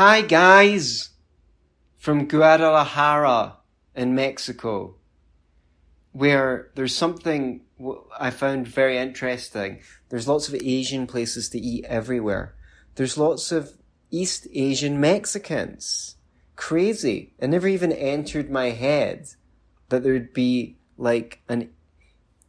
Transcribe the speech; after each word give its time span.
Hi, 0.00 0.20
guys, 0.20 1.10
from 1.96 2.28
Guadalajara 2.28 3.56
in 3.96 4.14
Mexico, 4.14 4.94
where 6.12 6.70
there's 6.76 6.94
something 6.94 7.62
I 8.16 8.30
found 8.30 8.68
very 8.68 8.96
interesting. 8.96 9.80
There's 10.08 10.28
lots 10.28 10.46
of 10.46 10.54
Asian 10.54 11.08
places 11.08 11.48
to 11.48 11.58
eat 11.58 11.84
everywhere. 11.86 12.54
There's 12.94 13.18
lots 13.18 13.50
of 13.50 13.72
East 14.12 14.46
Asian 14.54 15.00
Mexicans. 15.00 16.14
Crazy. 16.54 17.34
It 17.40 17.48
never 17.48 17.66
even 17.66 17.90
entered 17.90 18.52
my 18.52 18.66
head 18.66 19.26
that 19.88 20.04
there'd 20.04 20.32
be 20.32 20.76
like 20.96 21.42
an, 21.48 21.70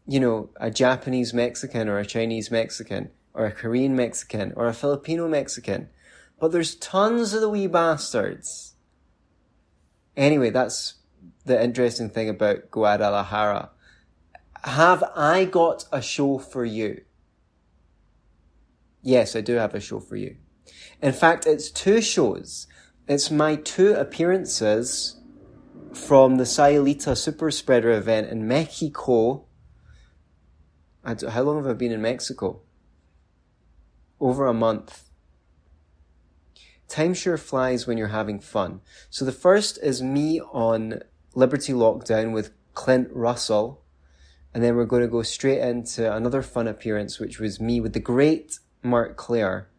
you 0.07 0.19
know, 0.19 0.51
a 0.57 0.69
Japanese 0.69 1.33
Mexican 1.33 1.89
or 1.89 1.97
a 1.97 2.05
Chinese 2.05 2.51
Mexican 2.51 3.09
or 3.33 3.47
a 3.47 3.51
Korean 3.51 3.95
Mexican 3.95 4.53
or 4.55 4.67
a 4.67 4.73
Filipino 4.75 5.27
Mexican. 5.27 5.89
But 6.39 6.51
there's 6.51 6.75
tons 6.75 7.33
of 7.33 7.41
the 7.41 7.49
wee 7.49 7.67
bastards. 7.67 8.75
Anyway, 10.15 10.49
that's 10.49 10.95
the 11.45 11.61
interesting 11.61 12.09
thing 12.09 12.29
about 12.29 12.71
Guadalajara. 12.71 13.71
Have 14.63 15.03
I 15.15 15.45
got 15.45 15.85
a 15.91 16.01
show 16.01 16.37
for 16.37 16.65
you? 16.65 17.01
Yes, 19.01 19.35
I 19.35 19.41
do 19.41 19.55
have 19.55 19.73
a 19.73 19.79
show 19.79 19.99
for 19.99 20.15
you. 20.15 20.37
In 21.01 21.13
fact, 21.13 21.45
it's 21.45 21.71
two 21.71 22.01
shows. 22.01 22.67
It's 23.07 23.31
my 23.31 23.55
two 23.55 23.93
appearances 23.93 25.19
from 25.93 26.35
the 26.35 26.43
Sayulita 26.43 27.17
Super 27.17 27.49
Spreader 27.49 27.91
event 27.91 28.29
in 28.29 28.47
Mexico. 28.47 29.45
How 31.03 31.41
long 31.41 31.57
have 31.57 31.67
I 31.67 31.73
been 31.73 31.91
in 31.91 32.01
Mexico? 32.01 32.61
Over 34.19 34.47
a 34.47 34.53
month. 34.53 35.08
Time 36.89 37.13
sure 37.13 37.37
flies 37.37 37.85
when 37.85 37.97
you're 37.97 38.07
having 38.07 38.39
fun. 38.39 38.81
So 39.11 39.23
the 39.23 39.31
first 39.31 39.77
is 39.81 40.01
me 40.01 40.41
on 40.41 41.01
Liberty 41.35 41.71
Lockdown 41.71 42.33
with 42.33 42.51
Clint 42.73 43.09
Russell. 43.11 43.83
And 44.53 44.63
then 44.63 44.75
we're 44.75 44.85
going 44.85 45.03
to 45.03 45.07
go 45.07 45.21
straight 45.21 45.59
into 45.59 46.11
another 46.11 46.41
fun 46.41 46.67
appearance, 46.67 47.19
which 47.19 47.39
was 47.39 47.61
me 47.61 47.79
with 47.79 47.93
the 47.93 47.99
great 47.99 48.57
Marc 48.81 49.15
Clair. 49.15 49.69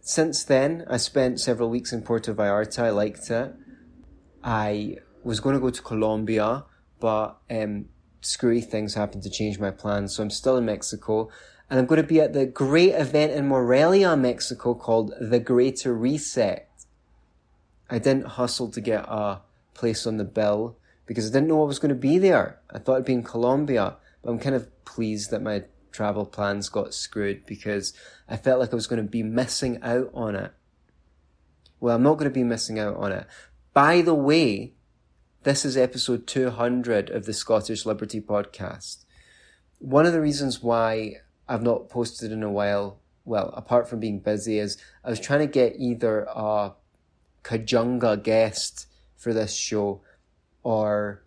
Since 0.00 0.42
then, 0.42 0.84
I 0.90 0.96
spent 0.96 1.38
several 1.38 1.70
weeks 1.70 1.92
in 1.92 2.02
Puerto 2.02 2.34
Vallarta. 2.34 2.82
I 2.82 2.90
liked 2.90 3.30
it. 3.30 3.54
I 4.42 4.96
was 5.22 5.38
going 5.38 5.54
to 5.54 5.60
go 5.60 5.70
to 5.70 5.82
Colombia, 5.82 6.64
but 6.98 7.38
um, 7.48 7.84
screwy 8.20 8.60
things 8.60 8.94
happened 8.94 9.22
to 9.22 9.30
change 9.30 9.60
my 9.60 9.70
plans. 9.70 10.16
So 10.16 10.24
I'm 10.24 10.30
still 10.30 10.56
in 10.56 10.64
Mexico. 10.64 11.30
And 11.70 11.78
I'm 11.78 11.86
going 11.86 12.02
to 12.02 12.06
be 12.06 12.20
at 12.20 12.32
the 12.32 12.46
great 12.46 12.94
event 12.94 13.32
in 13.32 13.46
Morelia, 13.46 14.16
Mexico 14.16 14.74
called 14.74 15.14
The 15.20 15.38
Greater 15.38 15.94
Reset. 15.94 16.68
I 17.88 17.98
didn't 17.98 18.26
hustle 18.26 18.68
to 18.72 18.80
get 18.80 19.04
a 19.08 19.42
place 19.72 20.04
on 20.04 20.16
the 20.16 20.24
bill 20.24 20.76
because 21.06 21.26
I 21.26 21.32
didn't 21.32 21.48
know 21.48 21.62
I 21.62 21.66
was 21.66 21.78
going 21.78 21.90
to 21.90 21.94
be 21.94 22.18
there. 22.18 22.58
I 22.70 22.78
thought 22.78 22.94
it'd 22.94 23.04
be 23.04 23.12
in 23.12 23.22
Colombia, 23.22 23.96
but 24.20 24.30
I'm 24.30 24.40
kind 24.40 24.56
of 24.56 24.68
pleased 24.84 25.30
that 25.30 25.42
my 25.42 25.62
travel 25.92 26.26
plans 26.26 26.68
got 26.68 26.92
screwed 26.92 27.46
because 27.46 27.92
I 28.28 28.36
felt 28.36 28.58
like 28.58 28.72
I 28.72 28.76
was 28.76 28.86
going 28.88 29.02
to 29.02 29.08
be 29.08 29.22
missing 29.22 29.80
out 29.82 30.10
on 30.12 30.34
it. 30.34 30.52
Well, 31.78 31.96
I'm 31.96 32.02
not 32.02 32.14
going 32.14 32.30
to 32.30 32.34
be 32.34 32.44
missing 32.44 32.78
out 32.78 32.96
on 32.96 33.12
it. 33.12 33.26
By 33.72 34.02
the 34.02 34.14
way, 34.14 34.74
this 35.44 35.64
is 35.64 35.76
episode 35.76 36.26
200 36.26 37.10
of 37.10 37.26
the 37.26 37.32
Scottish 37.32 37.86
Liberty 37.86 38.20
podcast. 38.20 39.04
One 39.78 40.04
of 40.04 40.12
the 40.12 40.20
reasons 40.20 40.62
why 40.62 41.20
I've 41.50 41.64
not 41.64 41.88
posted 41.88 42.30
in 42.30 42.44
a 42.44 42.50
while, 42.50 43.00
well, 43.24 43.52
apart 43.56 43.88
from 43.88 43.98
being 43.98 44.20
busy, 44.20 44.60
is 44.60 44.78
I 45.04 45.10
was 45.10 45.18
trying 45.18 45.40
to 45.40 45.48
get 45.48 45.74
either 45.76 46.20
a 46.32 46.74
Kajunga 47.42 48.22
guest 48.22 48.86
for 49.16 49.34
this 49.34 49.52
show 49.52 50.00
or 50.62 51.24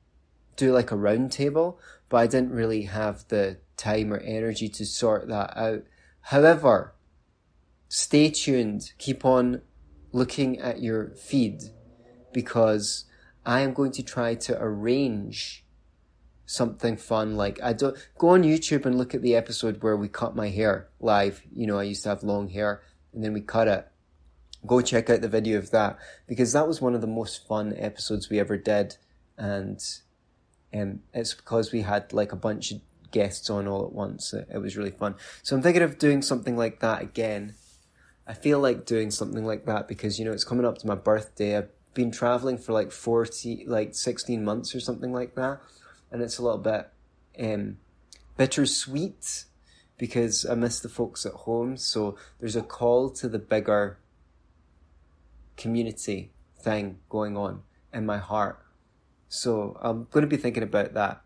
do 0.55 0.71
like 0.71 0.93
a 0.93 0.95
roundtable, 0.95 1.75
but 2.07 2.17
I 2.17 2.27
didn't 2.27 2.51
really 2.51 2.83
have 2.83 3.27
the 3.27 3.57
time 3.75 4.13
or 4.13 4.17
energy 4.17 4.69
to 4.69 4.85
sort 4.85 5.27
that 5.27 5.57
out. 5.57 5.83
However, 6.21 6.95
stay 7.89 8.29
tuned. 8.29 8.93
Keep 8.99 9.25
on 9.25 9.61
looking 10.13 10.57
at 10.57 10.81
your 10.81 11.09
feed 11.15 11.63
because 12.31 13.03
I 13.45 13.59
am 13.59 13.73
going 13.73 13.91
to 13.91 14.03
try 14.03 14.35
to 14.35 14.57
arrange 14.57 15.62
something 16.45 16.97
fun. 16.97 17.35
Like 17.35 17.61
I 17.61 17.73
don't 17.73 17.97
go 18.17 18.29
on 18.29 18.43
YouTube 18.43 18.85
and 18.85 18.97
look 18.97 19.13
at 19.13 19.21
the 19.21 19.35
episode 19.35 19.81
where 19.81 19.97
we 19.97 20.07
cut 20.07 20.35
my 20.35 20.49
hair 20.49 20.89
live. 20.99 21.41
You 21.53 21.67
know, 21.67 21.79
I 21.79 21.83
used 21.83 22.03
to 22.03 22.09
have 22.09 22.23
long 22.23 22.49
hair 22.49 22.81
and 23.13 23.23
then 23.23 23.33
we 23.33 23.41
cut 23.41 23.67
it. 23.67 23.87
Go 24.65 24.81
check 24.81 25.09
out 25.09 25.21
the 25.21 25.27
video 25.27 25.57
of 25.57 25.71
that 25.71 25.97
because 26.27 26.53
that 26.53 26.67
was 26.67 26.81
one 26.81 26.95
of 26.95 27.01
the 27.01 27.07
most 27.07 27.45
fun 27.47 27.73
episodes 27.77 28.29
we 28.29 28.39
ever 28.39 28.57
did. 28.57 28.95
And 29.37 29.83
um, 30.73 31.01
it's 31.13 31.33
because 31.33 31.71
we 31.71 31.81
had 31.81 32.13
like 32.13 32.31
a 32.31 32.37
bunch 32.37 32.71
of 32.71 32.79
guests 33.11 33.49
on 33.49 33.67
all 33.67 33.85
at 33.85 33.91
once. 33.91 34.33
It, 34.33 34.47
it 34.53 34.57
was 34.59 34.77
really 34.77 34.91
fun. 34.91 35.15
So 35.41 35.55
I'm 35.55 35.61
thinking 35.61 35.81
of 35.81 35.97
doing 35.97 36.21
something 36.21 36.55
like 36.55 36.79
that 36.79 37.01
again. 37.01 37.55
I 38.25 38.33
feel 38.33 38.59
like 38.59 38.85
doing 38.85 39.11
something 39.11 39.45
like 39.45 39.65
that 39.65 39.87
because, 39.89 40.17
you 40.17 40.23
know, 40.23 40.31
it's 40.31 40.45
coming 40.45 40.65
up 40.65 40.77
to 40.77 40.87
my 40.87 40.95
birthday. 40.95 41.57
I've 41.57 41.69
been 41.93 42.11
traveling 42.11 42.57
for 42.57 42.71
like 42.71 42.91
40, 42.91 43.65
like 43.67 43.93
16 43.95 44.43
months 44.43 44.73
or 44.73 44.79
something 44.79 45.11
like 45.11 45.35
that. 45.35 45.59
And 46.13 46.21
it's 46.21 46.37
a 46.37 46.43
little 46.43 46.59
bit 46.59 46.89
um, 47.37 47.77
bittersweet 48.37 49.43
because 49.97 50.45
I 50.45 50.55
miss 50.55 50.79
the 50.79 50.89
folks 50.89 51.25
at 51.25 51.33
home. 51.33 51.75
So 51.75 52.15
there's 52.39 52.55
a 52.55 52.61
call 52.61 53.09
to 53.09 53.27
the 53.27 53.39
bigger 53.39 53.97
community 55.57 56.31
thing 56.59 56.99
going 57.09 57.35
on 57.35 57.63
in 57.93 58.05
my 58.05 58.19
heart. 58.19 58.63
So 59.27 59.77
I'm 59.81 60.07
going 60.11 60.21
to 60.21 60.27
be 60.27 60.37
thinking 60.37 60.63
about 60.63 60.93
that. 60.93 61.21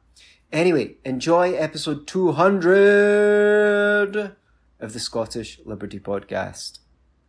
Anyway, 0.51 0.95
enjoy 1.03 1.53
episode 1.53 2.07
200 2.07 4.35
of 4.79 4.93
the 4.93 4.99
Scottish 4.99 5.59
Liberty 5.65 5.99
Podcast. 5.99 6.79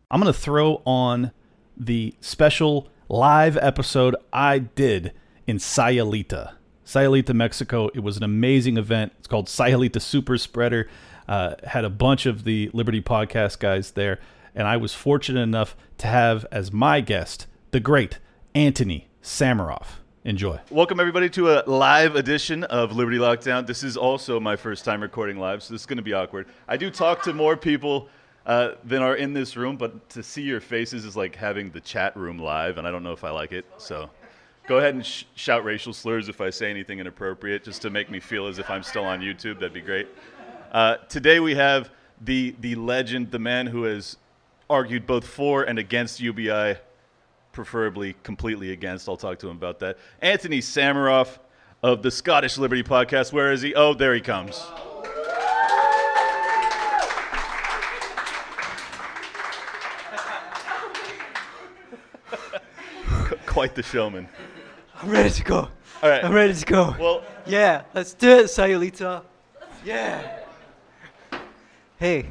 I'm 0.09 0.21
going 0.21 0.33
to 0.33 0.39
throw 0.39 0.81
on 0.85 1.33
the 1.75 2.15
special 2.21 2.87
live 3.09 3.57
episode 3.57 4.15
I 4.31 4.59
did 4.59 5.11
in 5.45 5.57
Sayulita. 5.57 6.53
Sayulita, 6.89 7.35
Mexico. 7.35 7.87
It 7.93 7.99
was 7.99 8.17
an 8.17 8.23
amazing 8.23 8.75
event. 8.77 9.13
It's 9.19 9.27
called 9.27 9.45
Sayulita 9.45 10.01
Super 10.01 10.39
Spreader. 10.39 10.89
Uh, 11.27 11.53
had 11.65 11.85
a 11.85 11.89
bunch 11.89 12.25
of 12.25 12.45
the 12.45 12.71
Liberty 12.73 12.99
Podcast 12.99 13.59
guys 13.59 13.91
there, 13.91 14.19
and 14.55 14.67
I 14.67 14.75
was 14.77 14.95
fortunate 14.95 15.41
enough 15.41 15.77
to 15.99 16.07
have 16.07 16.47
as 16.51 16.73
my 16.73 16.99
guest 16.99 17.45
the 17.69 17.79
great 17.79 18.17
Anthony 18.55 19.07
Sammeroff. 19.21 19.99
Enjoy. 20.23 20.59
Welcome 20.71 20.99
everybody 20.99 21.29
to 21.29 21.51
a 21.51 21.63
live 21.67 22.15
edition 22.15 22.63
of 22.63 22.95
Liberty 22.95 23.19
Lockdown. 23.19 23.67
This 23.67 23.83
is 23.83 23.95
also 23.95 24.39
my 24.39 24.55
first 24.55 24.83
time 24.83 25.03
recording 25.03 25.37
live, 25.37 25.61
so 25.61 25.75
this 25.75 25.81
is 25.81 25.85
going 25.85 25.97
to 25.97 26.03
be 26.03 26.13
awkward. 26.13 26.47
I 26.67 26.75
do 26.75 26.89
talk 26.89 27.21
to 27.25 27.33
more 27.33 27.55
people 27.55 28.09
uh, 28.47 28.71
than 28.83 29.03
are 29.03 29.15
in 29.15 29.33
this 29.33 29.55
room, 29.55 29.77
but 29.77 30.09
to 30.09 30.23
see 30.23 30.41
your 30.41 30.59
faces 30.59 31.05
is 31.05 31.15
like 31.15 31.35
having 31.35 31.69
the 31.69 31.81
chat 31.81 32.17
room 32.17 32.39
live, 32.39 32.79
and 32.79 32.87
I 32.87 32.89
don't 32.89 33.03
know 33.03 33.13
if 33.13 33.23
I 33.23 33.29
like 33.29 33.51
it. 33.51 33.67
So 33.77 34.09
go 34.69 34.77
ahead 34.77 34.93
and 34.93 35.03
sh- 35.05 35.23
shout 35.33 35.65
racial 35.65 35.91
slurs 35.91 36.29
if 36.29 36.39
I 36.39 36.51
say 36.51 36.69
anything 36.69 36.99
inappropriate, 36.99 37.63
just 37.63 37.81
to 37.81 37.89
make 37.89 38.11
me 38.11 38.19
feel 38.19 38.45
as 38.45 38.59
if 38.59 38.69
I'm 38.69 38.83
still 38.83 39.03
on 39.03 39.19
YouTube. 39.19 39.55
That'd 39.55 39.73
be 39.73 39.81
great. 39.81 40.07
Uh, 40.71 40.97
today 41.09 41.39
we 41.39 41.55
have 41.55 41.89
the 42.21 42.55
the 42.61 42.75
legend, 42.75 43.31
the 43.31 43.39
man 43.39 43.65
who 43.65 43.83
has 43.83 44.17
argued 44.69 45.07
both 45.07 45.25
for 45.25 45.63
and 45.63 45.79
against 45.79 46.19
UBI, 46.19 46.75
preferably 47.51 48.15
completely 48.21 48.71
against. 48.71 49.09
I'll 49.09 49.17
talk 49.17 49.39
to 49.39 49.49
him 49.49 49.57
about 49.57 49.79
that. 49.79 49.97
Anthony 50.21 50.59
Sammeroff 50.59 51.39
of 51.81 52.03
the 52.03 52.11
Scottish 52.11 52.59
Liberty 52.59 52.83
Podcast. 52.83 53.33
Where 53.33 53.51
is 53.51 53.63
he? 53.63 53.73
Oh, 53.73 53.95
there 53.95 54.13
he 54.13 54.21
comes. 54.21 54.63
Quite 63.47 63.73
the 63.73 63.81
showman. 63.81 64.29
I'm 65.01 65.09
ready 65.09 65.29
to 65.29 65.43
go. 65.43 65.69
All 66.03 66.09
right. 66.09 66.23
I'm 66.23 66.33
ready 66.33 66.53
to 66.53 66.65
go. 66.65 66.95
Well, 66.99 67.23
yeah, 67.45 67.83
let's 67.93 68.13
do 68.13 68.29
it, 68.39 68.45
Sayulita. 68.45 69.23
Yeah. 69.85 70.39
Hey, 71.97 72.25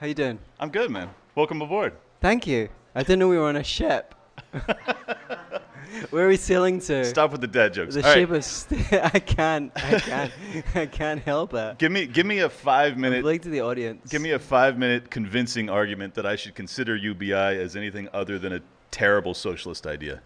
how 0.00 0.06
you 0.06 0.14
doing? 0.14 0.38
I'm 0.60 0.70
good, 0.70 0.90
man. 0.90 1.10
Welcome 1.34 1.60
aboard. 1.60 1.92
Thank 2.20 2.46
you. 2.46 2.68
I 2.94 3.02
didn't 3.02 3.18
know 3.18 3.28
we 3.28 3.36
were 3.36 3.46
on 3.48 3.56
a 3.56 3.64
ship. 3.64 4.14
Where 6.10 6.24
are 6.24 6.28
we 6.28 6.36
sailing 6.36 6.80
to? 6.82 7.04
Stop 7.04 7.32
with 7.32 7.40
the 7.40 7.46
dad 7.48 7.74
jokes. 7.74 7.94
The 7.94 8.02
All 8.02 8.08
right. 8.10 8.18
ship 8.18 8.30
is. 8.30 8.46
St- 8.46 8.92
I 9.14 9.18
can't. 9.18 9.72
I 9.74 9.98
can't. 10.00 10.32
I 10.74 10.86
can't 10.86 11.20
help 11.20 11.54
it. 11.54 11.78
Give 11.78 11.90
me 11.92 12.06
give 12.06 12.26
me 12.26 12.40
a 12.40 12.48
five 12.48 12.96
minute 12.96 13.24
Like 13.24 13.42
to 13.42 13.48
the 13.48 13.60
audience. 13.60 14.08
give 14.10 14.22
me 14.22 14.32
a 14.32 14.38
five 14.38 14.78
minute 14.78 15.10
convincing 15.10 15.68
argument 15.68 16.14
that 16.14 16.26
I 16.26 16.36
should 16.36 16.54
consider 16.54 16.96
UBI 16.96 17.32
as 17.32 17.74
anything 17.76 18.08
other 18.12 18.38
than 18.38 18.52
a 18.54 18.60
terrible 18.90 19.34
socialist 19.34 19.86
idea. 19.86 20.20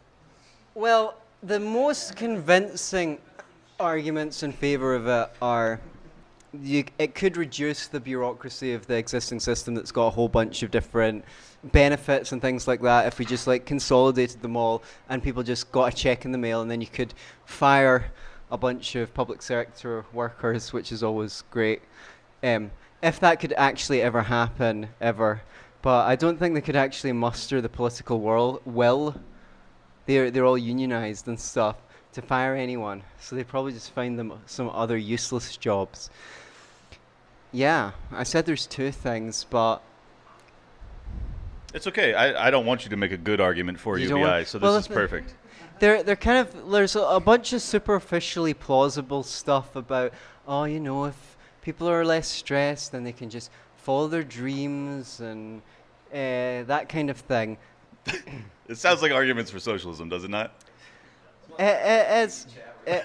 Well, 0.74 1.16
the 1.42 1.60
most 1.60 2.16
convincing 2.16 3.18
arguments 3.78 4.42
in 4.42 4.52
favor 4.52 4.94
of 4.94 5.06
it 5.06 5.30
are 5.40 5.80
you, 6.60 6.84
it 6.98 7.14
could 7.14 7.36
reduce 7.36 7.86
the 7.86 8.00
bureaucracy 8.00 8.72
of 8.72 8.86
the 8.86 8.96
existing 8.96 9.38
system 9.38 9.74
that's 9.74 9.92
got 9.92 10.06
a 10.06 10.10
whole 10.10 10.28
bunch 10.28 10.62
of 10.62 10.70
different 10.70 11.24
benefits 11.62 12.32
and 12.32 12.40
things 12.40 12.66
like 12.66 12.80
that. 12.80 13.06
If 13.06 13.18
we 13.18 13.24
just 13.24 13.46
like 13.46 13.66
consolidated 13.66 14.42
them 14.42 14.56
all 14.56 14.82
and 15.08 15.22
people 15.22 15.42
just 15.42 15.70
got 15.70 15.92
a 15.92 15.96
check 15.96 16.24
in 16.24 16.32
the 16.32 16.38
mail 16.38 16.62
and 16.62 16.70
then 16.70 16.80
you 16.80 16.86
could 16.86 17.14
fire 17.44 18.10
a 18.50 18.56
bunch 18.56 18.96
of 18.96 19.12
public 19.12 19.42
sector 19.42 20.06
workers 20.12 20.72
which 20.72 20.90
is 20.90 21.02
always 21.02 21.44
great. 21.50 21.82
Um, 22.42 22.70
if 23.02 23.20
that 23.20 23.38
could 23.38 23.52
actually 23.52 24.02
ever 24.02 24.22
happen 24.22 24.88
ever. 25.00 25.42
But 25.82 26.06
I 26.06 26.16
don't 26.16 26.38
think 26.38 26.54
they 26.54 26.60
could 26.60 26.76
actually 26.76 27.12
muster 27.12 27.60
the 27.60 27.68
political 27.68 28.20
world 28.20 28.60
will 28.64 29.14
they're 30.08 30.30
they're 30.32 30.44
all 30.44 30.58
unionized 30.58 31.28
and 31.28 31.38
stuff 31.38 31.76
to 32.12 32.20
fire 32.22 32.56
anyone 32.56 33.02
so 33.20 33.36
they 33.36 33.44
probably 33.44 33.72
just 33.72 33.92
find 33.92 34.18
them 34.18 34.32
some 34.46 34.68
other 34.70 34.96
useless 34.96 35.56
jobs 35.56 36.10
yeah, 37.50 37.92
I 38.12 38.24
said 38.24 38.44
there's 38.44 38.66
two 38.66 38.92
things, 38.92 39.46
but 39.48 39.80
It's 41.72 41.86
okay. 41.86 42.12
I, 42.14 42.48
I 42.48 42.50
don't 42.50 42.66
want 42.66 42.84
you 42.84 42.90
to 42.90 42.96
make 42.96 43.12
a 43.12 43.16
good 43.16 43.40
argument 43.40 43.78
for 43.80 43.98
You 43.98 44.08
UBI, 44.08 44.20
want- 44.20 44.46
so 44.48 44.58
this 44.58 44.62
well, 44.62 44.76
is 44.76 44.88
perfect. 44.88 45.34
they're 45.78 46.02
they're 46.02 46.16
kind 46.16 46.38
of 46.38 46.70
there's 46.70 46.96
a, 46.96 47.00
a 47.00 47.20
bunch 47.20 47.52
of 47.52 47.62
superficially 47.62 48.52
plausible 48.54 49.22
stuff 49.22 49.74
about 49.76 50.12
oh 50.46 50.64
you 50.64 50.80
know 50.80 51.06
if 51.06 51.36
people 51.62 51.88
are 51.88 52.04
less 52.04 52.28
stressed 52.28 52.92
then 52.92 53.04
they 53.04 53.12
can 53.12 53.30
just 53.30 53.50
follow 53.76 54.08
their 54.08 54.24
dreams 54.24 55.20
and 55.20 55.62
uh, 56.12 56.64
that 56.64 56.88
kind 56.88 57.10
of 57.10 57.16
thing. 57.18 57.56
It 58.68 58.76
sounds 58.76 59.02
like 59.02 59.12
arguments 59.12 59.50
for 59.50 59.58
socialism, 59.58 60.08
does 60.08 60.24
it 60.24 60.30
not? 60.30 60.52
It, 61.58 63.04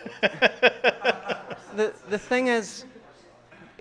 the 1.76 1.94
the 2.10 2.18
thing 2.18 2.48
is, 2.48 2.86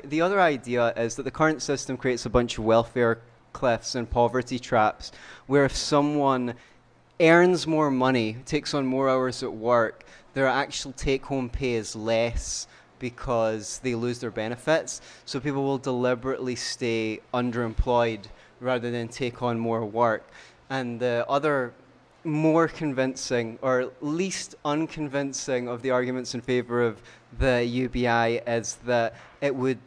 the 0.05 0.21
other 0.21 0.41
idea 0.41 0.93
is 0.97 1.17
that 1.17 1.25
the 1.25 1.31
current 1.31 1.63
system 1.63 1.97
creates 1.97 2.27
a 2.27 2.31
bunch 2.31 2.59
of 2.59 2.65
welfare 2.65 3.21
cliffs 3.53 3.95
and 3.95 4.11
poverty 4.11 4.59
traps, 4.59 5.13
where 5.47 5.65
if 5.65 5.77
someone 5.77 6.55
earns 7.21 7.67
more 7.67 7.91
money, 7.91 8.37
takes 8.47 8.75
on 8.75 8.87
more 8.87 9.09
hours 9.09 9.43
at 9.43 9.53
work, 9.53 10.05
their 10.35 10.47
actual 10.47 10.93
take-home 10.93 11.51
pay 11.51 11.75
is 11.75 11.95
less 11.95 12.67
because 12.99 13.79
they 13.81 13.95
lose 13.95 14.19
their 14.21 14.31
benefits. 14.31 15.01
So 15.25 15.39
people 15.41 15.63
will 15.63 15.79
deliberately 15.79 16.57
stay 16.57 17.21
underemployed 17.35 18.25
rather 18.61 18.91
than 18.91 19.09
take 19.09 19.43
on 19.43 19.59
more 19.59 19.85
work. 19.85 20.31
And 20.73 20.99
the 21.01 21.27
other 21.29 21.75
more 22.25 22.67
convincing 22.67 23.59
or 23.61 23.93
least 24.01 24.55
unconvincing 24.65 25.69
of 25.69 25.83
the 25.83 25.91
arguments 25.91 26.35
in 26.35 26.41
favor 26.41 26.83
of 26.83 27.03
the 27.39 27.63
UBI 27.63 28.41
is 28.47 28.77
that 28.87 29.15
it 29.43 29.55
would 29.55 29.81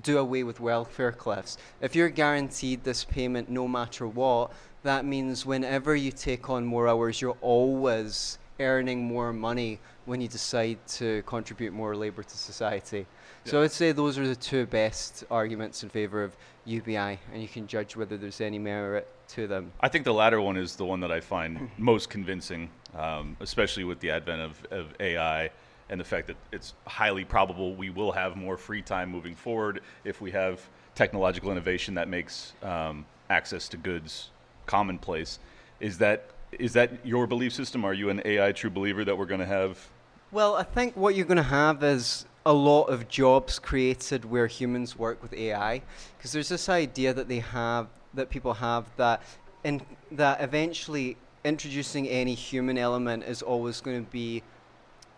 do 0.00 0.18
away 0.18 0.44
with 0.44 0.60
welfare 0.60 1.10
cliffs. 1.10 1.58
If 1.80 1.96
you're 1.96 2.08
guaranteed 2.08 2.84
this 2.84 3.02
payment 3.02 3.48
no 3.48 3.66
matter 3.66 4.06
what, 4.06 4.52
that 4.84 5.04
means 5.04 5.44
whenever 5.44 5.96
you 5.96 6.12
take 6.12 6.48
on 6.48 6.64
more 6.64 6.86
hours, 6.86 7.20
you're 7.20 7.36
always 7.40 8.38
earning 8.60 9.02
more 9.04 9.32
money 9.32 9.80
when 10.04 10.20
you 10.20 10.28
decide 10.28 10.78
to 10.98 11.20
contribute 11.22 11.72
more 11.72 11.96
labor 11.96 12.22
to 12.22 12.36
society. 12.36 13.06
So 13.44 13.60
I'd 13.60 13.72
say 13.72 13.90
those 13.90 14.16
are 14.18 14.28
the 14.28 14.36
two 14.36 14.66
best 14.66 15.24
arguments 15.32 15.82
in 15.82 15.88
favor 15.88 16.22
of 16.22 16.36
UBI, 16.64 17.18
and 17.32 17.42
you 17.42 17.48
can 17.48 17.66
judge 17.66 17.96
whether 17.96 18.16
there's 18.16 18.40
any 18.40 18.60
merit 18.60 19.08
to 19.28 19.46
them. 19.46 19.72
I 19.80 19.88
think 19.88 20.04
the 20.04 20.14
latter 20.14 20.40
one 20.40 20.56
is 20.56 20.76
the 20.76 20.84
one 20.84 21.00
that 21.00 21.12
I 21.12 21.20
find 21.20 21.70
most 21.78 22.10
convincing, 22.10 22.70
um, 22.96 23.36
especially 23.40 23.84
with 23.84 24.00
the 24.00 24.10
advent 24.10 24.40
of, 24.40 24.66
of 24.70 24.94
AI 25.00 25.50
and 25.90 25.98
the 26.00 26.04
fact 26.04 26.26
that 26.26 26.36
it's 26.52 26.74
highly 26.86 27.24
probable 27.24 27.74
we 27.74 27.90
will 27.90 28.12
have 28.12 28.36
more 28.36 28.56
free 28.56 28.82
time 28.82 29.10
moving 29.10 29.34
forward 29.34 29.80
if 30.04 30.20
we 30.20 30.30
have 30.30 30.60
technological 30.94 31.50
innovation 31.50 31.94
that 31.94 32.08
makes 32.08 32.52
um, 32.62 33.06
access 33.30 33.68
to 33.68 33.76
goods 33.76 34.30
commonplace. 34.66 35.38
Is 35.80 35.98
that 35.98 36.30
is 36.52 36.72
that 36.72 37.04
your 37.04 37.26
belief 37.26 37.52
system? 37.52 37.84
Are 37.84 37.92
you 37.92 38.08
an 38.08 38.22
AI 38.24 38.52
true 38.52 38.70
believer 38.70 39.04
that 39.04 39.16
we're 39.16 39.26
going 39.26 39.40
to 39.40 39.46
have? 39.46 39.86
Well, 40.32 40.54
I 40.54 40.62
think 40.62 40.96
what 40.96 41.14
you're 41.14 41.26
going 41.26 41.36
to 41.36 41.42
have 41.42 41.82
is 41.84 42.24
a 42.46 42.52
lot 42.52 42.84
of 42.84 43.08
jobs 43.08 43.58
created 43.58 44.24
where 44.24 44.46
humans 44.46 44.98
work 44.98 45.22
with 45.22 45.34
AI, 45.34 45.82
because 46.16 46.32
there's 46.32 46.48
this 46.48 46.68
idea 46.70 47.12
that 47.12 47.28
they 47.28 47.40
have 47.40 47.88
that 48.14 48.30
people 48.30 48.54
have 48.54 48.84
that 48.96 49.22
in 49.64 49.82
that 50.10 50.40
eventually 50.40 51.16
introducing 51.44 52.08
any 52.08 52.34
human 52.34 52.78
element 52.78 53.24
is 53.24 53.42
always 53.42 53.80
going 53.80 54.04
to 54.04 54.10
be 54.10 54.42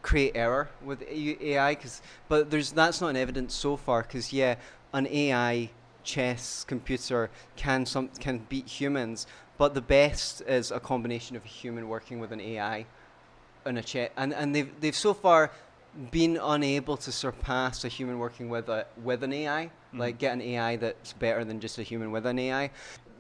create 0.03 0.33
error 0.35 0.69
with 0.83 1.03
AI 1.03 1.75
cause, 1.75 2.01
but 2.29 2.51
there's 2.51 2.73
that's 2.73 3.01
not 3.01 3.09
an 3.09 3.17
evidence 3.17 3.55
so 3.55 3.77
far 3.77 4.03
because 4.03 4.33
yeah 4.33 4.55
an 4.93 5.07
AI 5.07 5.71
chess 6.03 6.65
computer 6.65 7.31
can 7.57 7.85
some 7.85 8.09
can 8.19 8.39
beat 8.49 8.67
humans 8.67 9.27
but 9.59 9.75
the 9.75 9.83
best 9.83 10.41
is 10.43 10.71
a 10.71 10.81
combination 10.81 11.37
of 11.37 11.45
a 11.45 11.49
human 11.49 11.87
working 11.89 12.19
with 12.19 12.33
an 12.33 12.41
AI 12.41 12.87
on 13.67 13.77
a 13.77 13.83
chess 13.83 14.11
and 14.17 14.33
and 14.33 14.55
they've 14.55 14.73
they've 14.81 14.97
so 14.97 15.13
far 15.13 15.51
been 16.11 16.39
unable 16.43 16.97
to 16.97 17.13
surpass 17.13 17.85
a 17.85 17.89
human 17.89 18.19
working 18.19 18.49
with 18.49 18.69
a 18.69 18.87
with 19.03 19.23
an 19.23 19.33
AI 19.33 19.71
Mm-hmm. 19.91 20.01
like 20.01 20.19
get 20.19 20.33
an 20.33 20.41
AI 20.41 20.77
that's 20.77 21.13
better 21.15 21.45
than 21.45 21.59
just 21.59 21.79
a 21.79 21.83
human 21.83 22.13
with 22.13 22.25
an 22.25 22.39
AI 22.39 22.71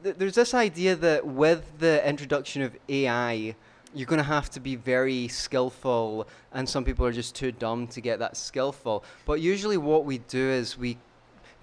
Th- 0.04 0.14
there's 0.16 0.36
this 0.36 0.54
idea 0.54 0.94
that 0.96 1.26
with 1.26 1.64
the 1.78 2.06
introduction 2.08 2.62
of 2.62 2.76
AI 2.88 3.56
you're 3.92 4.06
going 4.06 4.18
to 4.18 4.22
have 4.22 4.48
to 4.50 4.60
be 4.60 4.76
very 4.76 5.26
skillful 5.26 6.28
and 6.52 6.68
some 6.68 6.84
people 6.84 7.04
are 7.04 7.12
just 7.12 7.34
too 7.34 7.50
dumb 7.50 7.88
to 7.88 8.00
get 8.00 8.20
that 8.20 8.36
skillful. 8.36 9.02
But 9.26 9.40
usually 9.40 9.76
what 9.78 10.04
we 10.04 10.18
do 10.18 10.48
is 10.48 10.78
we 10.78 10.96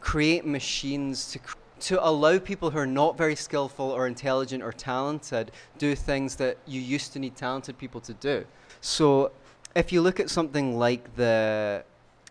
create 0.01 0.45
machines 0.45 1.31
to 1.31 1.39
to 1.79 2.03
allow 2.03 2.39
people 2.39 2.71
who 2.71 2.79
are 2.79 2.87
not 2.87 3.15
very 3.17 3.35
skillful 3.35 3.91
or 3.91 4.07
intelligent 4.07 4.63
or 4.63 4.71
talented 4.71 5.51
do 5.77 5.95
things 5.95 6.35
that 6.35 6.57
you 6.65 6.81
used 6.81 7.13
to 7.13 7.19
need 7.19 7.35
talented 7.35 7.77
people 7.77 8.01
to 8.01 8.15
do. 8.15 8.43
So 8.81 9.31
if 9.75 9.91
you 9.91 10.01
look 10.01 10.19
at 10.19 10.29
something 10.29 10.79
like 10.79 11.15
the 11.15 11.83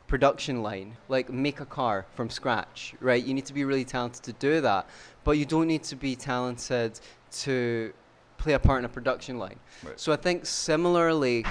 production 0.07 0.63
line, 0.63 0.97
like 1.09 1.31
make 1.31 1.61
a 1.61 1.67
car 1.67 2.07
from 2.15 2.31
scratch, 2.31 2.95
right? 3.01 3.23
You 3.23 3.35
need 3.35 3.47
to 3.47 3.55
be 3.55 3.65
really 3.65 3.85
talented 3.85 4.23
to 4.25 4.33
do 4.35 4.61
that, 4.61 4.89
but 5.25 5.33
you 5.33 5.45
don't 5.45 5.67
need 5.67 5.83
to 5.85 5.97
be 5.97 6.15
talented 6.15 7.01
to 7.33 7.93
play 8.39 8.53
a 8.53 8.59
part 8.59 8.79
in 8.81 8.85
a 8.85 8.89
production 8.89 9.39
line. 9.39 9.59
Right. 9.85 9.99
So 9.99 10.13
I 10.13 10.17
think 10.17 10.47
similarly, 10.47 11.45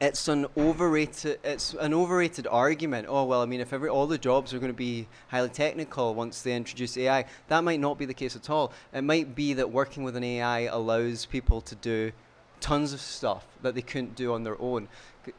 it's 0.00 0.26
an 0.26 0.46
overrated 0.56 1.38
it's 1.44 1.74
an 1.74 1.94
overrated 1.94 2.46
argument. 2.48 3.06
Oh 3.08 3.24
well, 3.24 3.40
I 3.40 3.46
mean, 3.46 3.60
if 3.60 3.72
every 3.72 3.88
all 3.88 4.06
the 4.06 4.18
jobs 4.18 4.52
are 4.52 4.58
going 4.58 4.72
to 4.72 4.76
be 4.76 5.06
highly 5.28 5.48
technical 5.48 6.14
once 6.14 6.42
they 6.42 6.54
introduce 6.54 6.96
AI, 6.98 7.24
that 7.48 7.64
might 7.64 7.80
not 7.80 7.98
be 7.98 8.04
the 8.04 8.14
case 8.14 8.34
at 8.36 8.50
all. 8.50 8.72
It 8.92 9.02
might 9.02 9.34
be 9.34 9.54
that 9.54 9.70
working 9.70 10.02
with 10.02 10.16
an 10.16 10.24
AI 10.24 10.62
allows 10.62 11.24
people 11.24 11.60
to 11.62 11.74
do 11.76 12.12
tons 12.60 12.92
of 12.92 13.00
stuff 13.00 13.46
that 13.62 13.74
they 13.74 13.82
couldn't 13.82 14.14
do 14.14 14.32
on 14.32 14.44
their 14.44 14.60
own. 14.60 14.88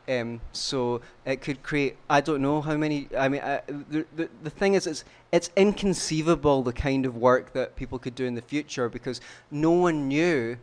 Um, 0.07 0.41
so 0.51 1.01
it 1.25 1.41
could 1.41 1.63
create. 1.63 1.97
I 2.09 2.21
don't 2.21 2.41
know 2.41 2.61
how 2.61 2.75
many. 2.77 3.07
I 3.17 3.27
mean, 3.29 3.41
I, 3.41 3.61
the, 3.67 4.05
the 4.15 4.29
the 4.43 4.49
thing 4.49 4.73
is, 4.75 4.87
it's 4.87 5.03
it's 5.31 5.49
inconceivable 5.55 6.63
the 6.63 6.73
kind 6.73 7.05
of 7.05 7.15
work 7.17 7.53
that 7.53 7.75
people 7.75 7.99
could 7.99 8.15
do 8.15 8.25
in 8.25 8.35
the 8.35 8.41
future 8.41 8.89
because 8.89 9.21
no 9.51 9.71
one 9.71 10.07
knew 10.07 10.57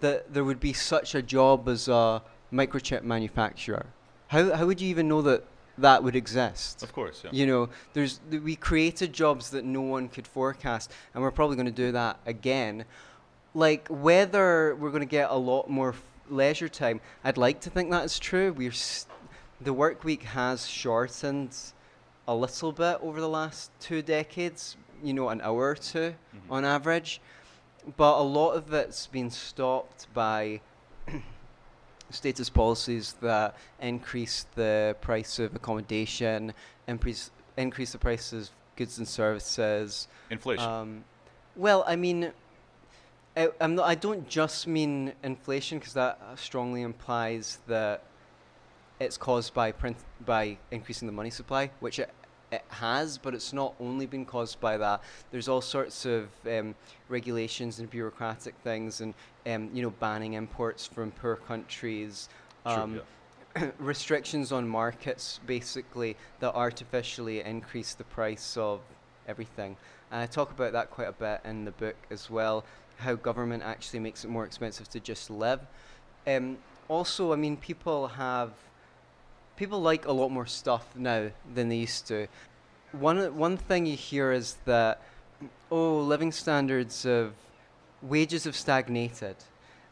that 0.00 0.32
there 0.32 0.44
would 0.44 0.60
be 0.60 0.72
such 0.72 1.14
a 1.14 1.22
job 1.22 1.68
as 1.68 1.88
a 1.88 2.22
microchip 2.52 3.02
manufacturer. 3.02 3.86
How 4.28 4.54
how 4.54 4.66
would 4.66 4.80
you 4.80 4.88
even 4.88 5.08
know 5.08 5.22
that 5.22 5.44
that 5.78 6.02
would 6.02 6.16
exist? 6.16 6.82
Of 6.82 6.92
course, 6.92 7.22
yeah. 7.24 7.30
You 7.32 7.46
know, 7.46 7.68
there's 7.92 8.20
th- 8.30 8.42
we 8.42 8.56
created 8.56 9.12
jobs 9.12 9.50
that 9.50 9.64
no 9.64 9.80
one 9.80 10.08
could 10.08 10.26
forecast, 10.26 10.92
and 11.12 11.22
we're 11.22 11.30
probably 11.30 11.56
going 11.56 11.66
to 11.66 11.72
do 11.72 11.92
that 11.92 12.18
again. 12.26 12.84
Like 13.54 13.86
whether 13.88 14.74
we're 14.76 14.90
going 14.90 15.00
to 15.00 15.06
get 15.06 15.30
a 15.30 15.36
lot 15.36 15.68
more 15.68 15.94
leisure 16.28 16.68
time, 16.68 17.00
I'd 17.22 17.36
like 17.38 17.60
to 17.60 17.70
think 17.70 17.90
that 17.90 18.04
is 18.04 18.18
true. 18.18 18.52
We're 18.52 18.70
s- 18.70 19.06
the 19.60 19.72
work 19.72 20.04
week 20.04 20.22
has 20.24 20.66
shortened 20.66 21.56
a 22.26 22.34
little 22.34 22.72
bit 22.72 22.98
over 23.02 23.20
the 23.20 23.28
last 23.28 23.70
two 23.80 24.02
decades. 24.02 24.76
You 25.02 25.12
know, 25.12 25.28
an 25.28 25.40
hour 25.42 25.70
or 25.70 25.74
2 25.74 26.14
on 26.48 26.64
average, 26.64 27.20
but 27.98 28.18
a 28.18 28.22
lot 28.22 28.52
of 28.52 28.72
it's 28.72 29.06
been 29.06 29.28
stopped 29.30 30.06
by 30.14 30.60
status 32.10 32.48
policies 32.48 33.14
that 33.20 33.56
increase 33.80 34.46
the 34.54 34.96
price 35.00 35.38
of 35.38 35.54
accommodation, 35.54 36.52
increase 36.86 37.30
increase 37.56 37.92
the 37.92 37.98
prices 37.98 38.48
of 38.48 38.54
goods 38.76 38.98
and 38.98 39.06
services. 39.06 40.08
Inflation. 40.30 40.64
Um, 40.68 41.04
well, 41.56 41.84
I 41.86 41.96
mean, 41.96 42.32
I, 43.36 43.48
I'm 43.60 43.74
not, 43.74 43.86
I 43.86 43.94
don't 43.94 44.28
just 44.28 44.66
mean 44.66 45.12
inflation 45.22 45.78
because 45.78 45.94
that 45.94 46.20
uh, 46.22 46.36
strongly 46.36 46.82
implies 46.82 47.58
that 47.66 48.02
it's 49.00 49.16
caused 49.16 49.54
by 49.54 49.72
print 49.72 49.96
by 50.24 50.56
increasing 50.70 51.06
the 51.06 51.12
money 51.12 51.30
supply, 51.30 51.70
which 51.80 51.98
it, 51.98 52.10
it 52.52 52.62
has, 52.68 53.18
but 53.18 53.34
it's 53.34 53.52
not 53.52 53.74
only 53.80 54.06
been 54.06 54.24
caused 54.24 54.60
by 54.60 54.76
that. 54.76 55.02
There's 55.32 55.48
all 55.48 55.60
sorts 55.60 56.06
of 56.06 56.28
um, 56.46 56.74
regulations 57.08 57.80
and 57.80 57.90
bureaucratic 57.90 58.54
things, 58.62 59.00
and 59.00 59.14
um, 59.46 59.68
you 59.74 59.82
know, 59.82 59.90
banning 59.90 60.34
imports 60.34 60.86
from 60.86 61.10
poor 61.10 61.36
countries. 61.36 62.28
True, 62.64 62.74
Um, 62.74 63.00
yeah. 63.56 63.70
restrictions 63.78 64.52
on 64.52 64.68
markets, 64.68 65.40
basically, 65.46 66.16
that 66.40 66.54
artificially 66.54 67.40
increase 67.40 67.94
the 67.94 68.04
price 68.04 68.56
of 68.56 68.80
everything. 69.26 69.76
And 70.14 70.22
I 70.22 70.26
talk 70.26 70.52
about 70.52 70.72
that 70.74 70.92
quite 70.92 71.08
a 71.08 71.12
bit 71.12 71.40
in 71.44 71.64
the 71.64 71.72
book 71.72 71.96
as 72.08 72.30
well, 72.30 72.64
how 72.98 73.16
government 73.16 73.64
actually 73.64 73.98
makes 73.98 74.24
it 74.24 74.30
more 74.30 74.44
expensive 74.44 74.88
to 74.90 75.00
just 75.00 75.28
live. 75.28 75.58
Um, 76.24 76.58
also, 76.86 77.32
I 77.32 77.36
mean, 77.36 77.56
people 77.56 78.06
have 78.06 78.52
people 79.56 79.82
like 79.82 80.06
a 80.06 80.12
lot 80.12 80.28
more 80.30 80.46
stuff 80.46 80.86
now 80.94 81.30
than 81.52 81.68
they 81.68 81.78
used 81.78 82.06
to. 82.06 82.28
One 82.92 83.36
one 83.36 83.56
thing 83.56 83.86
you 83.86 83.96
hear 83.96 84.30
is 84.30 84.58
that 84.66 85.02
oh, 85.68 85.98
living 85.98 86.30
standards 86.30 87.04
of 87.04 87.32
wages 88.00 88.44
have 88.44 88.54
stagnated. 88.54 89.34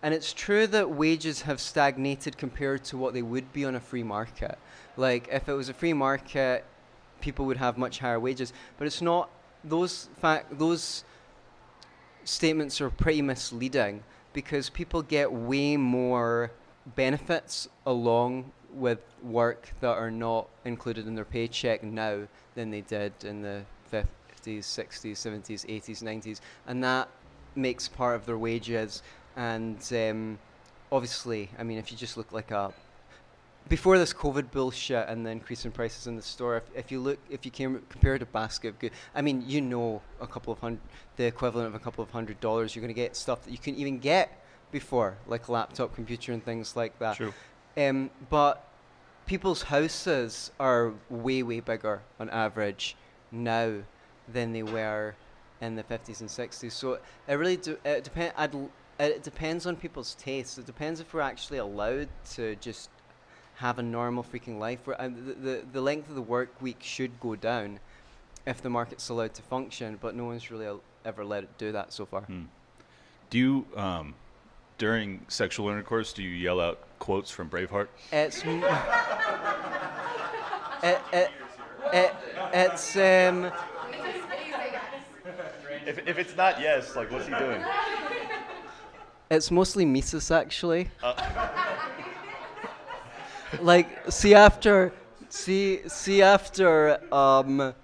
And 0.05 0.15
it's 0.15 0.33
true 0.33 0.69
that 0.69 0.89
wages 0.89 1.43
have 1.43 1.61
stagnated 1.61 2.39
compared 2.39 2.85
to 2.85 2.97
what 2.97 3.13
they 3.13 3.23
would 3.23 3.53
be 3.53 3.65
on 3.65 3.75
a 3.75 3.81
free 3.81 4.05
market. 4.05 4.57
Like 4.97 5.27
if 5.33 5.49
it 5.49 5.55
was 5.55 5.69
a 5.69 5.75
free 5.75 5.95
market, 5.95 6.65
people 7.21 7.45
would 7.47 7.57
have 7.57 7.77
much 7.77 7.99
higher 7.99 8.21
wages, 8.21 8.53
but 8.79 8.87
it's 8.87 9.03
not 9.03 9.29
those 9.65 10.09
fact 10.21 10.59
those 10.59 11.05
statements 12.25 12.81
are 12.81 12.91
pretty 12.91 13.23
misleading 13.23 14.03
because 14.33 14.71
people 14.71 15.03
get 15.03 15.33
way 15.33 15.77
more 15.77 16.51
benefits 16.97 17.69
along 17.87 18.51
with 18.73 19.01
work 19.23 19.73
that 19.81 19.97
are 19.97 20.11
not 20.11 20.49
included 20.65 21.07
in 21.07 21.15
their 21.15 21.25
paycheck 21.25 21.83
now 21.83 22.27
than 22.55 22.71
they 22.71 22.81
did 22.81 23.13
in 23.25 23.43
the 23.43 23.63
50s, 23.93 24.05
60s, 24.61 25.13
70s, 25.13 25.67
80s, 25.67 26.03
90s. 26.03 26.41
And 26.67 26.83
that 26.83 27.09
makes 27.55 27.89
part 27.89 28.17
of 28.17 28.25
their 28.27 28.39
wages. 28.39 29.03
And 29.37 29.79
um, 29.93 30.39
obviously, 30.91 31.51
I 31.59 31.63
mean, 31.63 31.79
if 31.79 31.93
you 31.93 31.99
just 31.99 32.17
look 32.17 32.33
like 32.33 32.51
a 32.51 32.73
before 33.69 33.99
this 33.99 34.13
COVID 34.13 34.51
bullshit 34.51 35.09
and 35.09 35.25
the 35.25 35.31
increase 35.31 35.65
in 35.65 35.73
prices 35.73 36.07
in 36.07 36.17
the 36.17 36.23
store, 36.23 36.57
if, 36.57 36.65
if 36.75 36.93
you 36.93 37.01
look, 37.01 37.19
if 37.31 37.45
you 37.45 37.51
came, 37.51 37.81
compare 37.89 38.15
it 38.15 38.23
a 38.23 38.27
basket 38.27 38.69
of 38.69 38.79
goods, 38.79 38.95
I 39.15 39.23
mean, 39.23 39.45
you 39.47 39.61
know, 39.61 40.03
a 40.21 40.27
couple 40.27 40.53
of 40.53 40.59
hundred, 40.59 40.81
the 41.17 41.25
equivalent 41.25 41.69
of 41.69 41.75
a 41.75 41.79
couple 41.79 42.03
of 42.03 42.11
hundred 42.11 42.41
dollars, 42.41 42.75
you're 42.75 42.81
going 42.81 42.95
to 42.95 43.01
get 43.01 43.17
stuff 43.17 43.45
that 43.45 43.51
you 43.51 43.59
couldn't 43.59 43.79
even 43.79 43.99
get 43.99 44.45
before, 44.71 45.17
like 45.27 45.49
a 45.49 45.53
laptop 45.53 45.95
computer 45.95 46.33
and 46.33 46.45
things 46.45 46.77
like 46.77 46.99
that. 46.99 47.17
True. 47.17 47.33
Um, 47.77 48.11
but 48.29 48.67
people's 49.27 49.63
houses 49.63 50.51
are 50.59 50.93
way, 51.09 51.43
way 51.43 51.61
bigger 51.61 52.03
on 52.19 52.29
average 52.31 52.97
now 53.31 53.77
than 54.29 54.53
they 54.53 54.63
were 54.63 55.15
in 55.61 55.77
the 55.77 55.83
50s 55.83 56.21
and 56.21 56.29
60s. 56.29 56.73
So 56.73 56.99
it 57.29 57.35
really 57.35 57.57
do, 57.57 57.79
it 57.85 58.05
depend. 58.05 58.33
I'd, 58.37 58.55
it 58.99 59.23
depends 59.23 59.67
on 59.67 59.77
people's 59.77 60.15
tastes. 60.17 60.59
It 60.59 60.67
depends 60.67 61.01
if 61.01 61.15
we're 61.15 61.21
actually 61.21 61.59
allowed 61.59 62.09
to 62.33 62.57
just 62.57 62.91
have 63.63 63.79
a 63.79 63.83
normal 63.83 64.25
freaking 64.25 64.59
life. 64.59 64.81
Where 64.85 65.01
uh, 65.01 65.09
the, 65.09 65.33
the 65.35 65.63
the 65.73 65.81
length 65.81 66.09
of 66.11 66.17
the 66.17 66.23
work 66.23 66.51
week 66.61 66.79
should 66.81 67.19
go 67.21 67.37
down 67.37 67.79
if 68.45 68.61
the 68.61 68.69
market's 68.69 69.09
allowed 69.09 69.35
to 69.35 69.43
function. 69.43 69.99
But 70.01 70.17
no 70.17 70.25
one's 70.25 70.51
really 70.51 70.67
al- 70.67 70.83
ever 71.05 71.25
let 71.25 71.45
it 71.45 71.59
do 71.59 71.71
that 71.73 71.93
so 71.93 72.05
far. 72.05 72.23
Hmm. 72.23 72.43
Do 73.31 73.39
you, 73.39 73.67
um, 73.77 74.15
during 74.79 75.25
sexual 75.29 75.69
intercourse, 75.69 76.13
do 76.13 76.23
you 76.23 76.29
yell 76.29 76.61
out 76.61 76.81
quotes 76.99 77.31
from 77.31 77.49
Braveheart? 77.49 77.87
It's 78.11 78.45
m- 78.45 78.65
it, 80.83 80.99
it, 81.13 81.31
it, 81.93 82.15
it's 82.53 82.97
um 82.97 83.51
If, 85.87 85.99
if 86.07 86.19
it's 86.19 86.37
not 86.37 86.61
yes, 86.61 86.97
like 86.97 87.11
what's 87.13 87.27
he 87.27 87.35
doing? 87.35 87.63
it's 89.31 89.51
mostly 89.51 89.85
Mises 89.85 90.31
actually. 90.31 90.91
like 93.61 94.11
see 94.11 94.35
after 94.35 94.93
see 95.29 95.81
see 95.89 96.23
after 96.23 96.99
um 97.15 97.75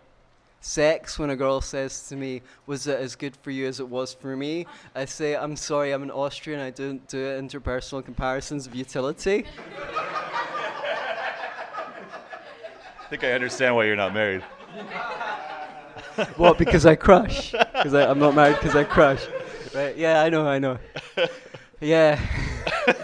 sex 0.61 1.19
when 1.19 1.31
a 1.31 1.37
girl 1.37 1.61
says 1.61 2.09
to 2.09 2.17
me 2.17 2.43
was 2.67 2.87
it 2.87 2.99
as 2.99 3.15
good 3.15 3.37
for 3.37 3.51
you 3.51 3.67
as 3.67 3.81
it 3.81 3.89
was 3.89 4.13
for 4.15 4.37
me? 4.37 4.67
I 4.95 5.05
say 5.05 5.37
i'm 5.37 5.57
sorry 5.57 5.93
i'm 5.93 6.03
an 6.03 6.11
austrian. 6.11 6.61
I 6.61 6.71
don't 6.71 7.07
do 7.09 7.19
interpersonal 7.19 8.05
comparisons 8.05 8.67
of 8.67 8.75
utility. 8.75 9.45
I 13.01 13.11
think 13.11 13.25
I 13.25 13.33
understand 13.33 13.75
why 13.75 13.85
you're 13.85 13.97
not 13.97 14.13
married. 14.13 14.43
what 16.37 16.59
because 16.59 16.85
i 16.87 16.95
crush? 16.95 17.53
Because 17.79 17.95
i'm 17.95 18.19
not 18.19 18.35
married 18.35 18.57
because 18.57 18.75
i 18.75 18.85
crush. 18.85 19.27
Right 19.75 19.97
yeah 19.97 20.23
i 20.23 20.29
know 20.29 20.47
i 20.47 20.59
know. 20.59 20.79
Yeah 21.81 22.19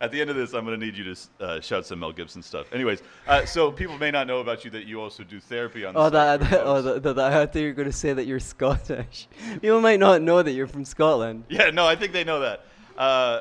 At 0.00 0.12
the 0.12 0.20
end 0.20 0.30
of 0.30 0.36
this, 0.36 0.54
I'm 0.54 0.64
going 0.64 0.78
to 0.78 0.84
need 0.84 0.96
you 0.96 1.12
to 1.12 1.16
uh, 1.40 1.60
shout 1.60 1.84
some 1.84 1.98
Mel 1.98 2.12
Gibson 2.12 2.42
stuff. 2.42 2.72
Anyways, 2.72 3.02
uh, 3.26 3.44
so 3.44 3.72
people 3.72 3.98
may 3.98 4.12
not 4.12 4.28
know 4.28 4.38
about 4.38 4.64
you 4.64 4.70
that 4.70 4.86
you 4.86 5.00
also 5.00 5.24
do 5.24 5.40
therapy 5.40 5.84
on 5.84 5.94
the 5.94 6.00
Oh, 6.00 6.10
that, 6.10 6.40
that, 6.40 6.60
oh, 6.62 6.82
that, 6.82 7.02
that, 7.02 7.18
I 7.18 7.46
thought 7.46 7.56
you 7.56 7.66
were 7.66 7.72
going 7.72 7.90
to 7.90 7.96
say 7.96 8.12
that 8.12 8.26
you're 8.26 8.38
Scottish. 8.38 9.26
People 9.60 9.80
might 9.80 9.98
not 9.98 10.22
know 10.22 10.40
that 10.40 10.52
you're 10.52 10.68
from 10.68 10.84
Scotland. 10.84 11.44
Yeah, 11.48 11.70
no, 11.70 11.86
I 11.86 11.96
think 11.96 12.12
they 12.12 12.22
know 12.22 12.40
that. 12.40 12.64
Uh, 12.96 13.40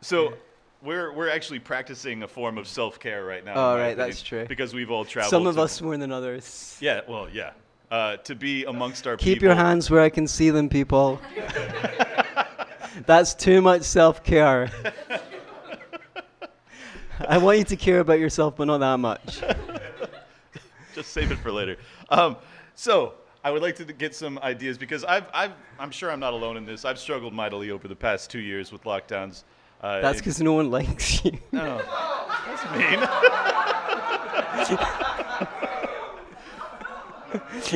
so 0.00 0.34
we're 0.82 1.12
we're 1.12 1.30
actually 1.30 1.60
practicing 1.60 2.24
a 2.24 2.28
form 2.28 2.58
of 2.58 2.66
self 2.66 2.98
care 2.98 3.24
right 3.24 3.44
now. 3.44 3.52
in 3.52 3.58
Oh, 3.58 3.78
right, 3.78 3.96
that's 3.96 4.22
true. 4.22 4.44
Because 4.46 4.74
we've 4.74 4.90
all 4.90 5.04
traveled. 5.04 5.30
Some 5.30 5.46
of 5.46 5.58
us 5.58 5.80
more 5.80 5.96
than 5.96 6.10
others. 6.10 6.76
Yeah, 6.80 7.02
well, 7.08 7.28
yeah. 7.30 7.52
Uh, 7.90 8.16
to 8.18 8.34
be 8.34 8.64
amongst 8.64 9.06
our 9.06 9.16
people. 9.16 9.24
Keep 9.24 9.34
people. 9.36 9.48
your 9.48 9.54
hands 9.54 9.90
where 9.90 10.00
I 10.00 10.08
can 10.08 10.26
see 10.26 10.50
them, 10.50 10.68
people. 10.68 11.20
That's 13.06 13.34
too 13.34 13.60
much 13.62 13.82
self 13.82 14.24
care. 14.24 14.70
I 17.28 17.38
want 17.38 17.58
you 17.58 17.64
to 17.64 17.76
care 17.76 18.00
about 18.00 18.18
yourself, 18.20 18.56
but 18.56 18.64
not 18.66 18.78
that 18.78 18.96
much. 18.98 19.40
Just 20.94 21.12
save 21.12 21.30
it 21.32 21.38
for 21.38 21.50
later. 21.50 21.76
Um, 22.10 22.36
so 22.74 23.14
I 23.44 23.50
would 23.50 23.62
like 23.62 23.76
to 23.76 23.84
get 23.84 24.14
some 24.14 24.38
ideas 24.40 24.76
because 24.78 25.04
I've, 25.04 25.26
I've, 25.32 25.52
I'm 25.78 25.90
sure 25.90 26.10
I'm 26.10 26.20
not 26.20 26.32
alone 26.32 26.56
in 26.56 26.64
this. 26.66 26.84
I've 26.84 26.98
struggled 26.98 27.32
mightily 27.32 27.70
over 27.70 27.88
the 27.88 27.96
past 27.96 28.30
two 28.30 28.40
years 28.40 28.70
with 28.72 28.84
lockdowns. 28.84 29.44
Uh, 29.80 30.00
That's 30.00 30.18
because 30.18 30.40
no 30.40 30.52
one 30.52 30.70
likes 30.70 31.24
you. 31.24 31.32
No, 31.52 31.82
that's 32.46 32.64
mean. 32.76 33.00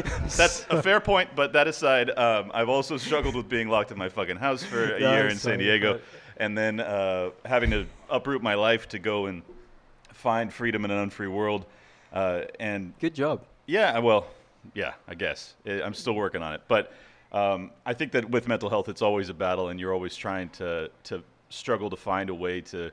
that's 0.37 0.67
a 0.71 0.83
fair 0.83 1.01
point, 1.01 1.31
but 1.35 1.53
that 1.55 1.67
aside, 1.67 2.11
um, 2.17 2.51
I've 2.55 2.69
also 2.69 2.97
struggled 2.97 3.35
with 3.35 3.49
being 3.49 3.69
locked 3.69 3.91
in 3.91 3.99
my 3.99 4.09
fucking 4.09 4.37
house 4.37 4.63
for 4.63 4.95
a 4.95 5.01
Yeah, 5.01 5.13
year 5.13 5.25
I'm 5.25 5.31
in 5.31 5.37
San 5.39 5.59
Diego, 5.59 5.95
but- 5.95 6.03
and 6.39 6.57
then 6.57 6.81
uh, 6.81 7.31
having 7.45 7.71
to 7.71 7.87
uproot 8.11 8.43
my 8.43 8.55
life 8.55 8.89
to 8.91 8.99
go 8.99 9.27
and 9.27 9.43
find 10.13 10.53
freedom 10.53 10.85
in 10.85 10.91
an 10.91 10.99
unfree 10.99 11.29
world. 11.29 11.67
Uh, 12.13 12.43
and 12.61 12.93
Good 13.01 13.15
job. 13.15 13.45
yeah, 13.67 13.99
well, 13.99 14.27
yeah, 14.75 14.95
I 15.09 15.15
guess 15.15 15.55
I- 15.67 15.83
I'm 15.83 15.95
still 15.95 16.15
working 16.15 16.43
on 16.43 16.55
it, 16.55 16.63
but 16.69 16.93
um, 17.33 17.71
I 17.85 17.93
think 17.93 18.13
that 18.13 18.31
with 18.31 18.49
mental 18.49 18.71
health, 18.71 18.89
it's 18.89 19.03
always 19.03 19.29
a 19.29 19.35
battle, 19.35 19.69
and 19.69 19.79
you're 19.81 19.93
always 19.93 20.17
trying 20.17 20.49
to 20.51 20.91
to 21.05 21.23
struggle 21.51 21.91
to 21.91 21.97
find 21.97 22.31
a 22.31 22.35
way 22.35 22.61
to 22.61 22.91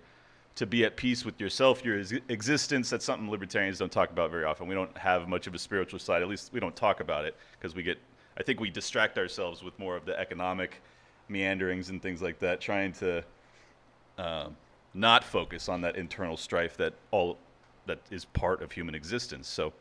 to 0.56 0.66
be 0.68 0.86
at 0.86 0.96
peace 0.96 1.26
with 1.26 1.40
yourself, 1.42 1.84
your 1.86 2.00
ex- 2.00 2.14
existence. 2.30 2.90
That's 2.90 3.06
something 3.06 3.30
libertarians 3.30 3.80
don't 3.80 3.92
talk 3.92 4.12
about 4.12 4.30
very 4.32 4.44
often. 4.44 4.68
We 4.68 4.76
don't 4.76 4.96
have 4.98 5.28
much 5.28 5.48
of 5.48 5.56
a 5.56 5.60
spiritual 5.60 6.00
side. 6.00 6.22
At 6.22 6.28
least 6.28 6.52
we 6.54 6.60
don't 6.60 6.76
talk 6.76 7.00
about 7.00 7.26
it 7.26 7.36
because 7.60 7.76
we 7.76 7.84
get. 7.84 7.98
I 8.38 8.44
think 8.44 8.60
we 8.60 8.70
distract 8.72 9.18
ourselves 9.18 9.64
with 9.64 9.78
more 9.80 9.96
of 9.96 10.06
the 10.06 10.20
economic 10.20 10.82
meanderings 11.34 11.90
and 11.90 12.02
things 12.02 12.22
like 12.22 12.40
that, 12.40 12.62
trying 12.62 12.94
to 12.94 13.24
um, 14.18 14.56
not 14.94 15.24
focus 15.24 15.68
on 15.68 15.82
that 15.82 15.96
internal 15.98 16.38
strife 16.38 16.78
that 16.78 16.94
all 17.12 17.38
that 17.86 18.00
is 18.12 18.26
part 18.26 18.62
of 18.62 18.72
human 18.72 18.96
existence. 18.96 19.48
So, 19.48 19.74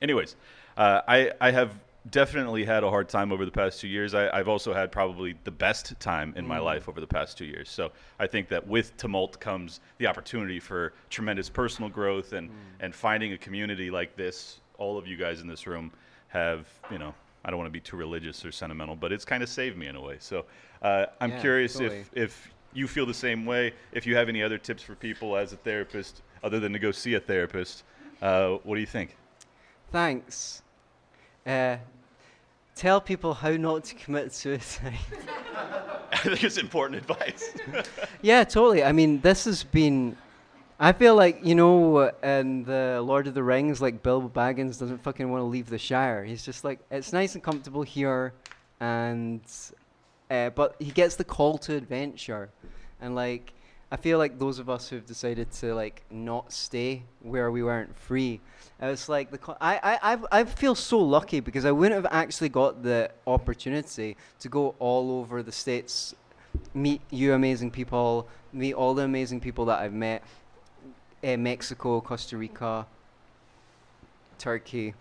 anyways, 0.00 0.36
uh, 0.78 1.02
I 1.06 1.32
I 1.40 1.50
have 1.50 1.78
definitely 2.10 2.64
had 2.64 2.84
a 2.84 2.90
hard 2.90 3.08
time 3.08 3.32
over 3.32 3.44
the 3.44 3.50
past 3.50 3.80
two 3.80 3.88
years. 3.88 4.14
I, 4.14 4.28
I've 4.30 4.48
also 4.48 4.72
had 4.72 4.92
probably 4.92 5.34
the 5.44 5.50
best 5.50 5.98
time 5.98 6.32
in 6.36 6.46
my 6.46 6.58
life 6.58 6.88
over 6.88 7.00
the 7.00 7.06
past 7.06 7.36
two 7.36 7.44
years. 7.44 7.68
So 7.68 7.90
I 8.20 8.26
think 8.26 8.48
that 8.48 8.66
with 8.66 8.96
tumult 8.96 9.40
comes 9.40 9.80
the 9.98 10.06
opportunity 10.06 10.60
for 10.60 10.92
tremendous 11.10 11.48
personal 11.48 11.90
growth 11.90 12.32
and 12.32 12.50
and 12.80 12.94
finding 12.94 13.32
a 13.32 13.38
community 13.38 13.90
like 13.90 14.16
this. 14.16 14.60
All 14.78 14.98
of 14.98 15.06
you 15.06 15.16
guys 15.16 15.40
in 15.40 15.48
this 15.48 15.66
room 15.66 15.90
have 16.28 16.66
you 16.90 16.98
know. 16.98 17.14
I 17.46 17.50
don't 17.50 17.58
want 17.58 17.68
to 17.68 17.72
be 17.72 17.80
too 17.80 17.96
religious 17.96 18.44
or 18.44 18.50
sentimental, 18.52 18.96
but 18.96 19.12
it's 19.12 19.24
kind 19.24 19.42
of 19.42 19.48
saved 19.48 19.78
me 19.78 19.86
in 19.86 19.94
a 19.96 20.00
way. 20.00 20.16
So 20.18 20.44
uh, 20.82 21.06
I'm 21.20 21.30
Yeah, 21.30 21.40
curious 21.40 21.74
totally. 21.74 22.00
if 22.00 22.10
if 22.14 22.54
you 22.74 22.88
feel 22.88 23.06
the 23.06 23.14
same 23.14 23.46
way, 23.46 23.72
if 23.92 24.04
you 24.06 24.16
have 24.16 24.28
any 24.28 24.42
other 24.42 24.58
tips 24.58 24.82
for 24.82 24.96
people 24.96 25.36
as 25.36 25.52
a 25.52 25.56
therapist, 25.56 26.22
other 26.42 26.60
than 26.60 26.72
to 26.72 26.78
go 26.80 26.90
see 26.90 27.14
a 27.14 27.20
therapist, 27.20 27.84
uh, 28.20 28.56
what 28.64 28.74
do 28.74 28.80
you 28.80 28.86
think? 28.86 29.16
Thanks. 29.92 30.62
Uh, 31.46 31.76
tell 32.74 33.00
people 33.00 33.32
how 33.34 33.50
not 33.52 33.84
to 33.84 33.94
commit 33.94 34.32
suicide. 34.32 34.98
I 36.12 36.16
think 36.18 36.42
it's 36.44 36.58
important 36.58 37.00
advice. 37.00 37.50
Yeah, 38.22 38.44
totally. 38.44 38.82
I 38.82 38.92
mean, 38.92 39.20
this 39.20 39.44
has 39.44 39.62
been. 39.62 40.16
I 40.78 40.92
feel 40.92 41.14
like 41.14 41.40
you 41.42 41.54
know, 41.54 42.10
in 42.22 42.64
the 42.64 43.00
Lord 43.02 43.26
of 43.26 43.32
the 43.32 43.42
Rings, 43.42 43.80
like 43.80 44.02
Bilbo 44.02 44.28
Baggins 44.28 44.78
doesn't 44.78 45.02
fucking 45.02 45.30
want 45.30 45.40
to 45.40 45.46
leave 45.46 45.70
the 45.70 45.78
Shire. 45.78 46.22
He's 46.22 46.44
just 46.44 46.64
like, 46.64 46.80
it's 46.90 47.14
nice 47.14 47.34
and 47.34 47.42
comfortable 47.42 47.82
here, 47.82 48.34
and 48.78 49.40
uh, 50.30 50.50
but 50.50 50.76
he 50.78 50.90
gets 50.90 51.16
the 51.16 51.24
call 51.24 51.56
to 51.58 51.74
adventure, 51.74 52.50
and 53.00 53.14
like, 53.14 53.54
I 53.90 53.96
feel 53.96 54.18
like 54.18 54.38
those 54.38 54.58
of 54.58 54.68
us 54.68 54.90
who've 54.90 55.06
decided 55.06 55.50
to 55.52 55.74
like 55.74 56.02
not 56.10 56.52
stay 56.52 57.04
where 57.22 57.50
we 57.50 57.62
weren't 57.62 57.96
free. 57.96 58.42
It's 58.78 59.08
like 59.08 59.30
the 59.30 59.38
co- 59.38 59.56
I 59.58 59.80
I 59.82 60.12
I've, 60.12 60.26
I 60.30 60.44
feel 60.44 60.74
so 60.74 60.98
lucky 60.98 61.40
because 61.40 61.64
I 61.64 61.72
wouldn't 61.72 61.94
have 61.94 62.12
actually 62.12 62.50
got 62.50 62.82
the 62.82 63.10
opportunity 63.26 64.18
to 64.40 64.48
go 64.50 64.74
all 64.78 65.20
over 65.20 65.42
the 65.42 65.52
states, 65.52 66.14
meet 66.74 67.00
you 67.08 67.32
amazing 67.32 67.70
people, 67.70 68.28
meet 68.52 68.74
all 68.74 68.92
the 68.92 69.04
amazing 69.04 69.40
people 69.40 69.64
that 69.66 69.78
I've 69.78 69.94
met, 69.94 70.22
uh, 71.24 71.36
Mexico, 71.36 72.00
Costa 72.00 72.36
Rica, 72.36 72.86
Turkey. 74.38 74.94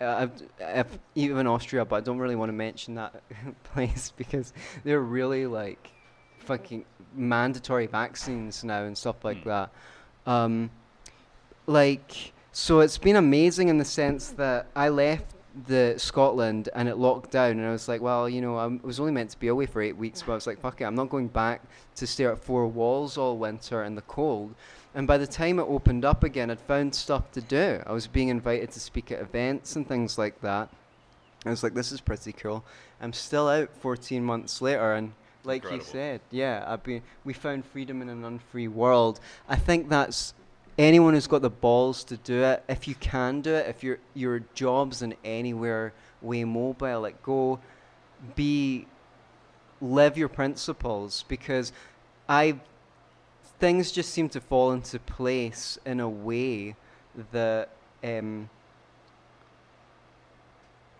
Uh, 0.00 0.28
I've, 0.28 0.32
I've 0.64 0.98
even 1.14 1.46
Austria, 1.46 1.84
but 1.84 1.96
I 1.96 2.00
don't 2.00 2.18
really 2.18 2.36
want 2.36 2.48
to 2.48 2.54
mention 2.54 2.94
that 2.94 3.22
place 3.64 4.12
because 4.16 4.52
they're 4.84 5.00
really 5.00 5.46
like 5.46 5.90
fucking 6.38 6.84
mandatory 7.14 7.86
vaccines 7.86 8.64
now 8.64 8.84
and 8.84 8.96
stuff 8.96 9.24
like 9.24 9.42
Hmm. 9.42 9.48
that. 9.48 9.70
Um, 10.26 10.70
like, 11.66 12.32
so 12.52 12.80
it's 12.80 12.98
been 12.98 13.16
amazing 13.16 13.68
in 13.68 13.78
the 13.78 13.84
sense 13.84 14.28
that 14.30 14.66
I 14.74 14.88
left 14.88 15.26
the 15.66 15.94
Scotland 15.98 16.68
and 16.74 16.88
it 16.88 16.96
locked 16.96 17.30
down, 17.32 17.52
and 17.52 17.66
I 17.66 17.72
was 17.72 17.88
like, 17.88 18.00
well, 18.00 18.28
you 18.28 18.40
know, 18.40 18.56
I 18.56 18.66
was 18.66 19.00
only 19.00 19.12
meant 19.12 19.30
to 19.30 19.38
be 19.38 19.48
away 19.48 19.66
for 19.66 19.82
eight 19.82 19.96
weeks, 19.96 20.22
but 20.22 20.32
I 20.32 20.34
was 20.36 20.46
like, 20.46 20.60
fuck 20.60 20.80
it, 20.80 20.84
I'm 20.84 20.94
not 20.94 21.10
going 21.10 21.28
back 21.28 21.62
to 21.96 22.06
stare 22.06 22.32
at 22.32 22.38
four 22.38 22.66
walls 22.66 23.18
all 23.18 23.36
winter 23.36 23.84
in 23.84 23.94
the 23.94 24.02
cold. 24.02 24.54
And 24.94 25.06
by 25.06 25.18
the 25.18 25.26
time 25.26 25.58
it 25.58 25.64
opened 25.64 26.04
up 26.04 26.24
again, 26.24 26.50
I'd 26.50 26.60
found 26.60 26.94
stuff 26.94 27.30
to 27.32 27.40
do. 27.40 27.82
I 27.86 27.92
was 27.92 28.06
being 28.06 28.28
invited 28.28 28.72
to 28.72 28.80
speak 28.80 29.12
at 29.12 29.20
events 29.20 29.76
and 29.76 29.86
things 29.86 30.18
like 30.18 30.40
that. 30.40 30.68
I 31.46 31.50
was 31.50 31.62
like, 31.62 31.74
this 31.74 31.92
is 31.92 32.00
pretty 32.00 32.32
cool. 32.32 32.64
I'm 33.00 33.12
still 33.12 33.48
out 33.48 33.70
14 33.80 34.22
months 34.22 34.60
later, 34.60 34.92
and 34.92 35.12
like 35.44 35.70
you 35.70 35.80
said, 35.80 36.20
yeah, 36.30 36.64
I've 36.66 36.82
been. 36.82 37.02
We 37.24 37.32
found 37.32 37.64
freedom 37.64 38.02
in 38.02 38.08
an 38.10 38.24
unfree 38.24 38.68
world. 38.68 39.20
I 39.48 39.56
think 39.56 39.88
that's 39.88 40.34
anyone 40.78 41.14
who's 41.14 41.26
got 41.26 41.40
the 41.40 41.50
balls 41.50 42.04
to 42.04 42.16
do 42.18 42.42
it. 42.42 42.62
If 42.68 42.86
you 42.86 42.94
can 42.96 43.40
do 43.40 43.54
it, 43.54 43.66
if 43.68 43.82
your 43.82 43.98
your 44.12 44.40
job's 44.54 45.00
in 45.00 45.14
anywhere 45.24 45.94
way 46.20 46.44
mobile, 46.44 47.00
like 47.00 47.22
go, 47.22 47.58
be, 48.34 48.86
live 49.80 50.18
your 50.18 50.28
principles 50.28 51.24
because 51.26 51.72
I 52.28 52.60
things 53.60 53.92
just 53.92 54.10
seem 54.10 54.28
to 54.30 54.40
fall 54.40 54.72
into 54.72 54.98
place 54.98 55.78
in 55.84 56.00
a 56.00 56.08
way 56.08 56.74
that 57.32 57.68
um, 58.02 58.48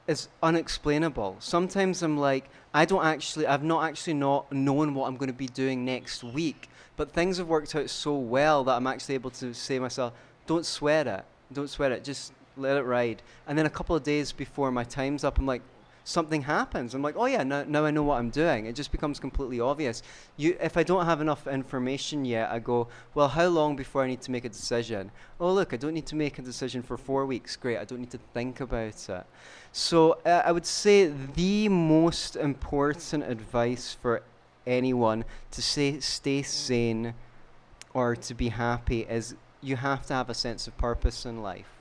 is 0.07 0.29
unexplainable. 0.43 1.37
Sometimes 1.41 2.03
I'm 2.03 2.19
like, 2.19 2.45
I 2.75 2.85
don't 2.85 3.05
actually, 3.05 3.47
I've 3.47 3.65
not 3.65 3.85
actually 3.85 4.15
not 4.15 4.53
known 4.53 4.95
what 4.95 5.09
I'm 5.09 5.17
going 5.17 5.31
to 5.31 5.37
be 5.37 5.47
doing 5.49 5.85
next 5.85 6.23
week, 6.23 6.69
but 6.97 7.11
things 7.13 7.39
have 7.39 7.49
worked 7.49 7.75
out 7.75 7.89
so 7.89 8.15
well 8.15 8.63
that 8.65 8.77
I'm 8.77 8.87
actually 8.87 9.15
able 9.15 9.31
to 9.31 9.55
say 9.55 9.77
to 9.77 9.81
myself, 9.81 10.13
don't 10.47 10.67
sweat 10.67 11.07
it, 11.07 11.25
don't 11.53 11.71
sweat 11.71 11.93
it, 11.93 12.05
just 12.05 12.33
let 12.57 12.77
it 12.77 12.83
ride. 12.83 13.23
And 13.47 13.59
then 13.59 13.67
a 13.67 13.71
couple 13.71 13.97
of 13.97 14.03
days 14.03 14.33
before 14.33 14.71
my 14.71 14.85
time's 14.85 15.25
up, 15.25 15.39
I'm 15.39 15.47
like, 15.47 15.63
something 16.05 16.43
happens. 16.43 16.95
I'm 16.95 17.03
like, 17.03 17.17
oh 17.17 17.27
yeah, 17.27 17.43
now, 17.43 17.65
now 17.65 17.85
I 17.85 17.91
know 17.91 18.03
what 18.03 18.19
I'm 18.19 18.31
doing. 18.31 18.67
It 18.67 18.75
just 18.75 18.93
becomes 18.93 19.21
completely 19.21 19.61
obvious. 19.61 20.03
You, 20.37 20.57
if 20.61 20.77
I 20.77 20.83
don't 20.83 21.07
have 21.07 21.21
enough 21.21 21.47
information 21.47 22.25
yet, 22.25 22.51
I 22.51 22.59
go, 22.59 22.89
well, 23.15 23.29
how 23.29 23.47
long 23.47 23.77
before 23.77 24.03
I 24.03 24.09
need 24.09 24.21
to 24.23 24.31
make 24.31 24.45
a 24.45 24.49
decision? 24.49 25.11
Oh 25.39 25.53
look, 25.53 25.73
I 25.73 25.77
don't 25.77 25.95
need 25.95 26.07
to 26.07 26.17
make 26.17 26.39
a 26.39 26.43
decision 26.43 26.83
for 26.83 26.97
four 26.97 27.27
weeks. 27.27 27.57
Great, 27.57 27.79
I 27.79 27.85
don't 27.85 28.01
need 28.01 28.11
to 28.11 28.21
think 28.35 28.61
about 28.61 29.09
it. 29.09 29.25
So 29.73 30.19
uh, 30.25 30.43
I 30.45 30.53
would 30.53 30.67
say 30.67 31.13
the 31.35 31.69
most 31.69 32.37
important 32.37 33.25
advice 33.25 33.97
for 34.01 34.23
anyone 34.67 35.25
to 35.51 35.63
say 35.63 36.01
stay 36.01 36.43
sane 36.43 37.15
or 37.95 38.15
to 38.15 38.35
be 38.35 38.49
happy 38.49 39.01
is 39.03 39.35
you 39.61 39.77
have 39.77 40.07
to 40.07 40.15
have 40.15 40.31
a 40.31 40.35
sense 40.35 40.67
of 40.67 40.77
purpose 40.79 41.25
in 41.27 41.43
life 41.43 41.80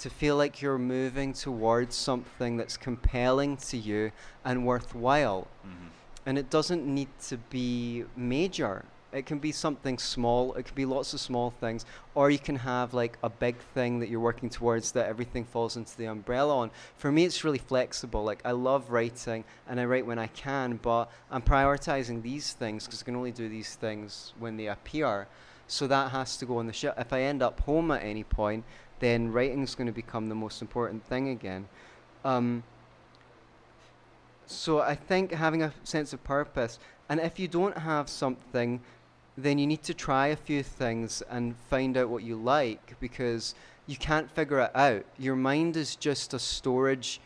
to 0.00 0.10
feel 0.10 0.36
like 0.36 0.60
you're 0.60 0.78
moving 0.78 1.32
towards 1.32 1.96
something 1.96 2.56
that's 2.56 2.76
compelling 2.76 3.56
to 3.56 3.76
you 3.76 4.12
and 4.44 4.66
worthwhile. 4.66 5.46
Mhm. 5.64 5.90
And 6.26 6.38
it 6.38 6.50
doesn't 6.50 6.86
need 6.86 7.08
to 7.28 7.36
be 7.36 8.04
major. 8.16 8.84
It 9.12 9.26
can 9.26 9.40
be 9.40 9.50
something 9.50 9.98
small, 9.98 10.54
it 10.54 10.66
can 10.66 10.76
be 10.76 10.84
lots 10.84 11.12
of 11.12 11.20
small 11.20 11.50
things, 11.50 11.84
or 12.14 12.30
you 12.30 12.38
can 12.38 12.56
have 12.56 12.94
like 12.94 13.18
a 13.24 13.28
big 13.28 13.56
thing 13.74 13.98
that 13.98 14.08
you're 14.08 14.20
working 14.20 14.48
towards 14.48 14.92
that 14.92 15.06
everything 15.08 15.44
falls 15.44 15.76
into 15.76 15.96
the 15.96 16.04
umbrella 16.04 16.56
on. 16.56 16.70
For 16.96 17.10
me, 17.10 17.24
it's 17.24 17.42
really 17.42 17.58
flexible. 17.58 18.22
Like, 18.22 18.40
I 18.44 18.52
love 18.52 18.90
writing 18.90 19.44
and 19.68 19.80
I 19.80 19.84
write 19.84 20.06
when 20.06 20.20
I 20.20 20.28
can, 20.28 20.76
but 20.76 21.10
I'm 21.28 21.42
prioritizing 21.42 22.22
these 22.22 22.52
things 22.52 22.86
because 22.86 23.02
I 23.02 23.04
can 23.04 23.16
only 23.16 23.32
do 23.32 23.48
these 23.48 23.74
things 23.74 24.32
when 24.38 24.56
they 24.56 24.68
appear. 24.68 25.26
So 25.66 25.86
that 25.86 26.10
has 26.12 26.36
to 26.36 26.46
go 26.46 26.58
on 26.58 26.66
the 26.66 26.72
shelf. 26.72 26.96
If 26.98 27.12
I 27.12 27.22
end 27.22 27.42
up 27.42 27.60
home 27.60 27.90
at 27.90 28.02
any 28.02 28.24
point, 28.24 28.64
then 29.00 29.32
writing's 29.32 29.74
going 29.74 29.86
to 29.86 29.92
become 29.92 30.28
the 30.28 30.34
most 30.34 30.62
important 30.62 31.04
thing 31.04 31.28
again. 31.30 31.68
Um, 32.24 32.62
so 34.46 34.80
I 34.80 34.94
think 34.94 35.32
having 35.32 35.62
a 35.62 35.72
sense 35.84 36.12
of 36.12 36.22
purpose, 36.24 36.78
and 37.08 37.20
if 37.20 37.38
you 37.38 37.48
don't 37.48 37.78
have 37.78 38.08
something, 38.08 38.80
then 39.36 39.58
you 39.58 39.66
need 39.66 39.82
to 39.84 39.94
try 39.94 40.28
a 40.28 40.36
few 40.36 40.62
things 40.62 41.22
and 41.30 41.56
find 41.68 41.96
out 41.96 42.08
what 42.08 42.22
you 42.22 42.36
like 42.36 42.98
because 43.00 43.54
you 43.86 43.96
can't 43.96 44.30
figure 44.30 44.60
it 44.60 44.70
out. 44.74 45.04
Your 45.18 45.36
mind 45.36 45.76
is 45.76 45.96
just 45.96 46.34
a 46.34 46.38
storage 46.38 47.20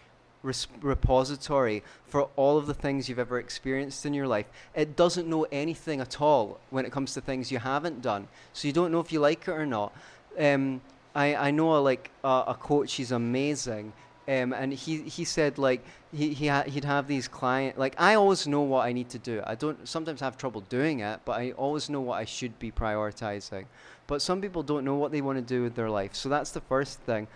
repository 0.82 1.82
for 2.06 2.28
all 2.36 2.58
of 2.58 2.66
the 2.66 2.74
things 2.74 3.08
you've 3.08 3.18
ever 3.18 3.38
experienced 3.38 4.04
in 4.04 4.12
your 4.12 4.28
life. 4.28 4.46
It 4.74 4.94
doesn't 4.94 5.26
know 5.26 5.46
anything 5.50 6.00
at 6.00 6.20
all 6.20 6.60
when 6.70 6.84
it 6.84 6.92
comes 6.92 7.14
to 7.14 7.20
things 7.20 7.50
you 7.50 7.58
haven't 7.58 8.02
done. 8.02 8.28
So 8.52 8.68
you 8.68 8.72
don't 8.72 8.92
know 8.92 9.00
if 9.00 9.10
you 9.12 9.20
like 9.20 9.48
it 9.48 9.52
or 9.52 9.66
not. 9.66 9.92
Um, 10.38 10.82
I, 11.14 11.34
I 11.36 11.50
know 11.50 11.76
a, 11.76 11.78
like 11.78 12.10
uh, 12.22 12.44
a 12.48 12.54
coach, 12.54 12.94
he's 12.94 13.12
amazing. 13.12 13.92
Um, 14.26 14.54
and 14.54 14.72
he, 14.72 15.02
he 15.02 15.24
said 15.24 15.58
like 15.58 15.84
he, 16.10 16.32
he 16.32 16.46
ha- 16.46 16.64
he'd 16.66 16.86
have 16.86 17.06
these 17.06 17.28
client 17.28 17.78
like 17.78 17.94
I 17.98 18.14
always 18.14 18.46
know 18.46 18.62
what 18.62 18.86
I 18.86 18.92
need 18.92 19.10
to 19.10 19.18
do. 19.18 19.42
I 19.46 19.54
don't 19.54 19.86
sometimes 19.86 20.20
have 20.20 20.38
trouble 20.38 20.62
doing 20.62 21.00
it, 21.00 21.20
but 21.26 21.32
I 21.32 21.52
always 21.52 21.90
know 21.90 22.00
what 22.00 22.14
I 22.14 22.24
should 22.24 22.58
be 22.58 22.72
prioritizing. 22.72 23.66
But 24.06 24.22
some 24.22 24.40
people 24.40 24.62
don't 24.62 24.84
know 24.84 24.94
what 24.94 25.12
they 25.12 25.20
want 25.20 25.36
to 25.36 25.42
do 25.42 25.62
with 25.62 25.74
their 25.74 25.90
life. 25.90 26.14
So 26.14 26.30
that's 26.30 26.52
the 26.52 26.62
first 26.62 27.00
thing. 27.00 27.26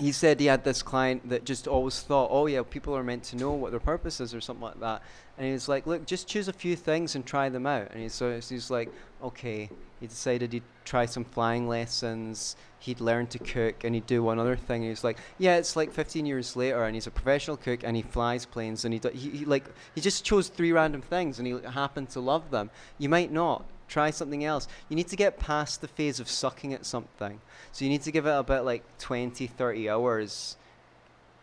He 0.00 0.12
said 0.12 0.40
he 0.40 0.46
had 0.46 0.64
this 0.64 0.82
client 0.82 1.28
that 1.28 1.44
just 1.44 1.68
always 1.68 2.00
thought, 2.00 2.28
oh 2.32 2.46
yeah, 2.46 2.62
people 2.62 2.96
are 2.96 3.02
meant 3.02 3.22
to 3.24 3.36
know 3.36 3.52
what 3.52 3.70
their 3.70 3.80
purpose 3.80 4.20
is 4.20 4.34
or 4.34 4.40
something 4.40 4.64
like 4.64 4.80
that. 4.80 5.02
And 5.36 5.46
he 5.46 5.52
was 5.52 5.68
like, 5.68 5.86
look, 5.86 6.06
just 6.06 6.26
choose 6.26 6.48
a 6.48 6.52
few 6.52 6.74
things 6.74 7.14
and 7.14 7.24
try 7.24 7.50
them 7.50 7.66
out. 7.66 7.90
And 7.92 8.02
he, 8.02 8.08
so 8.08 8.32
he's 8.32 8.70
like, 8.70 8.90
okay. 9.22 9.68
He 10.00 10.06
decided 10.06 10.54
he'd 10.54 10.62
try 10.86 11.04
some 11.04 11.24
flying 11.24 11.68
lessons. 11.68 12.56
He'd 12.78 13.00
learn 13.00 13.26
to 13.28 13.38
cook, 13.38 13.84
and 13.84 13.94
he'd 13.94 14.06
do 14.06 14.22
one 14.22 14.38
other 14.38 14.56
thing. 14.56 14.82
He 14.82 14.88
was 14.88 15.04
like, 15.04 15.18
yeah, 15.36 15.56
it's 15.56 15.76
like 15.76 15.92
15 15.92 16.24
years 16.24 16.56
later, 16.56 16.84
and 16.84 16.94
he's 16.94 17.06
a 17.06 17.10
professional 17.10 17.58
cook, 17.58 17.80
and 17.84 17.94
he 17.94 18.02
flies 18.02 18.46
planes, 18.46 18.86
and 18.86 18.94
he, 18.94 19.00
do, 19.00 19.10
he, 19.10 19.30
he 19.30 19.44
like 19.44 19.64
he 19.94 20.00
just 20.00 20.24
chose 20.24 20.48
three 20.48 20.72
random 20.72 21.02
things, 21.02 21.38
and 21.38 21.46
he 21.46 21.58
happened 21.68 22.08
to 22.10 22.20
love 22.20 22.50
them. 22.50 22.70
You 22.96 23.10
might 23.10 23.30
not 23.30 23.66
try 23.90 24.10
something 24.10 24.44
else. 24.44 24.68
You 24.88 24.96
need 24.96 25.08
to 25.08 25.16
get 25.16 25.38
past 25.38 25.80
the 25.80 25.88
phase 25.88 26.20
of 26.20 26.30
sucking 26.30 26.72
at 26.72 26.86
something. 26.86 27.40
So 27.72 27.84
you 27.84 27.90
need 27.90 28.02
to 28.02 28.12
give 28.12 28.26
it 28.26 28.30
about 28.30 28.64
like 28.64 28.84
20, 28.98 29.46
30 29.46 29.90
hours 29.90 30.56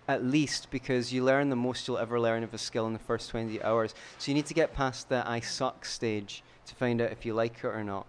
at 0.07 0.23
least 0.23 0.71
because 0.71 1.11
you 1.11 1.21
learn 1.23 1.49
the 1.49 1.55
most 1.55 1.87
you'll 1.87 1.97
ever 1.97 2.19
learn 2.19 2.41
of 2.41 2.53
a 2.53 2.57
skill 2.57 2.87
in 2.87 2.93
the 2.93 2.99
first 2.99 3.29
20 3.29 3.61
hours. 3.61 3.93
So 4.17 4.31
you 4.31 4.35
need 4.35 4.45
to 4.45 4.53
get 4.53 4.73
past 4.73 5.09
the 5.09 5.27
I 5.27 5.41
suck 5.41 5.83
stage 5.85 6.43
to 6.65 6.75
find 6.75 7.01
out 7.01 7.11
if 7.11 7.25
you 7.25 7.33
like 7.33 7.57
it 7.63 7.67
or 7.67 7.83
not. 7.83 8.05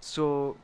So, 0.00 0.56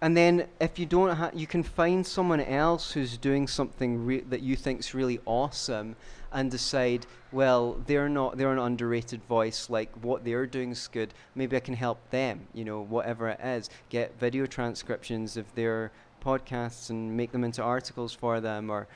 and 0.00 0.16
then 0.16 0.46
if 0.60 0.78
you 0.78 0.86
don't 0.86 1.16
have, 1.16 1.34
you 1.34 1.46
can 1.46 1.62
find 1.62 2.06
someone 2.06 2.40
else 2.40 2.92
who's 2.92 3.16
doing 3.16 3.48
something 3.48 4.06
re- 4.06 4.20
that 4.20 4.42
you 4.42 4.54
think's 4.54 4.94
really 4.94 5.18
awesome 5.26 5.96
and 6.32 6.50
decide, 6.50 7.06
well, 7.30 7.80
they're 7.86 8.08
not, 8.08 8.36
they're 8.36 8.52
an 8.52 8.58
underrated 8.58 9.22
voice, 9.24 9.68
like 9.70 9.90
what 10.02 10.24
they're 10.24 10.46
doing 10.46 10.70
is 10.72 10.88
good. 10.88 11.14
Maybe 11.34 11.56
I 11.56 11.60
can 11.60 11.74
help 11.74 11.98
them, 12.10 12.46
you 12.54 12.64
know, 12.64 12.80
whatever 12.82 13.28
it 13.28 13.40
is. 13.40 13.70
Get 13.88 14.18
video 14.18 14.46
transcriptions 14.46 15.36
of 15.36 15.52
their 15.54 15.92
podcasts 16.24 16.90
and 16.90 17.16
make 17.16 17.32
them 17.32 17.44
into 17.44 17.62
articles 17.62 18.12
for 18.12 18.40
them 18.40 18.70
or 18.70 18.86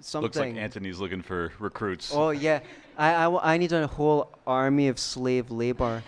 something. 0.00 0.22
Looks 0.22 0.36
like 0.38 0.56
Anthony's 0.56 0.98
looking 0.98 1.22
for 1.22 1.52
recruits. 1.58 2.10
Oh 2.14 2.30
yeah, 2.30 2.60
I, 2.96 3.14
I, 3.14 3.22
w- 3.24 3.40
I 3.42 3.56
need 3.58 3.72
a 3.72 3.86
whole 3.86 4.30
army 4.46 4.88
of 4.88 4.98
slave 4.98 5.50
labor. 5.50 6.02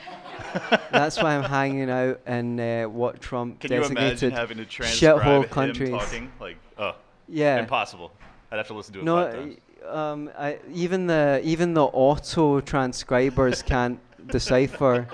That's 0.90 1.16
why 1.22 1.36
I'm 1.36 1.44
hanging 1.44 1.90
out 1.90 2.20
in 2.26 2.58
uh, 2.58 2.84
what 2.84 3.20
Trump 3.20 3.60
Can 3.60 3.70
designated 3.70 4.32
having 4.32 4.58
to 4.58 4.64
transcribe 4.64 5.20
shithole 5.22 5.42
him 5.44 5.48
countries. 5.50 5.90
talking? 5.90 6.32
Like, 6.40 6.56
oh, 6.78 6.94
Yeah. 7.28 7.58
impossible. 7.58 8.12
I'd 8.50 8.56
have 8.56 8.66
to 8.66 8.74
listen 8.74 8.92
to 8.94 9.00
it 9.00 9.04
No, 9.04 9.18
uh, 9.18 9.46
um, 9.88 10.30
I, 10.38 10.58
even 10.72 11.06
the 11.06 11.40
even 11.44 11.74
the 11.74 11.84
auto 11.84 12.60
transcribers 12.60 13.62
can't 13.72 13.98
decipher. 14.28 15.08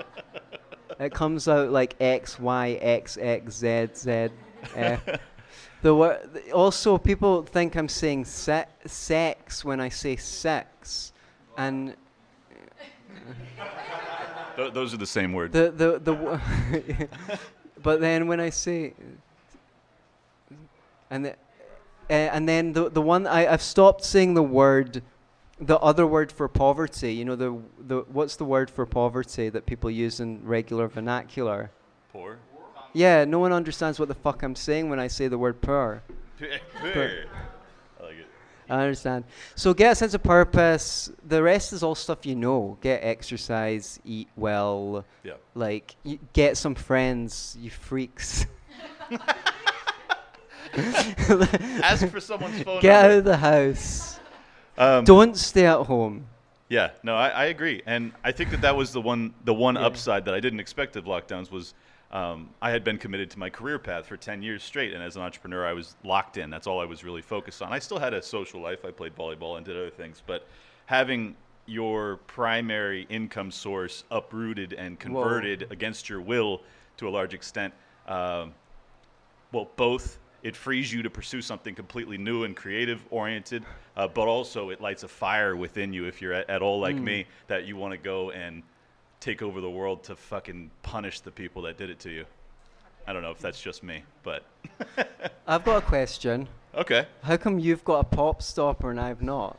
It 0.99 1.13
comes 1.13 1.47
out 1.47 1.71
like 1.71 1.95
X 1.99 2.39
Y 2.39 2.77
X 2.81 3.17
X 3.19 3.55
Z 3.55 3.87
Z 3.95 4.29
F. 4.75 5.05
The 5.81 5.95
wor- 5.95 6.19
also 6.53 6.97
people 6.97 7.43
think 7.43 7.75
I'm 7.77 7.87
saying 7.87 8.25
se- 8.25 8.65
sex 8.85 9.63
when 9.63 9.79
I 9.79 9.87
say 9.89 10.17
sex, 10.17 11.13
and 11.57 11.95
Th- 14.57 14.73
those 14.73 14.93
are 14.93 14.97
the 14.97 15.05
same 15.07 15.31
words. 15.33 15.53
the 15.53 15.71
the 15.71 15.99
the. 15.99 16.15
w- 16.15 16.39
but 17.81 18.01
then 18.01 18.27
when 18.27 18.41
I 18.41 18.49
say, 18.49 18.93
and 21.09 21.25
the, 21.25 21.35
uh, 22.09 22.13
and 22.13 22.47
then 22.49 22.73
the 22.73 22.89
the 22.89 23.01
one 23.01 23.27
I 23.27 23.51
I've 23.51 23.61
stopped 23.61 24.03
saying 24.03 24.33
the 24.33 24.43
word, 24.43 25.03
the 25.59 25.77
other 25.79 26.05
word 26.07 26.31
for 26.31 26.47
poverty. 26.47 27.13
You 27.13 27.25
know 27.25 27.35
the 27.35 27.57
the 27.87 28.05
what's 28.11 28.35
the 28.35 28.45
word 28.45 28.69
for 28.69 28.85
poverty 28.85 29.49
that 29.49 29.65
people 29.65 29.89
use 29.91 30.19
in 30.19 30.41
regular 30.45 30.87
vernacular? 30.87 31.71
Poor. 32.11 32.37
Yeah, 32.93 33.25
no 33.25 33.37
one 33.39 33.53
understands 33.53 33.99
what 33.99 34.07
the 34.07 34.15
fuck 34.15 34.41
I'm 34.41 34.55
saying 34.55 34.89
when 34.89 34.99
I 34.99 35.07
say 35.07 35.27
the 35.27 35.37
word 35.37 35.61
poor. 35.61 36.01
I 36.41 36.59
like 38.01 38.15
it. 38.15 38.25
I 38.69 38.81
understand. 38.81 39.25
So 39.55 39.73
get 39.73 39.91
a 39.91 39.95
sense 39.95 40.13
of 40.13 40.23
purpose. 40.23 41.11
The 41.27 41.41
rest 41.43 41.73
is 41.73 41.83
all 41.83 41.95
stuff 41.95 42.25
you 42.25 42.35
know. 42.35 42.77
Get 42.81 43.03
exercise, 43.03 43.99
eat 44.05 44.27
well, 44.35 45.05
Yeah. 45.23 45.33
like 45.55 45.95
y- 46.05 46.19
get 46.33 46.57
some 46.57 46.75
friends, 46.75 47.55
you 47.59 47.69
freaks. 47.71 48.45
Ask 51.83 52.07
for 52.09 52.19
someone's 52.19 52.61
phone 52.63 52.81
Get 52.81 53.05
out 53.05 53.11
of 53.11 53.23
the 53.23 53.37
house. 53.37 54.19
Um, 54.77 55.03
Don't 55.03 55.35
stay 55.35 55.65
at 55.65 55.85
home. 55.85 56.27
Yeah, 56.69 56.91
no, 57.03 57.15
I, 57.15 57.29
I 57.29 57.45
agree, 57.45 57.81
and 57.87 58.11
I 58.23 58.31
think 58.31 58.51
that 58.51 58.61
that 58.61 58.75
was 58.75 58.91
the 58.93 59.01
one 59.01 59.33
the 59.43 59.53
one 59.53 59.75
Yeah. 59.75 59.85
upside 59.87 60.23
that 60.25 60.35
I 60.35 60.39
didn't 60.39 60.59
expect 60.59 60.95
of 60.95 61.05
lockdowns 61.05 61.51
was 61.51 61.73
um, 62.11 62.49
I 62.61 62.69
had 62.69 62.83
been 62.83 62.97
committed 62.99 63.29
to 63.31 63.39
my 63.39 63.49
career 63.49 63.79
path 63.79 64.05
for 64.05 64.17
ten 64.17 64.43
years 64.43 64.63
straight, 64.63 64.93
and 64.93 65.01
as 65.01 65.15
an 65.15 65.23
entrepreneur, 65.23 65.65
I 65.65 65.73
was 65.73 65.95
locked 66.03 66.37
in. 66.37 66.49
That's 66.51 66.67
all 66.67 66.79
I 66.79 66.85
was 66.85 67.03
really 67.03 67.23
focused 67.23 67.61
on. 67.63 67.73
I 67.73 67.79
still 67.79 67.97
had 67.99 68.13
a 68.13 68.21
social 68.21 68.61
life. 68.61 68.85
I 68.85 68.91
played 68.91 69.15
volleyball 69.15 69.57
and 69.57 69.65
did 69.65 69.75
other 69.75 69.89
things, 69.89 70.21
but 70.25 70.45
having 70.85 71.35
your 71.65 72.17
primary 72.27 73.05
income 73.09 73.51
source 73.51 74.03
uprooted 74.11 74.73
and 74.73 74.95
Whoa. 74.95 74.99
converted 75.03 75.67
against 75.71 76.07
your 76.07 76.21
will 76.21 76.61
to 76.97 77.07
a 77.07 77.11
large 77.11 77.33
extent. 77.33 77.73
Um, 78.07 78.53
well, 79.51 79.69
both 79.75 80.19
it 80.43 80.55
frees 80.55 80.91
you 80.91 81.03
to 81.03 81.09
pursue 81.09 81.41
something 81.41 81.75
completely 81.75 82.17
new 82.17 82.43
and 82.43 82.55
creative 82.55 83.03
oriented, 83.09 83.63
uh, 83.97 84.07
but 84.07 84.27
also 84.27 84.69
it 84.69 84.81
lights 84.81 85.03
a 85.03 85.07
fire 85.07 85.55
within 85.55 85.93
you 85.93 86.05
if 86.05 86.21
you're 86.21 86.33
at, 86.33 86.49
at 86.49 86.61
all 86.61 86.79
like 86.79 86.95
me 86.95 87.25
that 87.47 87.65
you 87.65 87.75
want 87.75 87.91
to 87.91 87.97
go 87.97 88.31
and 88.31 88.63
take 89.19 89.41
over 89.41 89.59
the 89.61 89.69
world 89.69 90.03
to 90.03 90.15
fucking 90.15 90.71
punish 90.81 91.19
the 91.19 91.31
people 91.31 91.61
that 91.63 91.77
did 91.77 91.89
it 91.89 91.99
to 91.99 92.09
you. 92.09 92.25
I 93.07 93.13
don't 93.13 93.21
know 93.21 93.31
if 93.31 93.39
that's 93.39 93.61
just 93.61 93.83
me, 93.83 94.03
but 94.23 94.43
I've 95.47 95.65
got 95.65 95.83
a 95.83 95.85
question. 95.85 96.47
okay. 96.75 97.07
How 97.23 97.37
come 97.37 97.59
you've 97.59 97.83
got 97.83 97.99
a 97.99 98.03
pop 98.03 98.41
stopper 98.41 98.91
and 98.91 98.99
I've 98.99 99.21
not? 99.21 99.57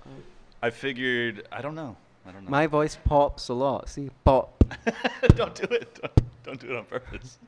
I 0.63 0.71
figured 0.71 1.47
I 1.51 1.61
don't 1.61 1.75
know. 1.75 1.97
I 2.27 2.33
don't 2.33 2.45
know. 2.45 2.51
My 2.51 2.67
voice 2.67 2.97
pops 3.05 3.49
a 3.49 3.55
lot. 3.55 3.89
See, 3.89 4.11
pop. 4.25 4.63
don't 5.35 5.55
do 5.55 5.65
it. 5.75 5.99
Don't, 6.01 6.21
don't 6.45 6.61
do 6.61 6.67
it 6.69 6.77
on 6.77 6.85
purpose. 6.85 7.39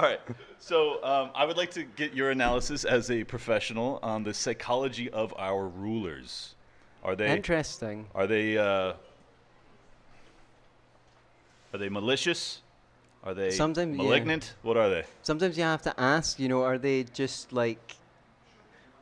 All 0.00 0.06
right. 0.06 0.20
So 0.58 1.04
um, 1.04 1.30
I 1.34 1.44
would 1.44 1.58
like 1.58 1.72
to 1.72 1.84
get 1.84 2.14
your 2.14 2.30
analysis 2.30 2.86
as 2.86 3.10
a 3.10 3.22
professional 3.24 3.98
on 4.02 4.24
the 4.24 4.32
psychology 4.32 5.10
of 5.10 5.34
our 5.36 5.68
rulers. 5.68 6.54
Are 7.04 7.14
they 7.14 7.30
Interesting. 7.30 8.06
are 8.14 8.26
they 8.26 8.56
uh, 8.56 8.94
are 11.74 11.78
they 11.78 11.90
malicious? 11.90 12.62
Are 13.22 13.34
they 13.34 13.50
Sometimes, 13.50 13.94
yeah. 13.98 14.02
malignant? 14.02 14.54
What 14.62 14.78
are 14.78 14.88
they? 14.88 15.04
Sometimes 15.22 15.58
you 15.58 15.64
have 15.64 15.82
to 15.82 16.00
ask. 16.00 16.40
You 16.40 16.48
know, 16.48 16.62
are 16.62 16.78
they 16.78 17.04
just 17.04 17.52
like? 17.52 17.96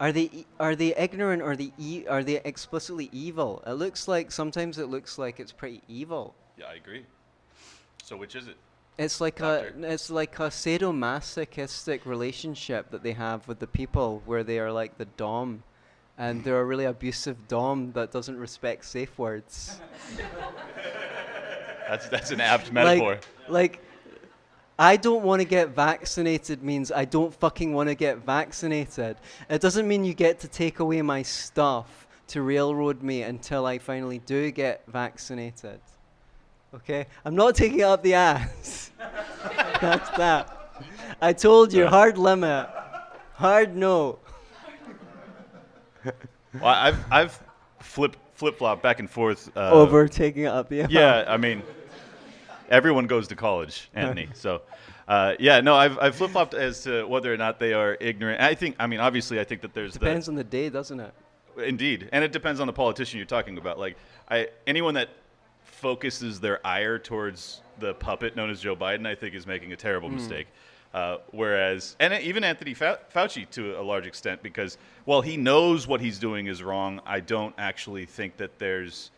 Are 0.00 0.11
they 0.11 0.46
are 0.58 0.74
they 0.74 0.96
ignorant? 0.96 1.42
Or 1.42 1.52
are 1.52 1.56
they 1.56 1.70
e- 1.78 2.06
are 2.08 2.24
they 2.24 2.40
explicitly 2.44 3.08
evil? 3.12 3.62
It 3.64 3.74
looks 3.74 4.08
like 4.08 4.32
sometimes 4.32 4.78
it 4.78 4.88
looks 4.88 5.16
like 5.16 5.38
it's 5.38 5.52
pretty 5.52 5.80
evil. 5.87 6.34
Yeah, 6.56 6.66
I 6.72 6.74
agree. 6.74 7.06
So 8.02 8.16
which 8.16 8.34
is 8.34 8.48
it? 8.48 8.56
It's 8.98 9.20
like 9.20 9.37
Doctor. 9.37 9.74
a 9.80 9.92
it's 9.92 10.11
like 10.11 10.38
a 10.40 10.48
sadomasochistic 10.48 12.04
relationship 12.04 12.90
that 12.90 13.04
they 13.04 13.12
have 13.12 13.46
with 13.46 13.61
the 13.61 13.68
people, 13.68 14.22
where 14.26 14.42
they 14.42 14.58
are 14.58 14.72
like 14.72 14.98
the 14.98 15.04
dom, 15.04 15.62
and 16.18 16.42
they're 16.42 16.61
a 16.61 16.64
really 16.64 16.84
abusive 16.84 17.46
dom 17.46 17.92
that 17.92 18.11
doesn't 18.11 18.37
respect 18.37 18.84
safe 18.84 19.16
words. 19.18 19.80
That's 21.88 22.06
that's 22.11 22.30
an 22.32 22.40
apt 22.42 22.70
metaphor. 22.70 23.18
Like, 23.48 23.80
like, 23.80 23.84
I 24.78 24.98
don't 24.98 25.22
want 25.22 25.40
to 25.40 25.48
get 25.48 25.70
vaccinated 25.70 26.62
means 26.62 26.92
I 26.92 27.06
don't 27.06 27.32
fucking 27.34 27.72
want 27.72 27.88
to 27.88 27.94
get 27.94 28.18
vaccinated. 28.18 29.16
It 29.48 29.62
doesn't 29.62 29.88
mean 29.88 30.04
you 30.04 30.12
get 30.12 30.38
to 30.40 30.48
take 30.48 30.80
away 30.80 31.00
my 31.00 31.22
stuff 31.22 32.06
to 32.26 32.42
railroad 32.42 33.02
me 33.02 33.22
until 33.22 33.64
I 33.64 33.78
finally 33.78 34.18
do 34.18 34.50
get 34.50 34.84
vaccinated. 34.87 35.80
Okay? 36.74 37.07
I'm 37.24 37.35
not 37.35 37.54
taking 37.54 37.81
it 37.81 37.85
up 37.85 38.02
the 38.02 38.14
ass. 38.14 38.90
That's 39.81 40.11
that. 40.16 40.54
I 41.20 41.33
told 41.33 41.72
you, 41.72 41.87
hard 41.87 42.18
limit. 42.18 42.68
Hard 43.35 43.76
no. 43.76 44.18
well, 46.04 46.14
I've 46.64 47.04
I've 47.11 47.42
flip 47.81 48.16
flip 48.35 48.59
flop 48.59 48.83
back 48.83 49.00
and 49.00 49.11
forth 49.11 49.50
uh, 49.57 49.70
Over 49.70 50.07
taking 50.07 50.44
it 50.44 50.48
up 50.48 50.68
the 50.68 50.83
ass. 50.83 50.90
Yeah, 50.90 51.24
I 51.26 51.37
mean, 51.37 51.62
everyone 52.68 53.07
goes 53.07 53.28
to 53.28 53.37
college, 53.37 53.90
Anthony. 53.94 54.28
so, 54.35 54.62
uh, 55.09 55.35
yeah, 55.38 55.61
no, 55.61 55.74
I've, 55.74 55.98
I've 55.98 56.14
flip 56.14 56.31
flopped 56.31 56.54
as 56.54 56.83
to 56.85 57.04
whether 57.07 57.33
or 57.33 57.37
not 57.37 57.59
they 57.59 57.72
are 57.72 57.96
ignorant. 58.00 58.40
I 58.40 58.54
think, 58.54 58.76
I 58.78 58.87
mean, 58.87 59.00
obviously, 59.00 59.40
I 59.40 59.44
think 59.44 59.62
that 59.62 59.74
there's 59.74 59.94
Depends 59.94 60.28
on 60.28 60.35
the 60.35 60.44
day, 60.44 60.68
doesn't 60.68 61.00
it? 61.00 61.12
indeed, 61.64 62.09
and 62.12 62.22
it 62.22 62.31
depends 62.31 62.61
on 62.61 62.68
the 62.68 62.72
politician 62.72 63.18
you're 63.18 63.26
talking 63.26 63.59
about. 63.59 63.78
Like, 63.78 63.96
I 64.31 64.48
anyone 64.66 64.94
that 64.94 65.09
focuses 65.78 66.40
their 66.40 66.64
ire 66.66 66.98
towards 66.98 67.62
the 67.78 67.94
puppet 67.94 68.36
known 68.36 68.50
as 68.50 68.60
Joe 68.60 68.76
Biden, 68.76 69.06
I 69.06 69.14
think, 69.14 69.34
is 69.34 69.46
making 69.46 69.72
a 69.72 69.76
terrible 69.76 70.08
mistake. 70.08 70.48
Uh, 70.92 71.18
whereas, 71.30 71.96
and 72.00 72.12
even 72.22 72.42
Anthony 72.42 72.74
Fau- 72.74 72.98
Fauci 73.14 73.48
to 73.50 73.78
a 73.78 73.82
large 73.82 74.06
extent, 74.06 74.42
because 74.42 74.78
while 75.04 75.20
he 75.20 75.36
knows 75.36 75.86
what 75.86 76.00
he's 76.00 76.18
doing 76.18 76.46
is 76.46 76.62
wrong, 76.62 77.00
I 77.06 77.20
don't 77.20 77.54
actually 77.58 78.06
think 78.06 78.36
that 78.38 78.58
there's. 78.58 79.10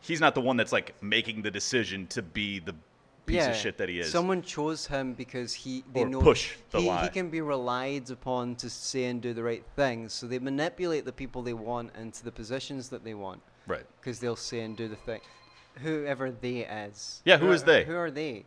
He's 0.00 0.20
not 0.20 0.34
the 0.34 0.40
one 0.40 0.56
that's 0.56 0.72
like 0.72 0.94
making 1.02 1.42
the 1.42 1.50
decision 1.50 2.06
to 2.08 2.22
be 2.22 2.60
the 2.60 2.74
piece 3.26 3.46
of 3.46 3.54
shit 3.54 3.76
that 3.78 3.88
he 3.88 4.00
is. 4.00 4.10
Someone 4.10 4.42
chose 4.42 4.86
him 4.86 5.12
because 5.12 5.52
he 5.52 5.84
they 5.92 6.02
Or 6.02 6.08
know 6.08 6.20
push 6.20 6.56
the 6.70 6.80
he, 6.80 6.90
he 6.90 7.08
can 7.08 7.28
be 7.30 7.40
relied 7.40 8.10
upon 8.10 8.56
to 8.56 8.70
say 8.70 9.04
and 9.04 9.20
do 9.20 9.34
the 9.34 9.42
right 9.42 9.64
things. 9.76 10.12
So 10.14 10.26
they 10.26 10.38
manipulate 10.38 11.04
the 11.04 11.12
people 11.12 11.42
they 11.42 11.52
want 11.52 11.94
into 11.96 12.24
the 12.24 12.32
positions 12.32 12.88
that 12.88 13.04
they 13.04 13.14
want 13.14 13.42
right. 13.66 13.84
because 14.00 14.18
they'll 14.18 14.36
say 14.36 14.60
and 14.60 14.76
do 14.76 14.88
the 14.88 14.96
thing. 14.96 15.20
Whoever 15.82 16.30
they 16.30 16.60
is. 16.60 17.22
Yeah, 17.24 17.38
who 17.38 17.50
are- 17.50 17.58
they? 17.58 17.84
Who 17.84 17.96
are 17.96 18.10
they? 18.10 18.44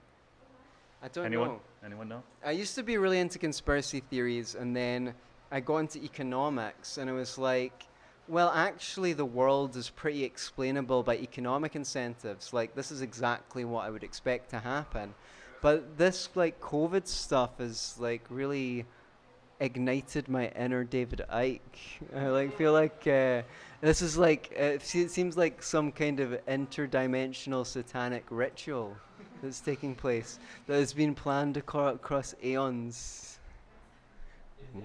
I 1.04 1.08
don't 1.08 1.26
Anyone? 1.26 1.48
know. 1.48 1.62
Anyone 1.84 2.10
know? 2.10 2.24
I 2.46 2.52
used 2.52 2.76
to 2.76 2.84
be 2.84 2.98
really 2.98 3.20
into 3.20 3.39
conspiracy 3.39 4.02
theories, 4.02 4.54
and 4.56 4.76
then 4.76 5.15
I 5.52 5.60
got 5.60 5.78
into 5.78 6.00
economics, 6.04 6.98
and 6.98 7.10
it 7.10 7.13
was 7.13 7.38
like, 7.38 7.86
well, 8.28 8.50
actually, 8.50 9.13
the 9.13 9.26
world 9.26 9.76
is 9.76 9.89
pretty 9.89 10.24
explainable 10.24 11.02
by 11.04 11.17
economic 11.17 11.76
incentives. 11.76 12.54
Like, 12.54 12.76
this 12.76 12.91
is 12.91 13.02
exactly 13.02 13.65
what 13.65 13.86
I 13.86 13.89
would 13.89 14.04
expect 14.04 14.52
to 14.52 14.60
happen. 14.60 15.15
But 15.62 15.98
this, 15.98 16.30
like, 16.36 16.60
COVID 16.62 17.08
stuff 17.08 17.60
is, 17.60 17.96
like, 18.00 18.24
really 18.30 18.86
ignited 19.62 20.28
my 20.28 20.50
inner 20.50 20.84
David 20.84 21.21
Icke. 21.32 21.60
I, 22.15 22.28
like, 22.28 22.58
feel 22.58 22.74
like 22.74 23.08
uh, 23.08 23.43
this 23.80 24.02
is, 24.02 24.17
like, 24.17 24.54
uh, 24.60 24.63
it 24.63 24.84
seems 24.84 25.38
like 25.38 25.63
some 25.63 25.91
kind 25.91 26.19
of 26.19 26.32
interdimensional 26.47 27.65
satanic 27.65 28.26
ritual 28.30 28.97
that's 29.41 29.62
taking 29.62 29.95
place 29.95 30.39
that 30.67 30.76
has 30.76 30.91
been 30.91 31.15
planned 31.15 31.58
across 31.58 32.36
aeons. 32.43 33.39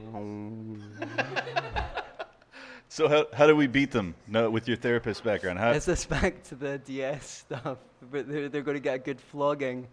So 2.89 3.09
how, 3.09 3.27
how 3.35 3.47
do 3.47 3.57
we 3.57 3.67
beat 3.67 3.91
them? 3.91 4.15
No, 4.29 4.49
with 4.49 4.69
your 4.69 4.77
therapist 4.77 5.25
background, 5.25 5.59
how? 5.59 5.73
Is 5.73 5.85
this 5.85 6.07
back 6.07 6.43
to 6.45 6.55
the 6.55 6.79
DS 6.79 7.29
stuff? 7.29 7.79
But 8.11 8.29
they're, 8.29 8.49
they're 8.49 8.63
going 8.63 8.77
to 8.77 8.83
get 8.83 8.95
a 8.95 8.99
good 8.99 9.21
flogging. 9.21 9.89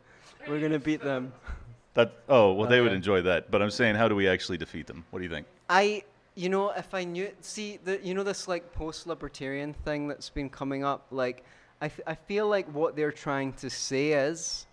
We're 0.47 0.59
going 0.59 0.73
to 0.73 0.79
beat 0.79 1.01
them. 1.01 1.33
That 1.93 2.13
oh 2.27 2.53
well, 2.53 2.69
they 2.69 2.81
would 2.81 2.93
enjoy 2.93 3.21
that. 3.21 3.51
But 3.51 3.61
I'm 3.61 3.69
saying, 3.69 3.95
how 3.95 4.07
do 4.07 4.15
we 4.15 4.27
actually 4.27 4.57
defeat 4.57 4.87
them? 4.87 5.05
What 5.11 5.19
do 5.19 5.23
you 5.23 5.29
think? 5.29 5.45
I, 5.69 6.03
you 6.35 6.49
know, 6.49 6.71
if 6.71 6.93
I 6.93 7.03
knew, 7.03 7.31
see, 7.41 7.79
the, 7.83 7.99
you 8.03 8.13
know, 8.13 8.23
this 8.23 8.47
like 8.47 8.73
post-libertarian 8.73 9.73
thing 9.73 10.07
that's 10.07 10.29
been 10.29 10.49
coming 10.49 10.83
up. 10.83 11.05
Like, 11.11 11.43
I, 11.81 11.85
f- 11.85 11.99
I 12.07 12.15
feel 12.15 12.47
like 12.47 12.67
what 12.73 12.95
they're 12.95 13.11
trying 13.11 13.53
to 13.53 13.69
say 13.69 14.13
is, 14.13 14.65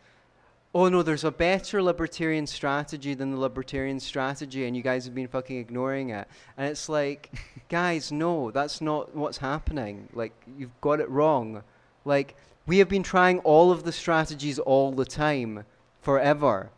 oh 0.75 0.89
no, 0.89 1.03
there's 1.03 1.25
a 1.25 1.31
better 1.31 1.83
libertarian 1.83 2.47
strategy 2.47 3.13
than 3.13 3.33
the 3.33 3.39
libertarian 3.39 4.01
strategy, 4.01 4.65
and 4.65 4.75
you 4.75 4.83
guys 4.83 5.05
have 5.05 5.15
been 5.15 5.29
fucking 5.29 5.59
ignoring 5.59 6.11
it. 6.11 6.27
And 6.57 6.69
it's 6.69 6.89
like, 6.89 7.31
guys, 7.69 8.11
no, 8.11 8.51
that's 8.51 8.81
not 8.81 9.15
what's 9.15 9.39
happening. 9.39 10.09
Like, 10.15 10.33
you've 10.57 10.81
got 10.81 11.01
it 11.01 11.11
wrong. 11.11 11.63
Like, 12.07 12.37
we 12.67 12.79
have 12.79 12.89
been 12.89 13.03
trying 13.03 13.41
all 13.41 13.71
of 13.71 13.85
the 13.85 13.93
strategies 13.93 14.59
all 14.59 14.93
the 14.93 15.05
time, 15.05 15.65
forever. 16.01 16.71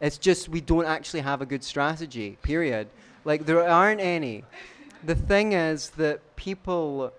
It's 0.00 0.18
just 0.18 0.48
we 0.48 0.60
don't 0.60 0.86
actually 0.86 1.20
have 1.20 1.40
a 1.40 1.46
good 1.46 1.64
strategy, 1.64 2.38
period. 2.42 2.88
Like, 3.24 3.46
there 3.46 3.66
aren't 3.66 4.00
any. 4.00 4.44
The 5.04 5.14
thing 5.14 5.52
is 5.52 5.90
that 5.90 6.36
people, 6.36 7.12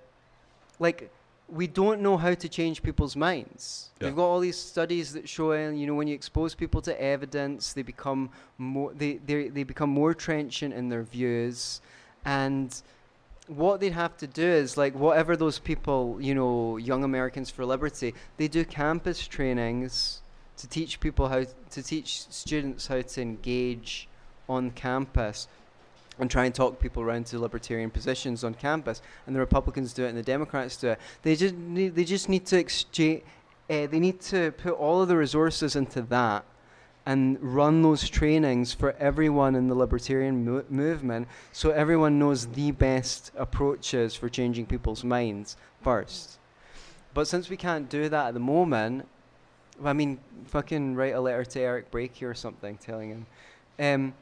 like, 0.80 1.12
we 1.50 1.68
don't 1.68 2.02
know 2.02 2.18
how 2.18 2.34
to 2.34 2.50
change 2.50 2.84
people's 2.84 3.16
minds. 3.16 3.90
Yeah. 4.00 4.08
We've 4.08 4.16
got 4.16 4.26
all 4.26 4.40
these 4.40 4.58
studies 4.58 5.14
that 5.14 5.30
show, 5.30 5.54
you 5.54 5.88
know, 5.88 5.96
when 5.96 6.08
you 6.08 6.16
expose 6.16 6.54
people 6.56 6.82
to 6.82 7.02
evidence, 7.02 7.74
they 7.74 7.84
become 7.84 8.30
more 8.58 8.94
they 8.94 9.14
they 9.26 9.48
they 9.48 9.64
become 9.64 9.90
more 9.90 10.14
trenchant 10.14 10.74
in 10.74 10.90
their 10.90 11.04
views, 11.04 11.82
and 12.26 12.82
what 13.48 13.80
they'd 13.80 13.94
have 13.94 14.18
to 14.18 14.28
do 14.28 14.46
is 14.46 14.76
like 14.76 14.94
whatever 14.94 15.38
those 15.38 15.58
people, 15.58 16.18
you 16.20 16.36
know, 16.36 16.76
young 16.78 17.04
Americans 17.04 17.50
for 17.50 17.66
Liberty, 17.66 18.14
they 18.36 18.50
do 18.50 18.66
campus 18.66 19.26
trainings 19.26 20.22
to 20.58 20.68
teach 20.68 21.00
people 21.00 21.28
how 21.28 21.46
to 21.72 21.84
teach 21.84 22.22
students 22.32 22.88
how 22.88 23.02
to 23.02 23.22
engage 23.22 24.08
on 24.50 24.72
campus 24.72 25.48
and 26.20 26.32
try 26.32 26.46
and 26.46 26.56
talk 26.56 26.80
people 26.80 27.04
around 27.04 27.28
to 27.28 27.40
libertarian 27.40 27.92
positions 27.92 28.44
on 28.44 28.54
campus. 28.54 29.02
And 29.26 29.36
the 29.36 29.40
Republicans 29.40 29.94
do 29.94 30.06
it, 30.06 30.10
and 30.10 30.18
the 30.18 30.24
Democrats 30.24 30.78
do 30.78 30.90
it. 30.90 31.00
They 31.22 31.36
just 31.36 31.56
need, 31.56 31.96
they 31.96 32.04
just 32.04 32.30
need 32.30 32.46
to 32.48 32.58
exchange. 32.58 33.22
Uh, 33.70 33.86
they 33.86 34.00
need 34.00 34.22
to 34.22 34.52
put 34.52 34.74
all 34.74 35.02
of 35.02 35.10
the 35.10 35.18
resources 35.18 35.76
into 35.76 36.02
that 36.04 36.46
and 37.06 37.38
run 37.42 37.82
those 37.82 38.10
trainings 38.10 38.74
for 38.74 38.94
everyone 38.94 39.56
in 39.56 39.68
the 39.68 39.76
libertarian 39.76 40.46
mo- 40.46 40.64
movement 40.70 41.28
so 41.52 41.72
everyone 41.72 42.18
knows 42.18 42.48
the 42.48 42.72
best 42.72 43.32
approaches 43.38 44.16
for 44.16 44.30
changing 44.30 44.66
people's 44.66 45.04
minds 45.04 45.58
first. 45.82 46.38
But 47.14 47.28
since 47.28 47.50
we 47.50 47.58
can't 47.58 47.90
do 47.90 48.10
that 48.10 48.28
at 48.28 48.34
the 48.34 48.40
moment, 48.40 49.06
I 49.84 49.94
mean, 49.94 50.20
fucking 50.46 50.96
write 50.96 51.14
a 51.14 51.22
letter 51.22 51.46
to 51.46 51.60
Eric 51.60 51.92
Brakey 51.92 52.26
or 52.26 52.34
something 52.34 52.78
telling 52.78 53.10
him. 53.10 53.26
Um, 53.80 54.14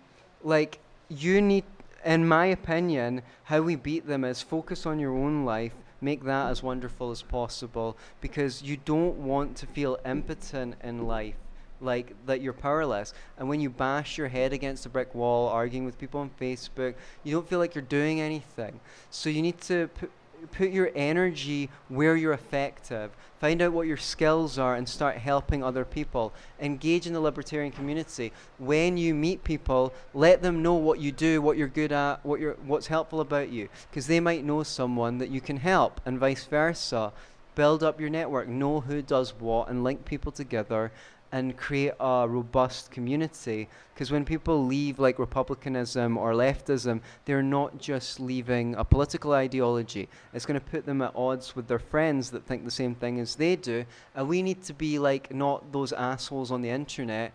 like, 0.43 0.79
you 1.09 1.41
need, 1.41 1.63
in 2.03 2.27
my 2.27 2.47
opinion, 2.47 3.21
how 3.43 3.61
we 3.61 3.75
beat 3.75 4.07
them 4.07 4.23
is 4.23 4.41
focus 4.41 4.85
on 4.85 4.99
your 4.99 5.13
own 5.13 5.45
life, 5.45 5.73
make 6.01 6.23
that 6.25 6.49
as 6.49 6.61
wonderful 6.61 7.11
as 7.11 7.21
possible, 7.21 7.97
because 8.21 8.61
you 8.61 8.77
don't 8.77 9.17
want 9.17 9.55
to 9.57 9.65
feel 9.67 9.97
impotent 10.05 10.75
in 10.83 11.07
life, 11.07 11.35
like 11.79 12.13
that 12.25 12.41
you're 12.41 12.53
powerless. 12.53 13.13
And 13.37 13.47
when 13.47 13.61
you 13.61 13.69
bash 13.69 14.17
your 14.17 14.27
head 14.27 14.51
against 14.51 14.85
a 14.85 14.89
brick 14.89 15.15
wall, 15.15 15.47
arguing 15.47 15.85
with 15.85 15.97
people 15.97 16.19
on 16.19 16.31
Facebook, 16.39 16.95
you 17.23 17.31
don't 17.31 17.47
feel 17.47 17.59
like 17.59 17.75
you're 17.75 17.81
doing 17.81 18.19
anything. 18.19 18.79
So 19.09 19.29
you 19.29 19.41
need 19.41 19.61
to 19.61 19.87
put 19.87 20.11
put 20.51 20.69
your 20.69 20.91
energy 20.95 21.69
where 21.89 22.15
you're 22.15 22.33
effective. 22.33 23.11
Find 23.39 23.61
out 23.61 23.73
what 23.73 23.87
your 23.87 23.97
skills 23.97 24.57
are 24.57 24.75
and 24.75 24.87
start 24.87 25.17
helping 25.17 25.63
other 25.63 25.85
people. 25.85 26.33
Engage 26.59 27.05
in 27.05 27.13
the 27.13 27.19
libertarian 27.19 27.71
community. 27.71 28.31
When 28.57 28.97
you 28.97 29.13
meet 29.13 29.43
people, 29.43 29.93
let 30.13 30.41
them 30.41 30.63
know 30.63 30.75
what 30.75 30.99
you 30.99 31.11
do, 31.11 31.41
what 31.41 31.57
you're 31.57 31.67
good 31.67 31.91
at, 31.91 32.25
what 32.25 32.39
you're, 32.39 32.57
what's 32.65 32.87
helpful 32.87 33.19
about 33.19 33.49
you, 33.49 33.69
because 33.89 34.07
they 34.07 34.19
might 34.19 34.43
know 34.43 34.63
someone 34.63 35.17
that 35.19 35.29
you 35.29 35.41
can 35.41 35.57
help, 35.57 36.01
and 36.05 36.19
vice 36.19 36.45
versa. 36.45 37.11
Build 37.55 37.83
up 37.83 38.01
your 38.01 38.09
network, 38.09 38.49
know 38.49 38.81
who 38.81 39.01
does 39.01 39.33
what, 39.39 39.69
and 39.69 39.83
link 39.83 40.03
people 40.03 40.31
together 40.31 40.91
and 41.35 41.57
create 41.57 41.91
a 41.99 42.25
robust 42.29 42.91
community. 42.91 43.67
Because 43.93 44.09
when 44.09 44.23
people 44.23 44.65
leave 44.65 44.99
like 44.99 45.19
republicanism 45.19 46.17
or 46.17 46.31
leftism, 46.31 47.01
they're 47.25 47.43
not 47.43 47.77
just 47.77 48.21
leaving 48.21 48.73
a 48.75 48.85
political 48.85 49.33
ideology. 49.33 50.07
It's 50.33 50.45
going 50.45 50.57
to 50.57 50.65
put 50.65 50.85
them 50.85 51.01
at 51.01 51.13
odds 51.13 51.53
with 51.53 51.67
their 51.67 51.83
friends 51.93 52.31
that 52.31 52.45
think 52.45 52.63
the 52.63 52.71
same 52.71 52.95
thing 52.95 53.19
as 53.19 53.35
they 53.35 53.57
do. 53.57 53.83
And 54.15 54.29
we 54.29 54.41
need 54.43 54.63
to 54.63 54.73
be 54.73 54.97
like 54.97 55.33
not 55.35 55.73
those 55.73 55.91
assholes 55.91 56.51
on 56.51 56.61
the 56.61 56.69
internet. 56.69 57.33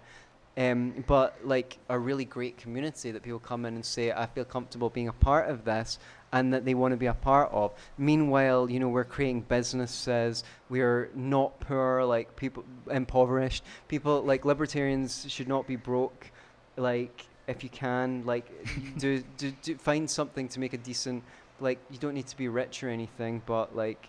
Um, 0.57 1.05
but 1.07 1.39
like 1.45 1.79
a 1.91 1.99
really 1.99 2.25
great 2.25 2.57
community 2.57 3.11
that 3.13 3.23
people 3.23 3.39
come 3.39 3.67
in 3.67 3.75
and 3.75 3.85
say, 3.85 4.13
I 4.13 4.27
feel 4.27 4.45
comfortable 4.47 4.89
being 4.89 5.09
a 5.09 5.13
part 5.13 5.49
of 5.49 5.65
this, 5.65 5.99
and 6.33 6.53
that 6.53 6.65
they 6.65 6.75
want 6.75 6.93
to 6.93 6.97
be 6.97 7.07
a 7.07 7.15
part 7.15 7.51
of. 7.53 7.73
Meanwhile, 7.99 8.71
you 8.71 8.79
know, 8.79 8.89
we're 8.89 9.05
creating 9.05 9.43
businesses. 9.43 10.45
We're 10.69 11.11
not 11.15 11.59
poor, 11.61 12.05
like 12.05 12.37
people 12.37 12.65
impoverished. 12.91 13.65
People 13.89 14.23
like 14.23 14.45
libertarians 14.45 15.27
should 15.29 15.49
not 15.49 15.67
be 15.67 15.77
broke. 15.77 16.31
Like 16.77 17.27
if 17.49 17.65
you 17.65 17.71
can, 17.71 18.25
like 18.25 18.51
do, 18.99 19.23
do 19.37 19.53
do 19.63 19.77
find 19.77 20.09
something 20.09 20.49
to 20.49 20.61
make 20.61 20.73
a 20.73 20.79
decent. 20.79 21.25
Like 21.59 21.79
you 21.91 21.99
don't 21.99 22.15
need 22.15 22.29
to 22.29 22.37
be 22.37 22.49
rich 22.49 22.83
or 22.83 22.89
anything, 22.89 23.43
but 23.45 23.77
like, 23.77 24.09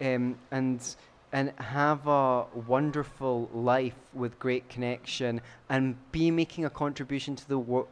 um, 0.00 0.36
and 0.50 0.80
and 1.32 1.52
have 1.58 2.06
a 2.08 2.44
wonderful 2.66 3.48
life 3.54 3.94
with 4.12 4.38
great 4.38 4.68
connection 4.68 5.40
and 5.68 5.94
be 6.10 6.30
making 6.30 6.64
a 6.64 6.70
contribution 6.70 7.36
to 7.36 7.48
the 7.48 7.58
wo- 7.58 7.86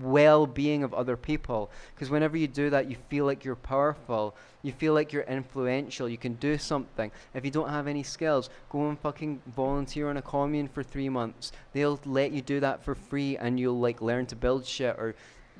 well-being 0.00 0.84
of 0.84 0.94
other 0.94 1.16
people. 1.16 1.70
Because 1.94 2.08
whenever 2.08 2.36
you 2.36 2.46
do 2.46 2.70
that 2.70 2.88
you 2.88 2.96
feel 3.08 3.24
like 3.24 3.44
you're 3.44 3.56
powerful. 3.56 4.34
You 4.62 4.72
feel 4.72 4.94
like 4.94 5.12
you're 5.12 5.24
influential. 5.24 6.08
You 6.08 6.16
can 6.16 6.34
do 6.34 6.56
something. 6.56 7.10
If 7.34 7.44
you 7.44 7.50
don't 7.50 7.68
have 7.68 7.88
any 7.88 8.04
skills 8.04 8.48
go 8.70 8.88
and 8.88 8.98
fucking 8.98 9.42
volunteer 9.56 10.08
on 10.08 10.16
a 10.16 10.22
commune 10.22 10.68
for 10.68 10.82
three 10.82 11.08
months. 11.08 11.50
They'll 11.72 12.00
let 12.06 12.30
you 12.30 12.42
do 12.42 12.60
that 12.60 12.84
for 12.84 12.94
free 12.94 13.36
and 13.36 13.58
you'll 13.58 13.80
like 13.80 14.00
learn 14.00 14.26
to 14.26 14.36
build 14.36 14.64
shit 14.64 14.94
or 14.98 15.16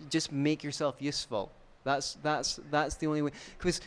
just 0.08 0.30
make 0.30 0.62
yourself 0.62 0.96
useful. 1.00 1.50
That's 1.82 2.14
that's 2.22 2.60
that's 2.70 2.94
the 2.94 3.06
only 3.06 3.22
way. 3.22 3.32
Because 3.58 3.80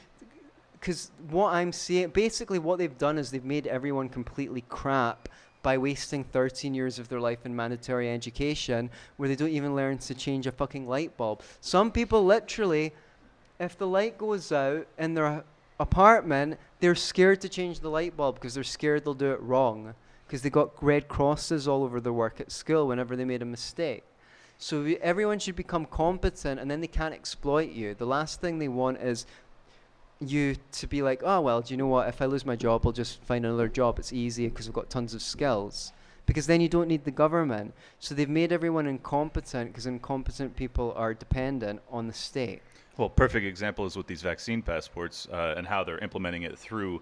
because 0.79 1.11
what 1.29 1.53
I'm 1.53 1.71
seeing, 1.71 2.09
basically, 2.09 2.59
what 2.59 2.77
they've 2.77 2.97
done 2.97 3.17
is 3.17 3.31
they've 3.31 3.43
made 3.43 3.67
everyone 3.67 4.09
completely 4.09 4.63
crap 4.69 5.29
by 5.63 5.77
wasting 5.77 6.23
13 6.23 6.73
years 6.73 6.99
of 6.99 7.09
their 7.09 7.19
life 7.19 7.45
in 7.45 7.55
mandatory 7.55 8.09
education 8.09 8.89
where 9.17 9.27
they 9.27 9.35
don't 9.35 9.49
even 9.49 9.75
learn 9.75 9.97
to 9.97 10.13
change 10.13 10.47
a 10.47 10.51
fucking 10.51 10.87
light 10.87 11.17
bulb. 11.17 11.41
Some 11.61 11.91
people 11.91 12.23
literally, 12.23 12.93
if 13.59 13.77
the 13.77 13.87
light 13.87 14.17
goes 14.17 14.51
out 14.51 14.87
in 14.97 15.13
their 15.13 15.43
apartment, 15.79 16.57
they're 16.79 16.95
scared 16.95 17.41
to 17.41 17.49
change 17.49 17.79
the 17.79 17.89
light 17.89 18.15
bulb 18.15 18.35
because 18.35 18.53
they're 18.53 18.63
scared 18.63 19.03
they'll 19.03 19.13
do 19.13 19.31
it 19.31 19.41
wrong 19.41 19.93
because 20.27 20.41
they 20.41 20.49
got 20.49 20.71
red 20.83 21.07
crosses 21.07 21.67
all 21.67 21.83
over 21.83 21.99
their 21.99 22.13
work 22.13 22.39
at 22.39 22.51
school 22.51 22.87
whenever 22.87 23.15
they 23.15 23.25
made 23.25 23.41
a 23.41 23.45
mistake. 23.45 24.03
So 24.59 24.83
everyone 25.01 25.39
should 25.39 25.55
become 25.55 25.85
competent 25.85 26.59
and 26.59 26.69
then 26.69 26.81
they 26.81 26.87
can't 26.87 27.13
exploit 27.13 27.71
you. 27.71 27.93
The 27.93 28.07
last 28.07 28.41
thing 28.41 28.57
they 28.57 28.67
want 28.67 28.99
is 28.99 29.25
you 30.19 30.56
to 30.73 30.88
be 30.88 31.01
like, 31.01 31.21
oh 31.23 31.41
well, 31.41 31.62
do 31.62 31.73
you 31.73 31.77
know 31.77 31.88
what? 31.88 32.08
If 32.08 32.21
I 32.21 32.25
lose 32.25 32.45
my 32.45 32.56
job, 32.56 32.86
I'll 32.86 32.91
just 32.91 33.21
find 33.23 33.45
another 33.45 33.67
job. 33.67 33.99
It's 33.99 34.13
easier 34.13 34.49
because 34.49 34.67
I've 34.67 34.73
got 34.73 34.89
tons 34.89 35.13
of 35.13 35.21
skills. 35.21 35.93
Because 36.25 36.45
then 36.45 36.60
you 36.60 36.67
don't 36.67 36.89
need 36.89 37.06
the 37.06 37.12
government. 37.12 37.73
So 37.99 38.13
they've 38.13 38.27
made 38.27 38.51
everyone 38.51 38.86
incompetent 38.86 39.71
because 39.71 39.86
incompetent 39.86 40.58
people 40.58 40.93
are 40.97 41.13
dependent 41.13 41.80
on 41.89 42.08
the 42.08 42.13
state. 42.13 42.62
Well, 42.97 43.10
perfect 43.10 43.45
example 43.45 43.86
is 43.86 43.95
with 43.95 44.08
these 44.08 44.23
vaccine 44.23 44.62
passports 44.62 45.27
uh, 45.32 45.53
and 45.56 45.65
how 45.65 45.84
they're 45.86 45.99
implementing 45.99 46.43
it 46.43 46.58
through 46.58 47.01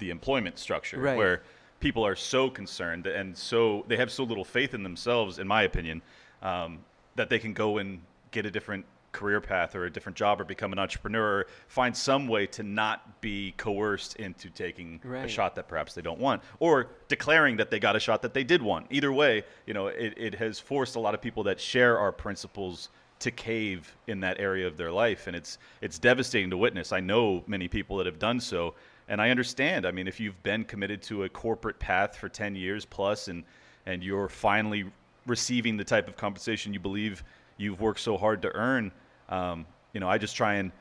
the 0.00 0.10
employment 0.10 0.58
structure, 0.58 0.98
Right. 0.98 1.16
where 1.16 1.42
people 1.80 2.04
are 2.04 2.16
so 2.16 2.50
concerned 2.50 3.06
and 3.06 3.36
so 3.36 3.84
they 3.88 3.96
have 3.96 4.10
so 4.10 4.24
little 4.24 4.44
faith 4.44 4.74
in 4.74 4.82
themselves, 4.82 5.38
in 5.38 5.46
my 5.46 5.62
opinion, 5.62 6.02
um, 6.42 6.80
that 7.14 7.30
they 7.30 7.38
can 7.38 7.54
go 7.54 7.78
and 7.78 8.02
get 8.32 8.44
a 8.44 8.50
different 8.50 8.84
career 9.12 9.40
path 9.40 9.74
or 9.74 9.86
a 9.86 9.90
different 9.90 10.16
job 10.16 10.40
or 10.40 10.44
become 10.44 10.72
an 10.72 10.78
entrepreneur 10.78 11.46
find 11.66 11.96
some 11.96 12.28
way 12.28 12.46
to 12.46 12.62
not 12.62 13.20
be 13.20 13.54
coerced 13.56 14.16
into 14.16 14.50
taking 14.50 15.00
a 15.24 15.28
shot 15.28 15.54
that 15.54 15.66
perhaps 15.66 15.94
they 15.94 16.02
don't 16.02 16.20
want 16.20 16.42
or 16.60 16.88
declaring 17.08 17.56
that 17.56 17.70
they 17.70 17.78
got 17.78 17.96
a 17.96 18.00
shot 18.00 18.22
that 18.22 18.34
they 18.34 18.44
did 18.44 18.62
want. 18.62 18.86
Either 18.90 19.12
way 19.12 19.42
you 19.66 19.74
know 19.74 19.86
it, 19.86 20.14
it 20.16 20.34
has 20.34 20.60
forced 20.60 20.96
a 20.96 21.00
lot 21.00 21.14
of 21.14 21.22
people 21.22 21.42
that 21.42 21.58
share 21.60 21.98
our 21.98 22.12
principles 22.12 22.90
to 23.20 23.30
cave 23.30 23.96
in 24.06 24.20
that 24.20 24.38
area 24.38 24.66
of 24.66 24.76
their 24.76 24.92
life. 24.92 25.26
And 25.26 25.34
it's 25.34 25.58
it's 25.80 25.98
devastating 25.98 26.50
to 26.50 26.56
witness. 26.56 26.92
I 26.92 27.00
know 27.00 27.42
many 27.46 27.68
people 27.68 27.96
that 27.98 28.06
have 28.06 28.18
done 28.18 28.40
so. 28.40 28.74
And 29.08 29.22
i 29.22 29.30
understand. 29.30 29.86
I 29.86 29.90
mean 29.90 30.06
if 30.06 30.20
you've 30.20 30.40
been 30.42 30.64
committed 30.64 31.02
to 31.02 31.24
a 31.24 31.28
corporate 31.28 31.78
path 31.78 32.16
for 32.16 32.28
10 32.28 32.54
years 32.54 32.84
plus 32.84 33.28
and 33.28 33.44
and 33.86 34.02
you're 34.02 34.28
finally 34.28 34.84
receiving 35.26 35.76
the 35.76 35.84
type 35.84 36.08
of 36.08 36.16
compensation 36.16 36.72
you 36.72 36.80
believe 36.80 37.22
you've 37.58 37.80
worked 37.80 38.00
so 38.00 38.16
hard 38.16 38.40
to 38.42 38.54
earn 38.54 38.90
um, 39.28 39.66
you 39.92 40.00
know 40.00 40.08
i 40.08 40.16
just 40.16 40.34
try 40.34 40.54
and 40.54 40.72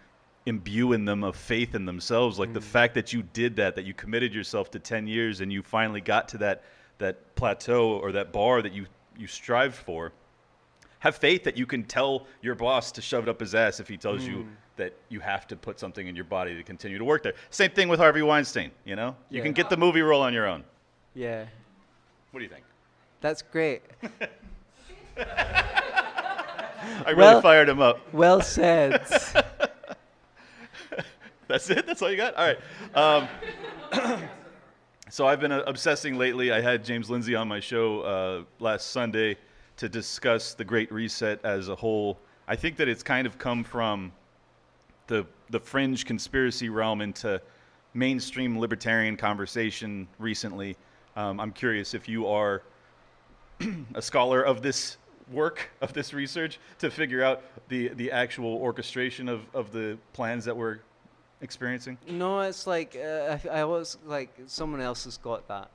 imbue 0.46 0.94
in 0.94 1.04
them 1.04 1.24
of 1.26 1.36
faith 1.36 1.76
in 1.76 1.84
themselves 1.86 2.40
like 2.40 2.54
the 2.54 2.62
fact 2.62 2.94
that 2.94 3.12
you 3.12 3.22
did 3.34 3.58
that 3.58 3.76
that 3.76 3.84
you 3.84 3.94
committed 3.94 4.34
yourself 4.34 4.72
to 4.72 4.80
10 4.80 5.06
years 5.06 5.42
and 5.42 5.52
you 5.52 5.62
finally 5.62 6.00
got 6.00 6.30
to 6.30 6.38
that 6.38 6.64
that 7.00 7.36
plateau 7.36 7.98
or 7.98 8.14
that 8.14 8.32
bar 8.32 8.62
that 8.62 8.72
you 8.72 8.86
you 9.18 9.28
strived 9.28 9.76
for 9.76 10.14
have 11.00 11.16
faith 11.18 11.44
that 11.44 11.58
you 11.58 11.66
can 11.66 11.84
tell 11.84 12.26
your 12.42 12.56
boss 12.56 12.92
to 12.94 13.02
shove 13.02 13.24
it 13.24 13.30
up 13.30 13.40
his 13.42 13.54
ass 13.54 13.80
if 13.80 13.88
he 13.88 13.98
tells 13.98 14.24
you 14.24 14.48
that 14.78 14.94
you 15.10 15.20
have 15.20 15.48
to 15.48 15.56
put 15.56 15.80
something 15.80 16.08
in 16.08 16.16
your 16.16 16.26
body 16.26 16.56
to 16.56 16.64
continue 16.64 16.98
to 16.98 17.04
work 17.04 17.24
there. 17.24 17.34
Same 17.50 17.72
thing 17.72 17.90
with 17.90 18.00
Harvey 18.00 18.22
Weinstein, 18.22 18.72
you 18.86 18.96
know? 18.96 19.16
You 19.30 19.42
can 19.42 19.52
get 19.52 19.70
the 19.70 19.78
movie 19.78 20.02
role 20.02 20.22
on 20.22 20.34
your 20.34 20.48
own. 20.48 20.64
Yeah, 21.14 21.46
What 22.32 22.40
do 22.40 22.44
you 22.44 22.50
think? 22.50 22.64
that's 23.22 23.42
great. 23.42 23.82
I 27.06 27.12
really 27.12 27.18
Well- 27.20 27.42
fired 27.42 27.70
him 27.70 27.82
up. 27.82 28.00
Well 28.14 28.42
said. 28.42 29.02
That's 31.48 31.70
it? 31.70 31.86
That's 31.86 32.02
all 32.02 32.12
you 32.12 32.18
got? 32.18 32.36
All 32.36 32.46
right. 32.46 32.60
Um, 33.94 34.22
so 35.10 35.26
I've 35.26 35.40
been 35.40 35.54
uh, 35.54 35.64
obsessing 35.66 36.18
lately. 36.18 36.52
I 36.52 36.60
had 36.60 36.84
James 36.84 37.10
Lindsay 37.10 37.36
on 37.36 37.48
my 37.48 37.62
show 37.62 38.02
uh, 38.02 38.44
last 38.60 38.92
Sunday 38.92 39.38
to 39.78 39.88
discuss 39.88 40.54
the 40.54 40.66
Great 40.66 40.92
Reset 40.92 41.40
as 41.46 41.70
a 41.70 41.76
whole. 41.76 42.20
I 42.50 42.56
think 42.58 42.76
that 42.78 42.90
it's 42.90 43.04
kind 43.04 43.26
of 43.26 43.38
come 43.38 43.64
from 43.64 44.12
the 45.08 45.26
the 45.50 45.60
fringe 45.60 46.06
conspiracy 46.06 46.68
realm 46.68 47.00
into 47.00 47.42
mainstream 47.94 48.60
libertarian 48.60 49.16
conversation 49.16 50.06
recently. 50.20 50.76
Um, 51.16 51.40
I'm 51.40 51.52
curious 51.54 51.94
if 51.94 52.10
you 52.10 52.28
are 52.28 52.62
a 53.96 54.02
scholar 54.02 54.44
of 54.44 54.62
this 54.62 54.98
work, 55.32 55.70
of 55.82 55.94
this 55.94 56.14
research, 56.14 56.60
to 56.80 56.90
figure 56.90 57.24
out 57.24 57.42
the, 57.68 57.90
the 57.90 58.12
actual 58.12 58.56
orchestration 58.56 59.30
of, 59.30 59.42
of 59.54 59.72
the 59.72 59.98
plans 60.14 60.46
that 60.46 60.56
we're 60.56 60.80
experiencing. 61.42 61.98
No, 62.08 62.42
it's 62.42 62.66
like 62.68 62.96
uh, 62.96 63.38
I, 63.52 63.60
I 63.60 63.64
was 63.66 63.98
like 64.06 64.34
someone 64.48 64.82
else 64.82 65.04
has 65.06 65.18
got 65.18 65.48
that. 65.48 65.70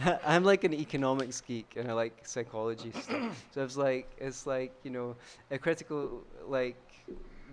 I'm 0.24 0.44
like 0.44 0.64
an 0.64 0.74
economics 0.74 1.40
geek 1.40 1.74
and 1.76 1.90
I 1.90 1.94
like 1.94 2.26
psychology 2.26 2.92
stuff. 2.92 3.44
So 3.52 3.64
it's 3.64 3.76
like 3.76 4.10
it's 4.18 4.46
like 4.46 4.72
you 4.82 4.90
know 4.90 5.16
a 5.50 5.58
critical 5.58 6.24
like 6.46 6.76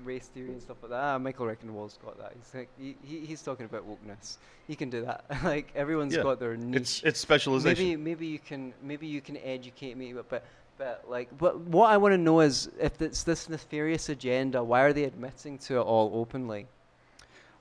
race 0.03 0.27
theory 0.27 0.49
and 0.49 0.61
stuff 0.61 0.77
like 0.81 0.91
that. 0.91 0.99
Ah, 1.03 1.17
Michael 1.17 1.45
Rectenwald's 1.45 1.97
got 2.03 2.17
that. 2.17 2.33
He's 2.35 2.53
like 2.53 2.69
he, 2.79 2.95
he 3.03 3.25
he's 3.25 3.41
talking 3.41 3.65
about 3.65 3.87
wokeness. 3.87 4.37
He 4.67 4.75
can 4.75 4.89
do 4.89 5.05
that. 5.05 5.25
like 5.43 5.71
everyone's 5.75 6.15
Yeah. 6.15 6.23
got 6.23 6.39
their 6.39 6.55
niche. 6.57 6.81
It's, 6.81 7.03
it's 7.03 7.19
specialization. 7.19 7.83
Maybe 7.85 7.95
maybe 7.97 8.27
you 8.27 8.39
can 8.39 8.73
maybe 8.83 9.07
you 9.07 9.21
can 9.21 9.37
educate 9.37 9.97
me, 9.97 10.13
but 10.13 10.29
but, 10.29 10.43
but 10.77 11.05
like 11.07 11.35
but 11.37 11.59
what 11.61 11.89
I 11.89 11.97
want 11.97 12.13
to 12.13 12.17
know 12.17 12.39
is 12.41 12.69
if 12.79 13.01
it's 13.01 13.23
this 13.23 13.49
nefarious 13.49 14.09
agenda, 14.09 14.63
why 14.63 14.81
are 14.81 14.93
they 14.93 15.03
admitting 15.03 15.57
to 15.59 15.75
it 15.77 15.81
all 15.81 16.11
openly? 16.13 16.67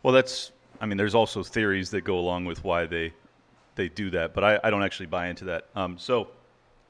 Well, 0.02 0.12
that's. 0.14 0.52
I 0.80 0.86
mean, 0.86 0.96
there's 0.96 1.14
also 1.16 1.42
theories 1.42 1.90
that 1.90 2.02
go 2.02 2.18
along 2.18 2.44
with 2.44 2.62
why 2.62 2.86
they 2.86 3.12
they 3.74 3.88
do 3.88 4.10
that, 4.10 4.32
but 4.34 4.44
I, 4.44 4.60
I 4.62 4.70
don't 4.70 4.82
actually 4.82 5.06
buy 5.06 5.28
into 5.28 5.44
that. 5.46 5.66
Um, 5.74 5.98
so, 5.98 6.28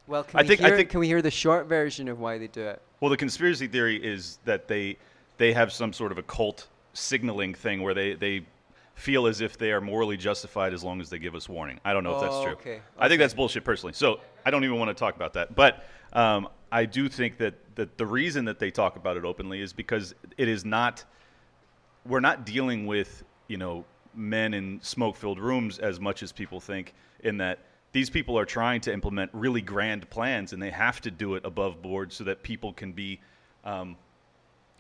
Well, 0.06 0.24
can 0.24 0.40
I 0.40 0.42
we 0.42 0.48
think- 0.48 0.60
I 0.62 0.70
think- 0.76 0.90
can 0.90 1.00
we 1.00 1.06
hear 1.06 1.20
the 1.22 1.30
short 1.30 1.66
version 1.66 2.08
of 2.08 2.18
why 2.18 2.38
they 2.38 2.46
do 2.48 2.62
it? 2.62 2.80
well, 3.00 3.10
the 3.10 3.16
conspiracy 3.16 3.66
theory 3.68 3.96
is 4.02 4.38
that 4.44 4.66
they 4.68 4.96
they 5.38 5.52
have 5.52 5.72
some 5.72 5.92
sort 5.92 6.12
of 6.12 6.18
a 6.18 6.22
cult 6.22 6.68
signaling 6.92 7.54
thing 7.54 7.82
where 7.82 7.94
they 7.94 8.14
they 8.14 8.44
feel 8.94 9.28
as 9.28 9.40
if 9.40 9.56
they 9.56 9.70
are 9.70 9.80
morally 9.80 10.16
justified 10.16 10.74
as 10.74 10.82
long 10.82 11.00
as 11.00 11.08
they 11.08 11.18
give 11.20 11.36
us 11.36 11.48
warning. 11.48 11.78
I 11.84 11.92
don't 11.92 12.02
know 12.02 12.16
if 12.16 12.20
that's 12.20 12.34
Oh, 12.34 12.42
true. 12.44 12.52
okay, 12.54 12.80
I 12.98 13.08
think 13.08 13.20
that's 13.20 13.32
bullshit 13.34 13.64
personally. 13.64 13.92
So 13.92 14.18
I 14.44 14.50
don't 14.50 14.64
even 14.64 14.76
want 14.76 14.88
to 14.88 14.94
talk 14.94 15.14
about 15.14 15.34
that. 15.34 15.54
But 15.54 15.84
um, 16.12 16.48
I 16.72 16.84
do 16.84 17.08
think 17.08 17.38
that, 17.38 17.54
that 17.76 17.96
the 17.96 18.04
reason 18.04 18.44
that 18.46 18.58
they 18.58 18.72
talk 18.72 18.96
about 18.96 19.16
it 19.16 19.24
openly 19.24 19.60
is 19.62 19.72
because 19.72 20.14
it 20.36 20.48
is 20.48 20.64
not 20.64 21.04
we're 22.06 22.20
not 22.20 22.44
dealing 22.44 22.86
with 22.86 23.22
you 23.46 23.56
know 23.56 23.84
men 24.14 24.52
in 24.54 24.80
smoke-filled 24.82 25.38
rooms 25.38 25.78
as 25.78 26.00
much 26.00 26.22
as 26.24 26.32
people 26.32 26.58
think 26.58 26.92
in 27.20 27.36
that 27.38 27.60
these 27.92 28.10
people 28.10 28.36
are 28.38 28.44
trying 28.44 28.80
to 28.80 28.92
implement 28.92 29.30
really 29.32 29.62
grand 29.62 30.08
plans 30.10 30.52
and 30.52 30.60
they 30.60 30.70
have 30.70 31.00
to 31.00 31.10
do 31.10 31.34
it 31.36 31.44
above 31.44 31.80
board 31.82 32.12
so 32.12 32.24
that 32.24 32.42
people 32.42 32.72
can 32.72 32.92
be 32.92 33.20
um, 33.64 33.96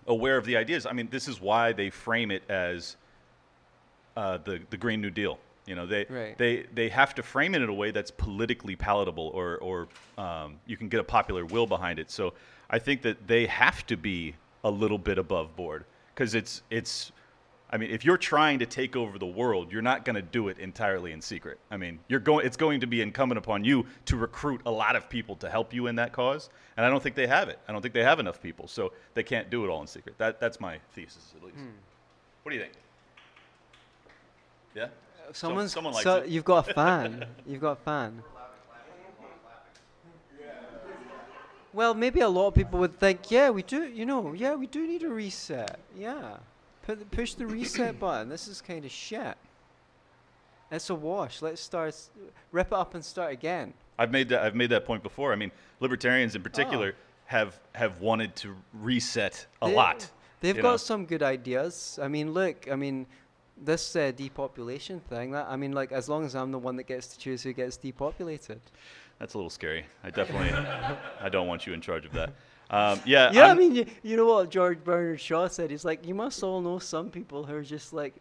aware 0.08 0.36
of 0.36 0.44
the 0.44 0.56
ideas. 0.56 0.86
I 0.86 0.92
mean 0.92 1.08
this 1.10 1.28
is 1.28 1.40
why 1.40 1.72
they 1.72 1.90
frame 1.90 2.30
it 2.32 2.42
as 2.48 2.96
uh, 4.16 4.38
the, 4.38 4.60
the 4.70 4.76
green 4.76 5.00
new 5.00 5.10
deal. 5.10 5.38
You 5.66 5.74
know 5.76 5.86
they, 5.86 6.06
Right. 6.08 6.36
they, 6.38 6.64
they 6.74 6.88
have 6.88 7.14
to 7.16 7.22
frame 7.22 7.54
it 7.54 7.62
in 7.62 7.68
a 7.68 7.74
way 7.74 7.90
that's 7.90 8.10
politically 8.10 8.74
palatable 8.74 9.30
or, 9.34 9.58
or 9.58 9.88
um, 10.16 10.56
you 10.66 10.76
can 10.76 10.88
get 10.88 10.98
a 10.98 11.04
popular 11.04 11.44
will 11.44 11.66
behind 11.66 11.98
it. 11.98 12.10
So 12.10 12.34
i 12.70 12.78
think 12.78 13.00
that 13.02 13.26
they 13.26 13.46
have 13.46 13.86
to 13.86 13.96
be 13.96 14.34
a 14.64 14.70
little 14.70 14.98
bit 14.98 15.18
above 15.18 15.54
board 15.56 15.84
because 16.14 16.34
it's 16.34 16.62
it's 16.70 17.12
I 17.70 17.76
mean, 17.76 17.90
if 17.90 18.04
you're 18.04 18.16
trying 18.16 18.58
to 18.60 18.66
take 18.66 18.96
over 18.96 19.18
the 19.18 19.26
world, 19.26 19.70
you're 19.70 19.82
not 19.82 20.04
going 20.04 20.16
to 20.16 20.22
do 20.22 20.48
it 20.48 20.58
entirely 20.58 21.12
in 21.12 21.20
secret. 21.20 21.58
I 21.70 21.76
mean, 21.76 21.98
you're 22.08 22.20
going. 22.20 22.46
It's 22.46 22.56
going 22.56 22.80
to 22.80 22.86
be 22.86 23.02
incumbent 23.02 23.38
upon 23.38 23.62
you 23.64 23.84
to 24.06 24.16
recruit 24.16 24.62
a 24.64 24.70
lot 24.70 24.96
of 24.96 25.10
people 25.10 25.36
to 25.36 25.50
help 25.50 25.74
you 25.74 25.86
in 25.86 25.96
that 25.96 26.12
cause, 26.12 26.48
and 26.76 26.86
I 26.86 26.88
don't 26.88 27.02
think 27.02 27.14
they 27.14 27.26
have 27.26 27.48
it. 27.50 27.58
I 27.68 27.72
don't 27.72 27.82
think 27.82 27.92
they 27.92 28.04
have 28.04 28.20
enough 28.20 28.40
people, 28.40 28.68
so 28.68 28.92
they 29.14 29.22
can't 29.22 29.50
do 29.50 29.64
it 29.64 29.68
all 29.68 29.82
in 29.82 29.86
secret. 29.86 30.16
That 30.16 30.40
that's 30.40 30.60
my 30.60 30.78
thesis, 30.94 31.34
at 31.36 31.44
least. 31.44 31.58
Hmm. 31.58 31.66
What 32.42 32.52
do 32.52 32.56
you 32.56 32.62
think? 32.62 32.74
Yeah. 34.74 34.84
Uh, 34.84 35.32
someone's 35.32 35.72
someone 35.72 35.92
likes 35.92 36.04
so 36.04 36.16
it. 36.16 36.28
you've 36.28 36.44
got 36.46 36.70
a 36.70 36.74
fan. 36.74 37.26
you've 37.46 37.60
got 37.60 37.72
a 37.72 37.76
fan. 37.76 38.22
Well, 41.74 41.92
maybe 41.94 42.20
a 42.20 42.28
lot 42.28 42.48
of 42.48 42.54
people 42.54 42.80
would 42.80 42.98
think, 42.98 43.30
yeah, 43.30 43.50
we 43.50 43.62
do, 43.62 43.84
you 43.84 44.06
know, 44.06 44.32
yeah, 44.32 44.54
we 44.54 44.66
do 44.66 44.86
need 44.86 45.02
a 45.02 45.08
reset. 45.08 45.78
Yeah. 45.96 46.38
Put, 46.88 47.10
push 47.10 47.34
the 47.34 47.46
reset 47.46 48.00
button. 48.00 48.30
This 48.30 48.48
is 48.48 48.62
kind 48.62 48.84
of 48.84 48.90
shit. 48.90 49.36
It's 50.72 50.88
a 50.88 50.94
wash. 50.94 51.42
Let's 51.42 51.60
start, 51.60 51.94
rip 52.50 52.68
it 52.68 52.72
up 52.72 52.94
and 52.94 53.04
start 53.04 53.30
again. 53.32 53.74
I've 53.98 54.10
made 54.10 54.30
that. 54.30 54.42
I've 54.42 54.54
made 54.54 54.70
that 54.70 54.86
point 54.86 55.02
before. 55.02 55.32
I 55.32 55.36
mean, 55.36 55.52
libertarians 55.80 56.34
in 56.34 56.42
particular 56.42 56.94
have 57.26 57.60
have 57.74 58.00
wanted 58.00 58.34
to 58.36 58.56
reset 58.72 59.46
a 59.60 59.68
They- 59.68 59.74
lot. 59.74 60.10
They've 60.40 60.56
got 60.56 60.62
know? 60.62 60.76
some 60.76 61.04
good 61.04 61.22
ideas. 61.22 61.98
I 62.00 62.06
mean, 62.08 62.32
look, 62.32 62.70
I 62.70 62.76
mean, 62.76 63.06
this 63.60 63.96
uh, 63.96 64.12
depopulation 64.12 65.00
thing, 65.00 65.32
that, 65.32 65.48
I 65.48 65.56
mean, 65.56 65.72
like, 65.72 65.90
as 65.90 66.08
long 66.08 66.24
as 66.24 66.36
I'm 66.36 66.52
the 66.52 66.60
one 66.60 66.76
that 66.76 66.84
gets 66.84 67.08
to 67.08 67.18
choose 67.18 67.42
who 67.42 67.52
gets 67.52 67.76
depopulated. 67.76 68.60
That's 69.18 69.34
a 69.34 69.36
little 69.36 69.50
scary. 69.50 69.84
I 70.04 70.10
definitely. 70.10 70.50
I 71.20 71.28
don't 71.28 71.48
want 71.48 71.66
you 71.66 71.72
in 71.72 71.80
charge 71.80 72.06
of 72.06 72.12
that. 72.12 72.34
Um, 72.70 73.00
yeah. 73.06 73.30
Yeah, 73.32 73.44
i 73.44 73.48
I'm- 73.48 73.58
mean, 73.58 73.74
you, 73.74 73.86
you 74.02 74.16
know 74.16 74.26
what 74.26 74.50
George 74.50 74.82
Bernard 74.84 75.20
Shaw 75.20 75.48
said? 75.48 75.70
He's 75.70 75.84
like, 75.84 76.06
you 76.06 76.14
must 76.14 76.42
all 76.42 76.60
know 76.60 76.78
some 76.78 77.10
people 77.10 77.44
who 77.44 77.54
are 77.54 77.62
just 77.62 77.92
like, 77.92 78.14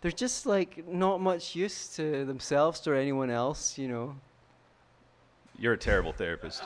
they're 0.00 0.10
just 0.10 0.46
like 0.46 0.88
not 0.88 1.20
much 1.20 1.54
use 1.54 1.88
to 1.96 2.24
themselves 2.24 2.86
or 2.86 2.94
anyone 2.94 3.30
else, 3.30 3.76
you 3.76 3.88
know. 3.88 4.16
You're 5.58 5.74
a 5.74 5.78
terrible 5.78 6.12
therapist. 6.12 6.62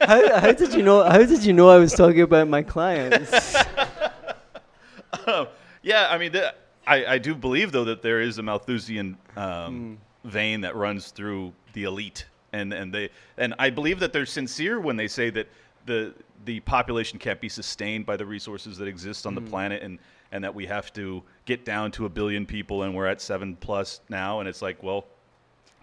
How, 0.00 0.38
how 0.40 0.52
did 0.52 0.72
you 0.72 0.82
know? 0.82 1.02
How 1.02 1.18
did 1.18 1.44
you 1.44 1.52
know 1.52 1.68
I 1.68 1.76
was 1.76 1.92
talking 1.92 2.22
about 2.22 2.48
my 2.48 2.62
clients? 2.62 3.56
Yeah, 5.82 6.08
I 6.10 6.18
mean, 6.18 6.32
th- 6.32 6.52
I, 6.86 7.06
I 7.06 7.18
do 7.18 7.32
believe 7.34 7.70
though 7.70 7.84
that 7.84 8.02
there 8.02 8.20
is 8.20 8.38
a 8.38 8.42
Malthusian 8.42 9.16
um, 9.36 9.98
vein 10.24 10.62
that 10.62 10.74
runs 10.74 11.12
through 11.12 11.52
the 11.74 11.84
elite, 11.84 12.26
and 12.56 12.72
and 12.72 12.92
they 12.92 13.10
and 13.36 13.54
I 13.58 13.70
believe 13.70 14.00
that 14.00 14.12
they're 14.12 14.26
sincere 14.26 14.80
when 14.80 14.96
they 14.96 15.08
say 15.08 15.30
that 15.30 15.48
the 15.84 16.14
the 16.44 16.60
population 16.60 17.18
can't 17.18 17.40
be 17.40 17.48
sustained 17.48 18.06
by 18.06 18.16
the 18.16 18.26
resources 18.26 18.78
that 18.78 18.88
exist 18.88 19.26
on 19.26 19.34
the 19.34 19.40
mm. 19.40 19.50
planet, 19.50 19.82
and 19.82 19.98
and 20.32 20.42
that 20.42 20.54
we 20.54 20.66
have 20.66 20.92
to 20.94 21.22
get 21.44 21.64
down 21.64 21.90
to 21.92 22.06
a 22.06 22.08
billion 22.08 22.46
people, 22.46 22.82
and 22.82 22.94
we're 22.94 23.06
at 23.06 23.20
seven 23.20 23.56
plus 23.56 24.00
now, 24.08 24.40
and 24.40 24.48
it's 24.48 24.62
like, 24.62 24.82
well, 24.82 25.06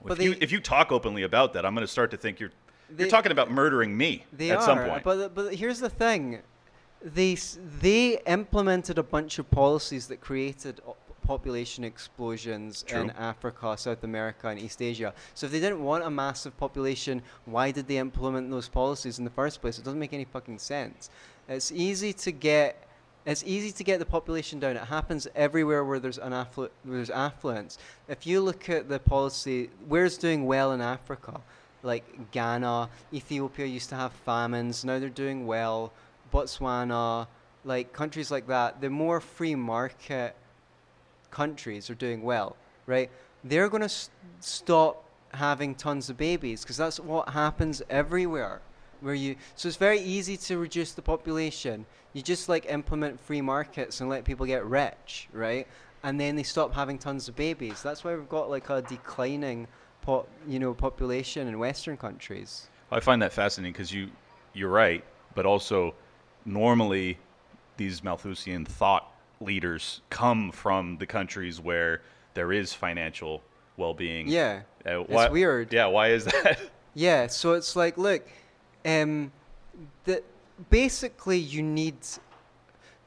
if 0.09 0.21
you 0.21 0.36
if 0.41 0.51
you 0.51 0.59
talk 0.59 0.91
openly 0.91 1.23
about 1.23 1.53
that, 1.53 1.65
I'm 1.65 1.73
going 1.73 1.86
to 1.86 1.91
start 1.91 2.12
to 2.12 2.17
think 2.17 2.39
you're 2.39 2.51
They- 2.89 3.03
you're 3.03 3.12
talking 3.12 3.31
about 3.31 3.49
murdering 3.51 3.95
me 3.95 4.25
They 4.33 4.51
at 4.51 4.57
are, 4.57 4.63
some 4.63 4.79
point. 4.79 5.03
but 5.03 5.33
but 5.33 5.55
here's 5.55 5.79
the 5.79 5.89
thing, 5.89 6.39
they 7.01 7.36
they 7.81 8.19
implemented 8.27 8.97
a 8.97 9.03
bunch 9.03 9.39
of 9.39 9.49
policies 9.49 10.07
that 10.07 10.19
created 10.21 10.81
population 11.23 11.83
explosions 11.83 12.86
in 12.89 13.09
Africa, 13.12 13.75
South 13.77 14.03
America, 14.03 14.47
and 14.47 14.59
East 14.59 14.81
Asia. 14.81 15.13
So 15.33 15.45
if 15.45 15.51
they 15.51 15.59
didn't 15.59 15.83
want 15.83 16.03
a 16.03 16.09
massive 16.09 16.55
population, 16.57 17.21
why 17.45 17.71
did 17.71 17.88
they 17.88 17.97
implement 17.97 18.51
those 18.51 18.69
policies 18.69 19.17
in 19.19 19.25
the 19.25 19.31
first 19.31 19.62
place? 19.62 19.79
It 19.79 19.86
doesn't 19.86 19.99
make 19.99 20.13
any 20.13 20.25
fucking 20.25 20.59
sense. 20.59 21.09
It's 21.47 21.71
easy 21.71 22.13
to 22.13 22.31
get. 22.31 22.88
It's 23.25 23.43
easy 23.45 23.71
to 23.71 23.83
get 23.86 23.99
the 23.99 24.05
population 24.05 24.59
down. 24.59 24.75
It 24.75 24.83
happens 24.83 25.27
everywhere 25.33 25.86
where 25.86 25.97
there's 25.97 26.17
an 26.17 26.33
afflu- 26.33 26.69
where 26.83 26.97
there's 26.97 27.09
affluence. 27.09 27.77
If 28.09 28.27
you 28.27 28.41
look 28.41 28.69
at 28.69 28.89
the 28.89 28.99
policy, 28.99 29.69
where's 29.88 30.17
doing 30.17 30.45
well 30.45 30.73
in 30.73 30.81
Africa? 30.81 31.39
Like 31.83 32.31
Ghana, 32.31 32.89
Ethiopia 33.13 33.65
used 33.65 33.89
to 33.89 33.95
have 33.95 34.12
famines. 34.12 34.83
Now 34.83 34.99
they're 34.99 35.09
doing 35.09 35.47
well. 35.47 35.93
Botswana, 36.33 37.27
like 37.63 37.93
countries 37.93 38.29
like 38.31 38.47
that, 38.47 38.81
the 38.81 38.89
more 38.89 39.19
free 39.21 39.55
market 39.55 40.36
countries 41.34 41.89
are 41.89 41.96
doing 41.96 42.22
well, 42.22 42.56
right? 42.86 43.10
They're 43.43 43.67
going 43.67 43.84
to 43.84 43.96
stop 44.39 45.04
having 45.34 45.76
tons 45.76 46.10
of 46.10 46.15
babies 46.15 46.62
because 46.62 46.78
that's 46.78 47.00
what 47.00 47.30
happens 47.30 47.82
everywhere. 47.89 48.62
Where 49.02 49.15
you 49.15 49.36
so 49.56 49.67
it's 49.67 49.76
very 49.76 50.00
easy 50.00 50.38
to 50.38 50.58
reduce 50.58 50.93
the 50.93 51.02
population. 51.02 51.86
You 52.13 52.22
just 52.22 52.48
like 52.48 52.67
implement 52.67 53.19
free 53.19 53.41
markets 53.41 54.00
and 54.00 54.10
let 54.10 54.24
people 54.24 54.46
get 54.46 54.63
rich, 54.65 55.28
right? 55.34 55.67
And 56.04 56.19
then 56.19 56.38
they 56.38 56.43
stop 56.43 56.74
having 56.74 56.98
tons 56.98 57.28
of 57.28 57.36
babies. 57.36 57.82
That's 57.84 58.04
why 58.06 58.15
we've 58.15 58.30
got 58.30 58.50
like 58.50 58.69
a 58.69 58.82
declining 58.82 59.67
pop, 60.02 60.30
you 60.48 60.60
know, 60.60 60.74
population 60.74 61.48
in 61.48 61.60
Western 61.60 61.98
countries. 61.98 62.69
I 62.91 63.02
find 63.02 63.22
that 63.22 63.34
fascinating 63.34 63.74
because 63.74 63.91
you 63.91 64.10
you're 64.54 64.69
right, 64.69 65.04
but 65.36 65.46
also 65.46 65.96
normally 66.46 67.17
these 67.76 68.04
Malthusian 68.04 68.65
thought 68.65 69.12
leaders 69.44 70.02
come 70.10 70.52
from 70.52 70.98
the 70.98 71.06
countries 71.06 71.60
where 71.60 72.02
there 72.33 72.52
is 72.52 72.73
financial 72.73 73.41
well-being. 73.77 74.27
Yeah, 74.27 74.62
Uh, 74.85 75.04
it's 75.08 75.31
weird. 75.31 75.71
Yeah, 75.73 75.87
why 75.87 76.10
is 76.10 76.25
that? 76.25 76.60
Yeah, 76.96 77.25
so 77.25 77.54
it's 77.54 77.75
like, 77.75 77.98
look, 77.98 78.27
um, 78.85 79.31
the 80.06 80.21
basically 80.69 81.39
you 81.39 81.63
need. 81.63 81.96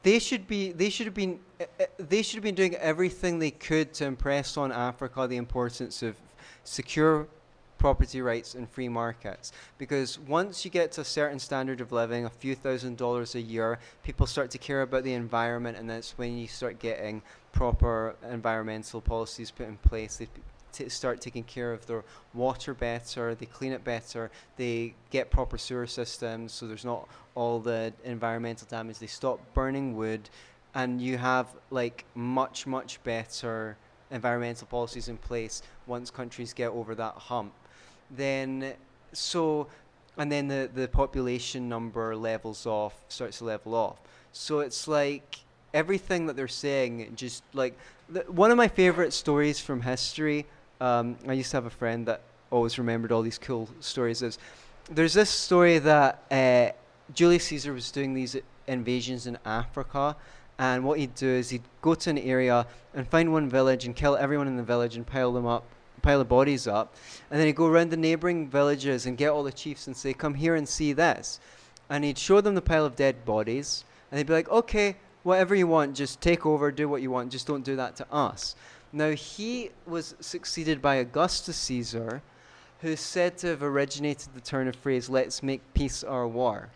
They 0.03 0.19
should 0.19 0.45
be. 0.45 0.73
They 0.73 0.89
should 0.89 1.05
have 1.05 1.13
been. 1.13 1.39
Uh, 1.57 1.63
uh, 1.79 1.85
they 1.97 2.21
should 2.21 2.35
have 2.35 2.43
been 2.43 2.55
doing 2.55 2.75
everything 2.75 3.39
they 3.39 3.51
could 3.51 3.93
to 3.93 4.05
impress 4.05 4.57
on 4.57 4.73
Africa 4.73 5.25
the 5.25 5.37
importance 5.37 6.03
of 6.03 6.17
secure 6.65 7.27
property 7.77 8.21
rights 8.21 8.55
and 8.55 8.69
free 8.69 8.89
markets. 8.89 9.51
Because 9.77 10.19
once 10.19 10.65
you 10.65 10.71
get 10.71 10.91
to 10.93 11.01
a 11.01 11.05
certain 11.05 11.39
standard 11.39 11.81
of 11.81 11.91
living, 11.91 12.25
a 12.25 12.29
few 12.29 12.55
thousand 12.55 12.97
dollars 12.97 13.35
a 13.35 13.41
year, 13.41 13.79
people 14.03 14.25
start 14.25 14.51
to 14.51 14.57
care 14.57 14.81
about 14.81 15.03
the 15.03 15.13
environment, 15.13 15.77
and 15.77 15.89
that's 15.89 16.17
when 16.17 16.37
you 16.37 16.47
start 16.47 16.79
getting 16.79 17.21
proper 17.51 18.15
environmental 18.29 19.01
policies 19.01 19.51
put 19.51 19.67
in 19.67 19.77
place. 19.77 20.17
They 20.17 20.27
t- 20.71 20.89
start 20.89 21.21
taking 21.21 21.43
care 21.43 21.73
of 21.73 21.85
their 21.87 22.03
water 22.33 22.73
better, 22.73 23.35
they 23.35 23.45
clean 23.45 23.71
it 23.71 23.83
better, 23.83 24.29
they 24.57 24.93
get 25.09 25.31
proper 25.31 25.57
sewer 25.57 25.87
systems 25.87 26.53
so 26.53 26.67
there's 26.67 26.85
not 26.85 27.07
all 27.35 27.59
the 27.59 27.93
environmental 28.03 28.67
damage, 28.69 28.99
they 28.99 29.07
stop 29.07 29.39
burning 29.53 29.95
wood, 29.95 30.29
and 30.75 31.01
you 31.01 31.17
have 31.17 31.47
like 31.71 32.05
much, 32.15 32.67
much 32.67 33.01
better 33.03 33.77
environmental 34.11 34.67
policies 34.67 35.07
in 35.07 35.17
place 35.17 35.61
once 35.85 36.09
countries 36.09 36.53
get 36.53 36.69
over 36.69 36.95
that 36.95 37.13
hump. 37.13 37.53
Then, 38.09 38.73
so, 39.13 39.67
and 40.17 40.31
then 40.31 40.47
the, 40.47 40.69
the 40.73 40.87
population 40.87 41.67
number 41.67 42.15
levels 42.15 42.65
off, 42.65 42.93
starts 43.09 43.39
to 43.39 43.45
level 43.45 43.75
off. 43.75 43.97
So 44.31 44.59
it's 44.59 44.87
like 44.87 45.39
everything 45.73 46.27
that 46.27 46.35
they're 46.35 46.47
saying, 46.47 47.13
just 47.15 47.43
like, 47.53 47.77
the, 48.09 48.21
one 48.29 48.51
of 48.51 48.57
my 48.57 48.67
favorite 48.67 49.13
stories 49.13 49.59
from 49.59 49.81
history 49.81 50.45
um, 50.79 51.17
I 51.27 51.33
used 51.33 51.51
to 51.51 51.57
have 51.57 51.65
a 51.65 51.71
friend 51.71 52.05
that 52.07 52.21
always 52.51 52.77
remembered 52.77 53.11
all 53.11 53.21
these 53.21 53.37
cool 53.37 53.69
stories. 53.79 54.21
Is 54.21 54.37
there's 54.89 55.13
this 55.13 55.29
story 55.29 55.79
that 55.79 56.23
uh, 56.31 56.69
Julius 57.13 57.45
Caesar 57.45 57.73
was 57.73 57.91
doing 57.91 58.13
these 58.13 58.37
invasions 58.67 59.27
in 59.27 59.37
Africa, 59.45 60.15
and 60.59 60.83
what 60.83 60.99
he'd 60.99 61.15
do 61.15 61.27
is 61.27 61.49
he'd 61.49 61.63
go 61.81 61.95
to 61.95 62.09
an 62.09 62.17
area 62.17 62.65
and 62.93 63.07
find 63.07 63.31
one 63.31 63.49
village 63.49 63.85
and 63.85 63.95
kill 63.95 64.15
everyone 64.15 64.47
in 64.47 64.57
the 64.57 64.63
village 64.63 64.95
and 64.95 65.05
pile 65.05 65.31
them 65.31 65.45
up, 65.45 65.63
pile 66.07 66.21
of 66.21 66.29
bodies 66.29 66.67
up, 66.67 66.95
and 67.29 67.37
then 67.37 67.47
he'd 67.47 67.55
go 67.57 67.67
around 67.67 67.89
the 67.89 67.97
neighboring 67.97 68.47
villages 68.47 69.05
and 69.05 69.17
get 69.17 69.29
all 69.29 69.43
the 69.43 69.51
chiefs 69.51 69.87
and 69.87 69.97
say, 69.97 70.13
"Come 70.13 70.35
here 70.35 70.55
and 70.55 70.69
see 70.69 70.93
this," 70.93 71.37
and 71.89 72.05
he'd 72.05 72.17
show 72.17 72.39
them 72.39 72.55
the 72.55 72.61
pile 72.61 72.85
of 72.85 72.95
dead 72.95 73.25
bodies, 73.25 73.83
and 74.09 74.17
they'd 74.17 74.25
be 74.25 74.33
like, 74.33 74.49
"Okay." 74.49 74.95
Whatever 75.23 75.55
you 75.55 75.67
want, 75.67 75.93
just 75.93 76.21
take 76.21 76.45
over, 76.45 76.71
do 76.71 76.87
what 76.87 77.01
you 77.01 77.11
want, 77.11 77.33
just 77.33 77.47
don't 77.47 77.65
do 77.65 77.75
that 77.75 77.97
to 77.97 78.05
us. 78.09 78.55
Now, 78.93 79.09
he 79.09 79.71
was 79.85 80.15
succeeded 80.21 80.81
by 80.81 80.95
Augustus 80.95 81.57
Caesar, 81.57 82.21
who 82.79 82.89
is 82.89 83.01
said 83.01 83.37
to 83.39 83.47
have 83.47 83.61
originated 83.61 84.29
the 84.33 84.39
turn 84.39 84.69
of 84.69 84.75
phrase, 84.77 85.09
let's 85.09 85.43
make 85.43 85.73
peace 85.73 86.01
our 86.01 86.25
war. 86.25 86.69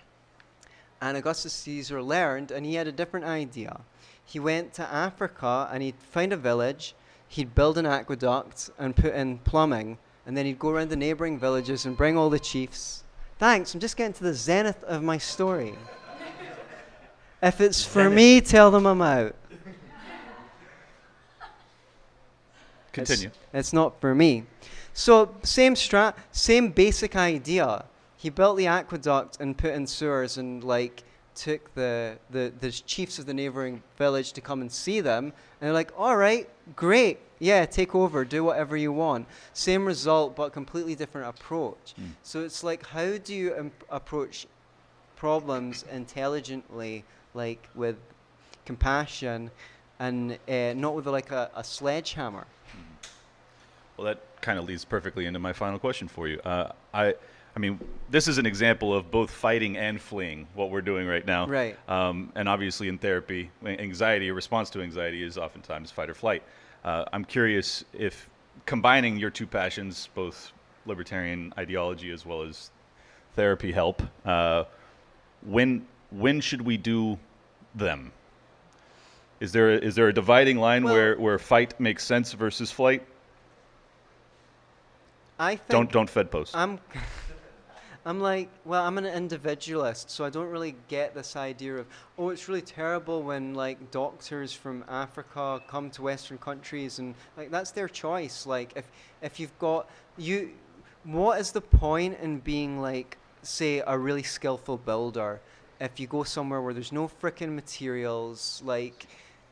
And 0.99 1.15
Augustus 1.15 1.53
Caesar 1.53 2.03
learned, 2.03 2.51
and 2.51 2.65
he 2.65 2.75
had 2.75 2.87
a 2.87 2.91
different 2.91 3.25
idea. 3.25 3.79
He 4.25 4.39
went 4.39 4.73
to 4.73 4.83
Africa 4.83 5.69
and 5.71 5.81
he'd 5.81 5.95
find 6.11 6.33
a 6.33 6.37
village, 6.37 6.93
he'd 7.31 7.55
build 7.55 7.77
an 7.77 7.85
aqueduct 7.85 8.69
and 8.77 8.93
put 8.93 9.13
in 9.13 9.37
plumbing, 9.37 9.97
and 10.25 10.35
then 10.35 10.45
he'd 10.45 10.59
go 10.59 10.69
around 10.69 10.89
the 10.89 10.97
neighboring 10.97 11.39
villages 11.39 11.85
and 11.85 11.95
bring 11.95 12.17
all 12.17 12.29
the 12.29 12.39
chiefs. 12.39 13.05
Thanks, 13.39 13.73
I'm 13.73 13.79
just 13.79 13.95
getting 13.95 14.11
to 14.13 14.23
the 14.23 14.33
zenith 14.33 14.83
of 14.83 15.01
my 15.01 15.17
story. 15.17 15.75
if 17.41 17.61
it's 17.61 17.85
for 17.85 18.09
me, 18.09 18.41
tell 18.41 18.69
them 18.69 18.85
I'm 18.85 19.01
out. 19.01 19.35
Continue. 22.91 23.27
It's, 23.27 23.37
it's 23.53 23.73
not 23.73 24.01
for 24.01 24.13
me. 24.13 24.43
So 24.93 25.33
same 25.41 25.75
strat, 25.75 26.15
same 26.33 26.67
basic 26.67 27.15
idea. 27.15 27.85
He 28.17 28.29
built 28.29 28.57
the 28.57 28.67
aqueduct 28.67 29.37
and 29.39 29.57
put 29.57 29.71
in 29.71 29.87
sewers 29.87 30.37
and 30.37 30.61
like 30.65 31.03
took 31.35 31.73
the, 31.73 32.17
the, 32.29 32.51
the 32.59 32.71
chiefs 32.71 33.19
of 33.19 33.25
the 33.25 33.33
neighboring 33.33 33.81
village 33.97 34.33
to 34.33 34.41
come 34.41 34.61
and 34.61 34.71
see 34.71 35.01
them. 35.01 35.25
And 35.25 35.33
they're 35.61 35.73
like, 35.73 35.91
all 35.97 36.15
right, 36.15 36.49
great. 36.75 37.19
Yeah, 37.39 37.65
take 37.65 37.95
over, 37.95 38.23
do 38.23 38.43
whatever 38.43 38.77
you 38.77 38.91
want. 38.91 39.27
Same 39.53 39.85
result, 39.85 40.35
but 40.35 40.53
completely 40.53 40.95
different 40.95 41.27
approach. 41.27 41.95
Mm. 41.99 42.11
So 42.23 42.41
it's 42.41 42.63
like, 42.63 42.85
how 42.85 43.17
do 43.17 43.33
you 43.33 43.55
Im- 43.55 43.71
approach 43.89 44.45
problems 45.15 45.85
intelligently, 45.91 47.03
like 47.33 47.67
with 47.75 47.97
compassion 48.65 49.51
and 49.99 50.37
uh, 50.47 50.73
not 50.75 50.95
with 50.95 51.07
like 51.07 51.31
a, 51.31 51.49
a 51.55 51.63
sledgehammer? 51.63 52.45
Well, 53.97 54.05
that 54.05 54.41
kind 54.41 54.57
of 54.57 54.65
leads 54.65 54.85
perfectly 54.85 55.25
into 55.25 55.39
my 55.39 55.53
final 55.53 55.77
question 55.77 56.07
for 56.07 56.27
you. 56.27 56.39
Uh, 56.39 56.71
I, 56.93 57.15
I 57.55 57.59
mean, 57.59 57.79
this 58.09 58.27
is 58.27 58.37
an 58.37 58.45
example 58.45 58.93
of 58.93 59.11
both 59.11 59.29
fighting 59.29 59.77
and 59.77 59.99
fleeing. 59.99 60.47
What 60.53 60.69
we're 60.69 60.81
doing 60.81 61.07
right 61.07 61.25
now, 61.25 61.47
Right. 61.47 61.77
Um, 61.89 62.31
and 62.35 62.47
obviously, 62.47 62.87
in 62.87 62.97
therapy, 62.97 63.49
anxiety, 63.65 64.29
a 64.29 64.33
response 64.33 64.69
to 64.71 64.81
anxiety, 64.81 65.23
is 65.23 65.37
oftentimes 65.37 65.91
fight 65.91 66.09
or 66.09 66.13
flight. 66.13 66.43
Uh, 66.85 67.05
I'm 67.11 67.25
curious 67.25 67.83
if 67.93 68.29
combining 68.65 69.17
your 69.17 69.29
two 69.29 69.45
passions, 69.47 70.09
both 70.15 70.51
libertarian 70.85 71.53
ideology 71.57 72.11
as 72.11 72.25
well 72.25 72.41
as 72.43 72.71
therapy, 73.35 73.71
help. 73.71 74.01
Uh, 74.25 74.63
when 75.45 75.85
when 76.11 76.41
should 76.41 76.61
we 76.61 76.77
do 76.77 77.17
them? 77.75 78.11
Is 79.39 79.51
there 79.51 79.71
a, 79.71 79.77
is 79.77 79.95
there 79.95 80.07
a 80.07 80.13
dividing 80.13 80.57
line 80.57 80.83
Well- 80.83 80.93
where, 80.93 81.17
where 81.17 81.39
fight 81.39 81.79
makes 81.79 82.03
sense 82.05 82.31
versus 82.33 82.71
flight? 82.71 83.03
I 85.39 85.55
think 85.55 85.69
Don't 85.69 85.91
don't 85.91 86.09
fed 86.09 86.29
post. 86.29 86.55
I'm 86.55 86.79
I'm 88.05 88.19
like, 88.19 88.49
well, 88.65 88.83
I'm 88.83 88.97
an 88.97 89.05
individualist, 89.05 90.09
so 90.09 90.25
I 90.25 90.29
don't 90.29 90.49
really 90.49 90.75
get 90.87 91.13
this 91.13 91.35
idea 91.35 91.77
of, 91.77 91.87
oh, 92.17 92.29
it's 92.29 92.47
really 92.47 92.61
terrible 92.61 93.21
when 93.21 93.53
like 93.53 93.91
doctors 93.91 94.53
from 94.53 94.83
Africa 94.89 95.61
come 95.67 95.91
to 95.91 96.01
Western 96.01 96.39
countries 96.39 96.99
and 96.99 97.13
like 97.37 97.51
that's 97.51 97.71
their 97.71 97.87
choice. 97.87 98.45
Like 98.47 98.73
if 98.75 98.85
if 99.21 99.39
you've 99.39 99.57
got 99.59 99.87
you 100.17 100.51
what 101.03 101.39
is 101.39 101.51
the 101.51 101.61
point 101.61 102.17
in 102.21 102.39
being 102.39 102.79
like 102.79 103.17
say 103.43 103.81
a 103.85 103.97
really 103.97 104.23
skillful 104.23 104.77
builder 104.77 105.41
if 105.81 105.99
you 105.99 106.05
go 106.05 106.23
somewhere 106.23 106.61
where 106.61 106.73
there's 106.73 106.91
no 106.91 107.07
frickin' 107.07 107.53
materials, 107.55 108.61
like 108.63 109.07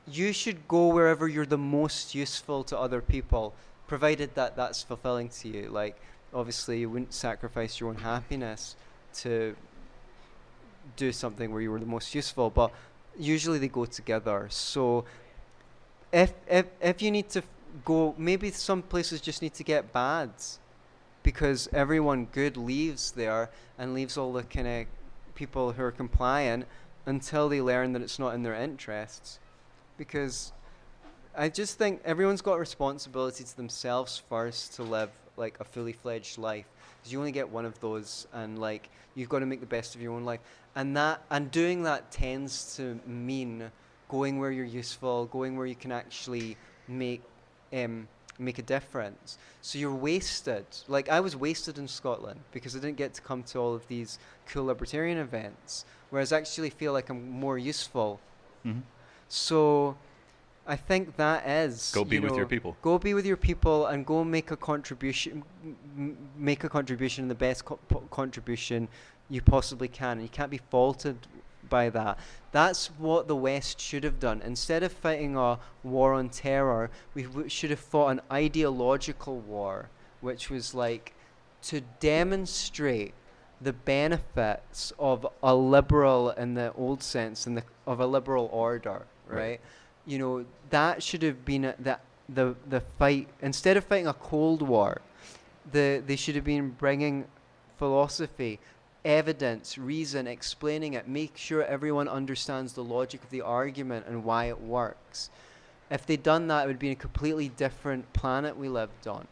you 0.08 0.32
should 0.32 0.68
go 0.68 0.88
wherever 0.88 1.28
you're 1.28 1.46
the 1.46 1.58
most 1.58 2.14
useful 2.14 2.64
to 2.66 2.78
other 2.78 3.02
people, 3.02 3.56
provided 3.88 4.36
that 4.36 4.56
that's 4.56 4.84
fulfilling 4.84 5.30
to 5.30 5.50
you. 5.50 5.70
Like 5.70 6.00
obviously 6.34 6.80
you 6.80 6.90
wouldn't 6.90 7.14
sacrifice 7.14 7.80
your 7.80 7.90
own 7.90 7.96
happiness 7.96 8.76
to 9.16 9.56
do 10.96 11.12
something 11.12 11.52
where 11.52 11.62
you 11.62 11.72
were 11.72 11.80
the 11.80 11.86
most 11.86 12.14
useful, 12.16 12.50
but 12.50 12.72
usually 13.18 13.60
they 13.60 13.68
go 13.68 13.86
together. 13.86 14.48
So 14.50 15.06
if 16.12 16.34
if 16.48 16.66
if 16.82 17.02
you 17.02 17.12
need 17.12 17.30
to 17.30 17.44
go, 17.86 18.16
maybe 18.18 18.52
some 18.52 18.82
places 18.82 19.22
just 19.22 19.42
need 19.42 19.54
to 19.56 19.64
get 19.64 19.94
bads 19.94 20.60
because 21.24 21.68
everyone 21.74 22.26
good 22.32 22.58
leaves 22.58 23.12
there 23.12 23.50
and 23.78 23.94
leaves 23.94 24.18
all 24.18 24.34
the 24.34 24.44
kind 24.44 24.68
of 24.68 24.86
people 25.36 25.74
who 25.74 25.84
are 25.84 25.92
compliant 25.92 26.66
until 27.06 27.50
they 27.50 27.62
learn 27.62 27.94
that 27.94 28.02
it's 28.02 28.20
not 28.20 28.34
in 28.34 28.44
their 28.44 28.56
interests. 28.56 29.40
Because 29.98 30.54
I 31.40 31.48
just 31.48 31.78
think 31.78 32.02
everyone's 32.04 32.42
got 32.42 32.56
a 32.56 32.60
responsibility 32.60 33.46
to 33.46 33.56
themselves 33.56 34.22
first 34.28 34.74
to 34.74 34.84
live 34.84 35.10
like 35.38 35.58
a 35.62 35.64
fully 35.64 35.94
fledged 35.94 36.38
life. 36.38 36.66
Because 36.98 37.14
you 37.14 37.20
only 37.20 37.32
get 37.32 37.48
one 37.50 37.64
of 37.64 37.80
those, 37.80 38.28
and 38.34 38.60
like 38.60 38.90
you've 39.16 39.30
got 39.30 39.40
to 39.40 39.46
make 39.46 39.62
the 39.62 39.66
best 39.66 39.96
of 39.96 40.02
your 40.02 40.12
own 40.12 40.26
life. 40.26 40.42
And 40.76 40.98
that 40.98 41.24
and 41.32 41.50
doing 41.50 41.84
that 41.84 42.12
tends 42.12 42.76
to 42.76 43.00
mean 43.08 43.72
going 44.10 44.38
where 44.38 44.52
you're 44.52 44.66
useful, 44.66 45.28
going 45.28 45.56
where 45.56 45.66
you 45.66 45.76
can 45.76 45.94
actually 45.94 46.58
make 46.90 47.22
um, 47.72 48.10
make 48.38 48.60
a 48.60 48.64
difference. 48.64 49.38
So 49.62 49.80
you're 49.80 49.96
wasted. 49.96 50.66
Like 50.90 51.08
I 51.08 51.22
was 51.22 51.38
wasted 51.38 51.78
in 51.78 51.88
Scotland 51.88 52.42
because 52.52 52.76
I 52.76 52.80
didn't 52.80 52.98
get 52.98 53.14
to 53.14 53.22
come 53.22 53.44
to 53.44 53.60
all 53.60 53.74
of 53.74 53.88
these 53.88 54.20
cool 54.46 54.66
libertarian 54.66 55.18
events, 55.18 55.86
whereas 56.10 56.34
I 56.34 56.38
actually 56.38 56.70
feel 56.70 56.92
like 56.92 57.10
I'm 57.10 57.32
more 57.32 57.58
useful. 57.58 58.20
Mhm. 58.66 58.82
So 59.30 59.96
I 60.70 60.76
think 60.76 61.16
that 61.18 61.48
is 61.48 61.92
Go 61.94 62.06
be 62.06 62.18
you 62.18 62.22
with 62.22 62.36
your 62.36 62.46
people. 62.46 62.78
Go 62.84 63.00
be 63.00 63.16
with 63.16 63.26
your 63.26 63.38
people 63.38 63.88
and 63.88 64.06
go 64.06 64.24
make 64.24 64.52
a 64.52 64.56
contribution. 64.58 65.44
m- 65.98 66.18
make 66.38 66.64
a 66.64 66.70
contribution, 66.70 67.28
the 67.28 67.36
best 67.36 67.66
co- 67.66 67.80
contribution 68.12 68.88
you 69.30 69.42
possibly 69.42 69.88
can. 69.88 70.14
And 70.20 70.22
you 70.22 70.30
can't 70.30 70.52
be 70.52 70.62
faulted 70.70 71.18
by 71.70 71.90
that. 71.90 72.20
That's 72.52 72.88
what 73.00 73.28
the 73.28 73.36
West 73.36 73.82
should 73.82 74.04
have 74.04 74.20
done. 74.20 74.42
Instead 74.44 74.84
of 74.84 74.92
fighting 74.92 75.36
a 75.36 75.60
war 75.84 76.14
on 76.14 76.30
terror, 76.30 76.92
we 77.16 77.24
w- 77.24 77.50
should 77.50 77.72
have 77.72 77.80
fought 77.80 78.10
an 78.10 78.22
ideological 78.32 79.40
war, 79.40 79.90
which 80.22 80.52
was 80.52 80.76
like 80.76 81.14
to 81.64 81.82
demonstrate 82.00 83.14
the 83.62 83.74
benefits 83.74 84.94
of 85.00 85.28
a 85.44 85.54
liberal 85.56 86.30
in 86.32 86.54
the 86.54 86.72
old 86.74 87.02
sense 87.04 87.48
and 87.48 87.58
the, 87.58 87.64
of 87.88 88.00
a 88.00 88.06
liberal 88.06 88.50
order, 88.54 89.02
right? 89.28 89.38
Right. 89.38 89.62
You 90.10 90.18
know, 90.18 90.46
that 90.72 91.04
should 91.04 91.22
have 91.22 91.46
been 91.46 91.66
a, 91.66 91.76
the, 91.78 92.00
the, 92.28 92.56
the 92.68 92.82
fight. 92.98 93.28
Instead 93.44 93.78
of 93.78 93.84
fighting 93.84 94.08
a 94.08 94.14
Cold 94.14 94.64
War, 94.64 95.02
the, 95.72 96.02
they 96.04 96.16
should 96.16 96.34
have 96.34 96.44
been 96.44 96.72
bringing 96.72 97.26
philosophy, 97.78 98.60
evidence, 99.06 99.78
reason, 99.78 100.26
explaining 100.26 100.94
it, 100.94 101.08
make 101.08 101.38
sure 101.38 101.64
everyone 101.64 102.08
understands 102.08 102.74
the 102.74 102.84
logic 102.84 103.24
of 103.24 103.30
the 103.30 103.42
argument 103.42 104.08
and 104.08 104.24
why 104.24 104.46
it 104.46 104.60
works. 104.60 105.30
If 105.92 106.08
they'd 106.08 106.24
done 106.24 106.48
that, 106.48 106.64
it 106.64 106.68
would 106.68 106.80
be 106.80 106.90
a 106.90 106.96
completely 106.96 107.50
different 107.50 108.12
planet 108.14 108.58
we 108.58 108.68
lived 108.68 109.08
on. 109.08 109.28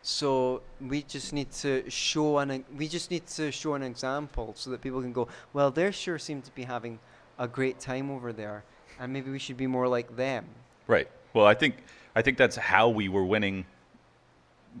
So 0.00 0.62
we 0.80 1.02
just 1.02 1.34
need 1.34 1.50
to 1.52 1.90
show 1.90 2.38
an 2.38 2.64
we 2.74 2.88
just 2.88 3.10
need 3.10 3.26
to 3.26 3.52
show 3.52 3.74
an 3.74 3.82
example 3.82 4.54
so 4.56 4.70
that 4.70 4.80
people 4.80 5.02
can 5.02 5.12
go, 5.12 5.28
well, 5.52 5.70
they 5.70 5.90
sure 5.90 6.18
seem 6.18 6.40
to 6.40 6.54
be 6.54 6.62
having 6.62 6.98
a 7.38 7.46
great 7.46 7.78
time 7.78 8.10
over 8.10 8.32
there, 8.32 8.64
and 8.98 9.12
maybe 9.12 9.30
we 9.30 9.38
should 9.38 9.56
be 9.56 9.66
more 9.66 9.88
like 9.88 10.16
them. 10.16 10.44
Right. 10.86 11.08
Well, 11.34 11.46
I 11.46 11.54
think 11.54 11.76
I 12.16 12.22
think 12.22 12.36
that's 12.38 12.56
how 12.56 12.88
we 12.88 13.08
were 13.08 13.24
winning 13.24 13.64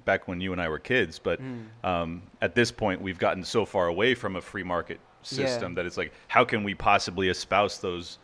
back 0.04 0.28
when 0.28 0.40
you 0.40 0.52
and 0.52 0.60
I 0.60 0.68
were 0.68 0.78
kids. 0.78 1.18
But 1.18 1.40
um, 1.84 2.22
at 2.40 2.54
this 2.54 2.70
point, 2.70 3.00
we've 3.00 3.18
gotten 3.18 3.44
so 3.44 3.64
far 3.64 3.88
away 3.88 4.14
from 4.14 4.36
a 4.36 4.40
free 4.40 4.62
market 4.62 5.00
system 5.22 5.72
Yeah. 5.72 5.76
that 5.76 5.86
it's 5.86 5.96
like, 5.96 6.12
how 6.28 6.44
can 6.44 6.64
we 6.64 6.74
possibly 6.74 7.28
espouse 7.28 7.78
those 7.78 8.18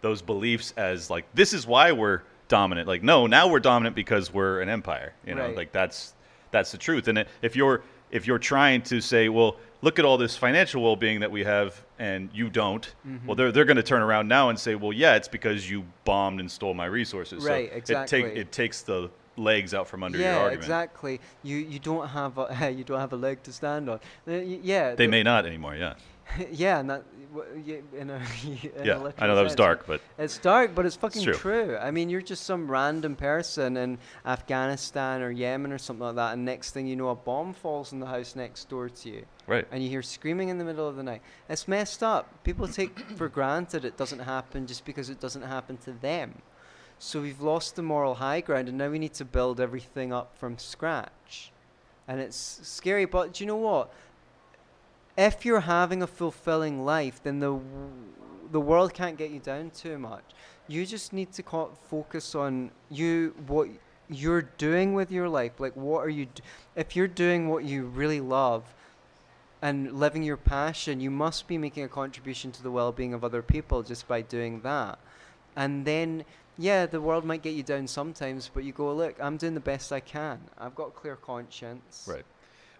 those 0.00 0.22
beliefs 0.22 0.72
as 0.76 1.10
like 1.10 1.24
this 1.34 1.52
is 1.52 1.66
why 1.66 1.92
we're 1.92 2.22
dominant? 2.48 2.88
Like, 2.88 3.02
no, 3.02 3.26
now 3.26 3.48
we're 3.48 3.60
dominant 3.60 3.94
because 3.96 4.32
we're 4.32 4.60
an 4.60 4.68
empire. 4.68 5.12
You 5.26 5.34
know, 5.34 5.46
Right. 5.46 5.56
like 5.56 5.72
that's 5.72 6.14
that's 6.50 6.72
the 6.72 6.78
truth. 6.78 7.08
And 7.08 7.24
if 7.42 7.54
you're 7.56 7.82
if 8.10 8.26
you're 8.26 8.38
trying 8.38 8.82
to 8.82 9.00
say, 9.00 9.28
well, 9.28 9.56
look 9.82 9.98
at 9.98 10.04
all 10.04 10.18
this 10.18 10.36
financial 10.36 10.82
well-being 10.82 11.20
that 11.20 11.30
we 11.30 11.44
have, 11.44 11.80
and 11.98 12.28
you 12.32 12.48
don't, 12.50 12.94
Mm-hmm. 13.06 13.26
well, 13.26 13.34
they're 13.36 13.52
they're 13.52 13.64
going 13.64 13.76
to 13.76 13.82
turn 13.82 14.02
around 14.02 14.28
now 14.28 14.48
and 14.50 14.58
say, 14.58 14.74
well, 14.74 14.92
yeah, 14.92 15.14
it's 15.16 15.28
because 15.28 15.68
you 15.70 15.84
bombed 16.04 16.40
and 16.40 16.50
stole 16.50 16.74
my 16.74 16.86
resources. 16.86 17.42
So 17.44 17.48
Right, 17.50 17.66
It, 17.72 17.76
exactly. 17.76 18.22
take, 18.22 18.36
it 18.36 18.52
takes 18.52 18.82
the 18.82 19.10
legs 19.36 19.72
out 19.72 19.86
from 19.86 20.02
under 20.02 20.18
yeah, 20.18 20.32
your 20.32 20.42
argument. 20.42 20.68
Yeah, 20.68 20.82
exactly. 20.82 21.20
You 21.44 21.56
you 21.58 21.78
don't 21.78 22.08
have 22.08 22.38
a 22.38 22.72
you 22.76 22.82
don't 22.84 22.98
have 23.00 23.12
a 23.12 23.16
leg 23.16 23.42
to 23.44 23.52
stand 23.52 23.88
on. 23.88 24.00
Uh, 24.26 24.32
Yeah, 24.32 24.94
They 24.96 25.06
the- 25.06 25.10
may 25.10 25.22
not 25.22 25.46
anymore. 25.46 25.76
Yeah. 25.76 25.94
yeah, 26.50 26.78
and 26.78 26.90
that 26.90 27.04
w- 27.34 27.62
y- 27.92 27.98
in 27.98 28.10
a, 28.10 28.16
in 28.44 28.84
Yeah. 28.84 29.10
I 29.18 29.26
know 29.26 29.34
that 29.36 29.42
was 29.42 29.54
dark, 29.54 29.86
but 29.86 30.00
It's 30.18 30.38
dark, 30.38 30.74
but 30.74 30.86
it's 30.86 30.96
fucking 30.96 31.22
true. 31.22 31.34
true. 31.34 31.76
I 31.76 31.90
mean, 31.90 32.08
you're 32.10 32.22
just 32.22 32.44
some 32.44 32.70
random 32.70 33.16
person 33.16 33.76
in 33.76 33.98
Afghanistan 34.26 35.22
or 35.22 35.30
Yemen 35.30 35.72
or 35.72 35.78
something 35.78 36.06
like 36.06 36.16
that, 36.16 36.32
and 36.34 36.44
next 36.44 36.70
thing 36.72 36.86
you 36.86 36.96
know, 36.96 37.08
a 37.08 37.14
bomb 37.14 37.52
falls 37.54 37.92
in 37.92 38.00
the 38.00 38.06
house 38.06 38.36
next 38.36 38.68
door 38.68 38.88
to 38.88 39.08
you, 39.10 39.24
right. 39.46 39.66
and 39.70 39.82
you 39.82 39.88
hear 39.88 40.02
screaming 40.02 40.48
in 40.48 40.58
the 40.58 40.64
middle 40.64 40.88
of 40.88 40.96
the 40.96 41.02
night. 41.02 41.22
It's 41.48 41.68
messed 41.68 42.02
up. 42.02 42.42
People 42.44 42.68
take 42.68 42.98
for 43.16 43.28
granted 43.28 43.84
it 43.84 43.96
doesn't 43.96 44.20
happen 44.20 44.66
just 44.66 44.84
because 44.84 45.10
it 45.10 45.20
doesn't 45.20 45.42
happen 45.42 45.76
to 45.78 45.92
them. 45.92 46.42
So 47.00 47.20
we've 47.20 47.40
lost 47.40 47.76
the 47.76 47.82
moral 47.82 48.16
high 48.16 48.40
ground, 48.40 48.68
and 48.68 48.76
now 48.78 48.88
we 48.90 48.98
need 48.98 49.14
to 49.14 49.24
build 49.24 49.60
everything 49.60 50.12
up 50.12 50.36
from 50.36 50.58
scratch. 50.58 51.52
And 52.08 52.20
it's 52.20 52.60
scary, 52.62 53.04
but 53.04 53.34
do 53.34 53.44
you 53.44 53.48
know 53.48 53.56
what? 53.56 53.92
If 55.18 55.44
you're 55.44 55.60
having 55.60 56.00
a 56.00 56.06
fulfilling 56.06 56.84
life, 56.84 57.20
then 57.22 57.40
the 57.40 57.60
the 58.50 58.60
world 58.60 58.94
can't 58.94 59.18
get 59.18 59.30
you 59.30 59.40
down 59.40 59.70
too 59.70 59.98
much. 59.98 60.24
You 60.68 60.86
just 60.86 61.12
need 61.12 61.32
to 61.32 61.42
co- 61.42 61.72
focus 61.90 62.34
on 62.34 62.70
you 62.88 63.34
what 63.46 63.68
you're 64.08 64.42
doing 64.42 64.94
with 64.94 65.10
your 65.10 65.28
life. 65.28 65.58
Like, 65.58 65.76
what 65.76 66.00
are 66.00 66.08
you? 66.08 66.26
D- 66.26 66.42
if 66.76 66.96
you're 66.96 67.08
doing 67.08 67.48
what 67.50 67.64
you 67.64 67.84
really 67.84 68.20
love 68.20 68.62
and 69.60 69.92
living 69.92 70.22
your 70.22 70.38
passion, 70.38 71.00
you 71.00 71.10
must 71.10 71.46
be 71.46 71.58
making 71.58 71.84
a 71.84 71.88
contribution 71.88 72.52
to 72.52 72.62
the 72.62 72.70
well-being 72.70 73.12
of 73.12 73.24
other 73.24 73.42
people 73.42 73.82
just 73.82 74.06
by 74.08 74.22
doing 74.22 74.60
that. 74.60 74.98
And 75.56 75.84
then, 75.84 76.24
yeah, 76.56 76.86
the 76.86 77.00
world 77.00 77.24
might 77.24 77.42
get 77.42 77.54
you 77.54 77.64
down 77.64 77.88
sometimes, 77.88 78.50
but 78.54 78.62
you 78.62 78.72
go, 78.72 78.94
look, 78.94 79.16
I'm 79.20 79.36
doing 79.36 79.54
the 79.54 79.60
best 79.60 79.92
I 79.92 80.00
can. 80.00 80.38
I've 80.56 80.76
got 80.76 80.88
a 80.88 80.90
clear 80.92 81.16
conscience. 81.16 82.06
Right. 82.08 82.24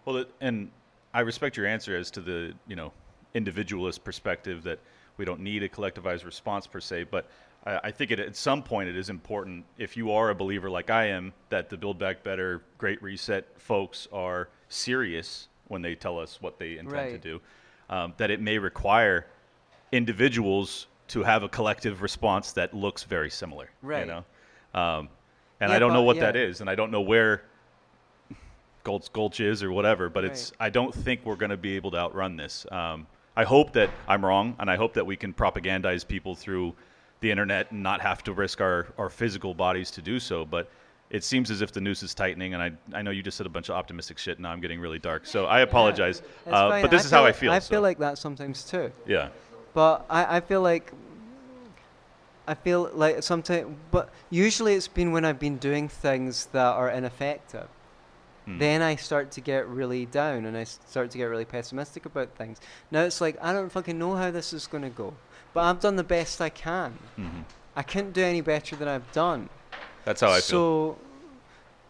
Well, 0.05 0.19
it, 0.19 0.31
and 0.41 0.71
I 1.15 1.21
respect 1.21 1.57
your 1.57 1.67
answer 1.67 1.97
as 1.97 2.11
to 2.13 2.21
the 2.21 2.55
you 2.67 2.77
know 2.77 2.93
individualist 3.35 4.05
perspective 4.05 4.63
that 4.65 4.79
we 5.17 5.25
don't 5.25 5.41
need 5.41 5.63
a 5.63 5.69
collectivized 5.69 6.25
response 6.25 6.67
per 6.67 6.81
se, 6.81 7.05
but 7.05 7.29
I, 7.67 7.81
I 7.85 7.91
think 7.91 8.11
it, 8.11 8.21
at 8.21 8.37
some 8.37 8.63
point 8.63 8.89
it 8.89 8.97
is 8.97 9.11
important 9.11 9.65
if 9.79 9.97
you 9.97 10.13
are 10.13 10.31
a 10.31 10.35
believer 10.35 10.71
like 10.71 10.91
I 10.91 11.07
am 11.07 11.33
that 11.51 11.69
the 11.71 11.77
Build 11.77 11.99
Back 11.99 12.23
Better 12.23 12.63
Great 12.79 13.03
Reset 13.03 13.47
folks 13.61 14.07
are 14.13 14.49
serious 14.69 15.49
when 15.69 15.83
they 15.83 15.95
tell 15.95 16.19
us 16.19 16.41
what 16.41 16.59
they 16.59 16.73
intend 16.79 16.93
Right. 16.93 17.11
to 17.11 17.19
do. 17.19 17.41
Um, 17.91 18.13
that 18.19 18.31
it 18.31 18.41
may 18.41 18.59
require 18.59 19.27
individuals 19.93 20.87
to 21.09 21.23
have 21.23 21.43
a 21.43 21.49
collective 21.49 22.03
response 22.03 22.53
that 22.53 22.75
looks 22.75 23.03
very 23.03 23.31
similar. 23.31 23.71
Right. 23.83 24.01
You 24.01 24.07
know, 24.07 24.25
um, 24.79 25.09
and 25.61 25.71
Yeah, 25.71 25.77
I 25.77 25.79
don't 25.79 25.93
know 25.95 26.03
what 26.03 26.21
that 26.21 26.35
yeah. 26.35 26.43
is, 26.43 26.61
and 26.61 26.69
I 26.69 26.75
don't 26.75 26.91
know 26.91 27.01
where 27.01 27.43
Gulch, 28.89 29.13
Gulch 29.13 29.41
is 29.41 29.63
or 29.63 29.71
whatever, 29.71 30.09
but 30.09 30.25
it's 30.25 30.51
I 30.59 30.71
don't 30.71 30.95
think 30.95 31.21
we're 31.25 31.37
going 31.37 31.51
to 31.51 31.59
be 31.59 31.77
able 31.77 31.91
to 31.91 31.99
outrun 31.99 32.37
this. 32.37 32.65
Um, 32.73 33.07
I 33.37 33.45
hope 33.45 33.75
that 33.75 33.91
I'm 34.09 34.25
wrong, 34.25 34.57
and 34.59 34.71
I 34.71 34.77
hope 34.77 34.95
that 34.95 35.05
we 35.05 35.15
can 35.15 35.35
propagandize 35.35 36.09
people 36.09 36.35
through 36.35 36.75
the 37.21 37.31
internet 37.31 37.71
and 37.71 37.83
not 37.83 38.01
have 38.01 38.25
to 38.25 38.33
risk 38.33 38.63
our, 38.63 38.87
our 38.97 39.11
physical 39.11 39.53
bodies 39.53 39.91
to 39.91 40.01
do 40.01 40.19
so. 40.19 40.47
But 40.47 40.71
it 41.11 41.23
seems 41.23 41.51
as 41.51 41.61
if 41.61 41.71
the 41.71 41.83
noose 41.83 42.03
is 42.03 42.15
tightening, 42.15 42.55
and 42.55 42.63
I, 42.63 42.71
I 42.95 43.03
know 43.03 43.11
you 43.11 43.23
just 43.23 43.37
said 43.37 43.45
a 43.47 43.51
bunch 43.51 43.69
of 43.69 43.75
optimistic 43.77 44.17
shit. 44.17 44.41
Now 44.41 44.53
I'm 44.53 44.61
getting 44.63 44.81
really 44.81 44.99
dark, 44.99 45.27
so 45.27 45.45
I 45.45 45.61
apologize. 45.61 46.21
It's 46.47 46.55
Uh, 46.55 46.81
but 46.81 46.91
this 46.91 47.05
is 47.05 47.11
how 47.11 47.27
I 47.27 47.33
feel- 47.33 47.51
feel. 47.51 47.53
I 47.53 47.59
so, 47.59 47.69
feel 47.75 47.83
like 47.83 47.99
that 47.99 48.17
sometimes 48.17 48.65
too. 48.65 48.91
yeah, 49.07 49.29
But 49.75 50.07
I, 50.09 50.37
I 50.37 50.41
feel 50.41 50.63
like 50.63 50.93
I 52.47 52.55
feel 52.55 52.91
like 52.95 53.23
sometimes, 53.23 53.77
but 53.91 54.09
usually 54.31 54.73
it's 54.73 54.89
been 54.89 55.13
when 55.13 55.27
I've 55.27 55.39
been 55.39 55.59
doing 55.59 55.87
things 55.91 56.47
that 56.53 56.73
are 56.81 56.89
ineffective. 56.89 57.69
Hmm. 58.49 58.59
Then 58.59 58.81
I 58.83 58.97
start 58.97 59.31
to 59.33 59.43
get 59.43 59.69
really 59.69 60.07
down 60.07 60.47
and 60.47 60.57
I 60.57 60.65
start 60.65 61.11
to 61.11 61.19
get 61.19 61.25
really 61.25 61.45
pessimistic 61.45 62.07
about 62.07 62.35
things. 62.35 62.61
Now 62.91 63.03
it's 63.03 63.21
like 63.21 63.37
I 63.43 63.53
don't 63.53 63.71
fucking 63.71 63.99
know 63.99 64.15
how 64.17 64.31
this 64.31 64.55
is 64.55 64.67
going 64.67 64.85
to 64.85 64.89
go, 64.91 65.13
but 65.53 65.65
I've 65.65 65.81
done 65.81 65.97
the 65.97 66.05
best 66.05 66.41
I 66.41 66.49
can. 66.49 66.99
Mhm. 67.19 67.45
I 67.77 67.83
can't 67.83 68.13
do 68.15 68.23
any 68.23 68.41
better 68.41 68.75
than 68.75 68.89
I've 68.89 69.11
done. 69.13 69.51
that's 70.05 70.23
how 70.23 70.29
I 70.31 70.41
feel. 70.41 70.43
so, 70.43 70.99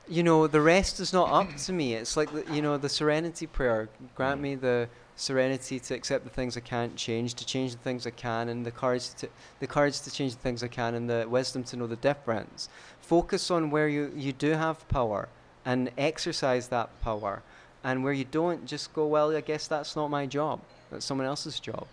you 0.09 0.23
know, 0.25 0.49
the 0.49 0.61
rest 0.61 0.99
is 0.99 1.13
not 1.13 1.31
up 1.31 1.55
to 1.57 1.73
me. 1.73 1.95
It's 1.95 2.17
like 2.17 2.33
the, 2.33 2.45
you 2.53 2.61
know 2.61 2.77
the 2.77 2.89
serenity 2.89 3.47
prayer. 3.47 3.89
Grant 4.17 4.41
me 4.41 4.57
the 4.57 4.89
serenity 5.15 5.79
to 5.81 5.95
accept 5.95 6.25
the 6.25 6.31
things 6.31 6.57
I 6.57 6.61
can't 6.61 6.97
change, 6.97 7.35
to 7.35 7.47
change 7.47 7.73
the 7.73 7.83
things 7.89 8.07
I 8.07 8.11
can, 8.11 8.49
and 8.49 8.67
the 8.67 8.73
courage 8.73 9.15
to 9.21 9.29
the 9.61 9.67
courage 9.69 10.01
to 10.01 10.11
change 10.11 10.33
the 10.35 10.41
things 10.41 10.63
I 10.65 10.69
can, 10.69 10.95
and 10.95 11.09
the 11.09 11.27
wisdom 11.29 11.63
to 11.65 11.77
know 11.77 11.87
the 11.87 11.97
difference. 12.11 12.69
Focus 13.01 13.51
on 13.51 13.71
where 13.71 13.89
you 13.89 14.13
you 14.17 14.33
do 14.33 14.51
have 14.53 14.87
power 14.89 15.29
and 15.69 15.91
exercise 15.99 16.69
that 16.69 16.89
power, 17.03 17.43
and 17.85 18.03
where 18.03 18.15
you 18.15 18.25
don't, 18.25 18.65
just 18.65 18.91
go. 18.95 19.07
Well, 19.07 19.37
I 19.37 19.43
guess 19.43 19.69
that's 19.69 19.95
not 19.95 20.09
my 20.09 20.25
job. 20.25 20.61
That's 20.91 21.05
someone 21.05 21.27
else's 21.27 21.61
job. 21.61 21.87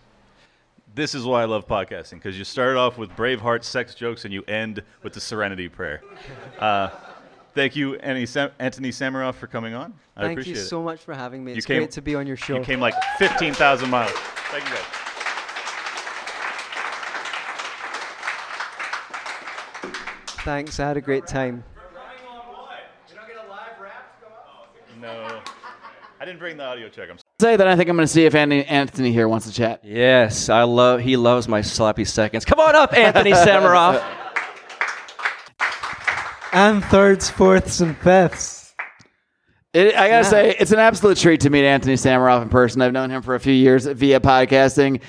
This 0.96 1.14
is 1.14 1.26
why 1.26 1.42
I 1.42 1.46
love 1.46 1.68
podcasting 1.68 2.14
because 2.14 2.38
you 2.38 2.46
start 2.46 2.78
off 2.78 2.98
with 2.98 3.10
Braveheart 3.18 3.66
sex 3.66 3.94
jokes 3.94 4.24
and 4.24 4.34
you 4.34 4.44
end 4.48 4.82
with 5.04 5.12
the 5.12 5.20
Serenity 5.20 5.68
Prayer. 5.68 6.02
Uh, 6.60 6.90
thank 7.54 7.76
you, 7.76 7.96
Anthony, 7.96 8.26
Sam- 8.26 8.52
Sammeroff, 8.60 9.36
for 9.36 9.48
coming 9.48 9.74
on. 9.74 9.94
I 10.16 10.22
Thank 10.22 10.32
appreciate 10.40 10.56
you 10.56 10.62
so 10.64 10.82
much 10.82 11.02
for 11.02 11.14
having 11.14 11.44
me. 11.44 11.52
You 11.52 11.58
It's 11.58 11.66
came- 11.66 11.80
great 11.82 11.92
to 11.92 12.02
be 12.02 12.16
on 12.16 12.26
your 12.26 12.38
show. 12.38 12.56
You 12.56 12.64
came 12.64 12.80
like 12.80 12.94
15,000 13.18 13.90
miles. 13.90 14.10
Thank 14.12 14.64
you, 14.64 14.70
guys. 14.70 14.86
Thanks. 20.46 20.80
I 20.80 20.88
had 20.88 20.96
a 20.96 21.02
great 21.02 21.28
time. 21.28 21.66
No, 25.02 25.42
I 26.26 26.30
didn't 26.30 26.40
bring 26.40 26.58
the 26.58 26.64
audio 26.64 26.90
check. 26.90 27.08
I'm 27.12 27.20
sorry. 27.20 27.54
Say 27.54 27.56
that 27.56 27.68
I 27.68 27.76
think 27.76 27.88
I'm 27.88 27.96
going 27.96 28.08
to 28.08 28.12
see 28.12 28.26
if 28.26 28.34
Anthony, 28.34 28.66
Anthony 28.66 29.12
here 29.12 29.28
wants 29.28 29.46
to 29.46 29.54
chat. 29.54 29.82
Yes, 29.84 30.50
I 30.50 30.64
love. 30.64 31.02
He 31.02 31.18
loves 31.18 31.48
my 31.48 31.62
sloppy 31.62 32.04
seconds. 32.04 32.46
Come 32.46 32.60
on 32.60 32.76
up, 32.76 32.94
Anthony 32.98 33.32
Sammeroff. 33.34 34.04
And 36.52 36.84
thirds, 36.86 37.30
fourths, 37.30 37.80
and 37.80 37.96
fifths. 38.00 38.74
It, 39.72 39.90
I 39.90 40.08
gotta 40.10 40.10
Yeah. 40.10 40.22
say, 40.24 40.56
it's 40.60 40.72
an 40.72 40.80
absolute 40.80 41.20
treat 41.20 41.42
to 41.42 41.52
meet 41.52 41.64
Anthony 41.64 41.94
Sammeroff 41.94 42.42
in 42.42 42.50
person. 42.50 42.82
I've 42.82 42.92
known 42.92 43.12
him 43.12 43.22
for 43.22 43.36
a 43.36 43.40
few 43.40 43.54
years 43.54 43.86
via 43.86 44.20
podcasting. 44.20 45.02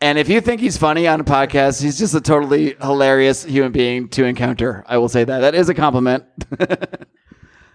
And 0.00 0.16
if 0.16 0.30
you 0.30 0.40
think 0.40 0.62
he's 0.62 0.78
funny 0.78 1.06
on 1.06 1.20
a 1.20 1.24
podcast, 1.24 1.82
he's 1.82 1.98
just 1.98 2.14
a 2.14 2.20
totally 2.22 2.76
hilarious 2.80 3.44
human 3.44 3.72
being 3.72 4.08
to 4.08 4.24
encounter. 4.24 4.84
I 4.86 4.96
will 4.96 5.10
say 5.10 5.24
that. 5.24 5.40
That 5.40 5.54
is 5.54 5.68
a 5.68 5.74
compliment. 5.74 6.24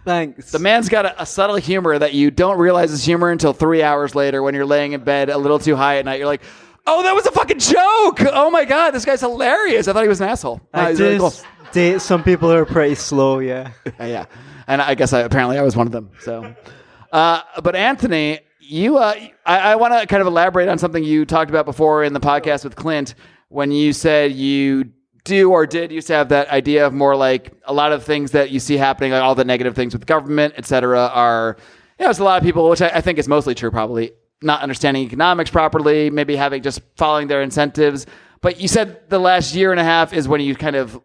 Thanks. 0.07 0.51
the 0.51 0.59
man's 0.59 0.87
got 0.87 1.05
a, 1.05 1.21
a 1.23 1.25
subtle 1.25 1.57
humor 1.57 1.99
that 1.99 2.13
you 2.13 2.31
don't 2.31 2.57
realize 2.57 2.93
is 2.93 3.03
humor 3.03 3.29
until 3.29 3.51
three 3.51 3.83
hours 3.83 4.15
later 4.15 4.41
when 4.41 4.55
you're 4.55 4.65
laying 4.65 4.93
in 4.93 5.03
bed 5.03 5.29
a 5.29 5.37
little 5.37 5.59
too 5.59 5.75
high 5.75 5.97
at 5.97 6.05
night. 6.05 6.17
You're 6.17 6.27
like, 6.27 6.43
oh, 6.85 7.03
that 7.03 7.13
was 7.13 7.25
a 7.25 7.31
fucking 7.31 7.59
joke. 7.59 8.21
Oh 8.21 8.49
my 8.49 8.63
God, 8.63 8.91
this 8.91 9.03
guy's 9.03 9.19
hilarious. 9.19 9.89
I 9.89 9.93
thought 9.93 10.03
he 10.03 10.07
was 10.07 10.21
an 10.21 10.29
asshole. 10.29 10.61
Uh, 10.73 10.77
I 10.79 10.93
do 10.93 11.03
really 11.03 11.19
cool. 11.19 11.33
date 11.73 12.01
some 12.01 12.23
people 12.23 12.49
who 12.49 12.55
are 12.55 12.65
pretty 12.65 12.95
slow, 12.95 13.39
yeah. 13.39 13.71
Yeah, 13.99 14.27
and 14.65 14.81
I 14.81 14.95
guess 14.95 15.11
I, 15.11 15.19
apparently 15.19 15.57
I 15.57 15.61
was 15.61 15.75
one 15.75 15.87
of 15.87 15.91
them. 15.91 16.11
So, 16.21 16.55
uh, 17.11 17.41
but 17.61 17.75
Anthony, 17.75 18.39
you, 18.61 18.97
uh, 18.97 19.13
I, 19.45 19.59
I 19.59 19.75
want 19.75 19.93
to 19.93 20.07
kind 20.07 20.21
of 20.21 20.27
elaborate 20.27 20.69
on 20.69 20.77
something 20.77 21.03
you 21.03 21.25
talked 21.25 21.49
about 21.49 21.65
before 21.65 22.05
in 22.05 22.13
the 22.13 22.21
podcast 22.21 22.63
with 22.63 22.77
Clint 22.77 23.13
when 23.49 23.71
you 23.71 23.91
said 23.91 24.31
you 24.31 24.91
do 25.27 25.51
or 25.51 25.65
did 25.65 25.91
used 25.91 26.07
to 26.07 26.13
have 26.13 26.29
that 26.29 26.49
idea 26.49 26.87
of 26.87 26.93
more 26.93 27.15
like 27.15 27.51
a 27.65 27.73
lot 27.73 27.91
of 27.91 28.03
things 28.03 28.31
that 28.31 28.49
you 28.49 28.59
see 28.59 28.77
happening, 28.77 29.11
like 29.11 29.21
all 29.21 29.35
the 29.35 29.45
negative 29.45 29.75
things 29.75 29.93
with 29.93 30.05
government, 30.05 30.53
et 30.57 30.65
cetera, 30.65 31.07
are 31.13 31.57
you 31.99 32.05
know, 32.05 32.09
it's 32.09 32.19
a 32.19 32.23
lot 32.23 32.37
of 32.37 32.43
people, 32.43 32.69
which 32.69 32.81
I, 32.81 32.89
I 32.89 33.01
think 33.01 33.19
is 33.19 33.27
mostly 33.27 33.55
true, 33.55 33.71
probably 33.71 34.11
not 34.41 34.61
understanding 34.61 35.03
economics 35.03 35.49
properly, 35.49 36.09
maybe 36.09 36.35
having 36.35 36.61
just 36.61 36.81
following 36.95 37.27
their 37.27 37.41
incentives. 37.41 38.05
But 38.41 38.59
you 38.59 38.67
said 38.67 39.09
the 39.09 39.19
last 39.19 39.55
year 39.55 39.71
and 39.71 39.79
a 39.79 39.83
half 39.83 40.13
is 40.13 40.27
when 40.27 40.41
you 40.41 40.55
kind 40.55 40.75
of 40.75 40.99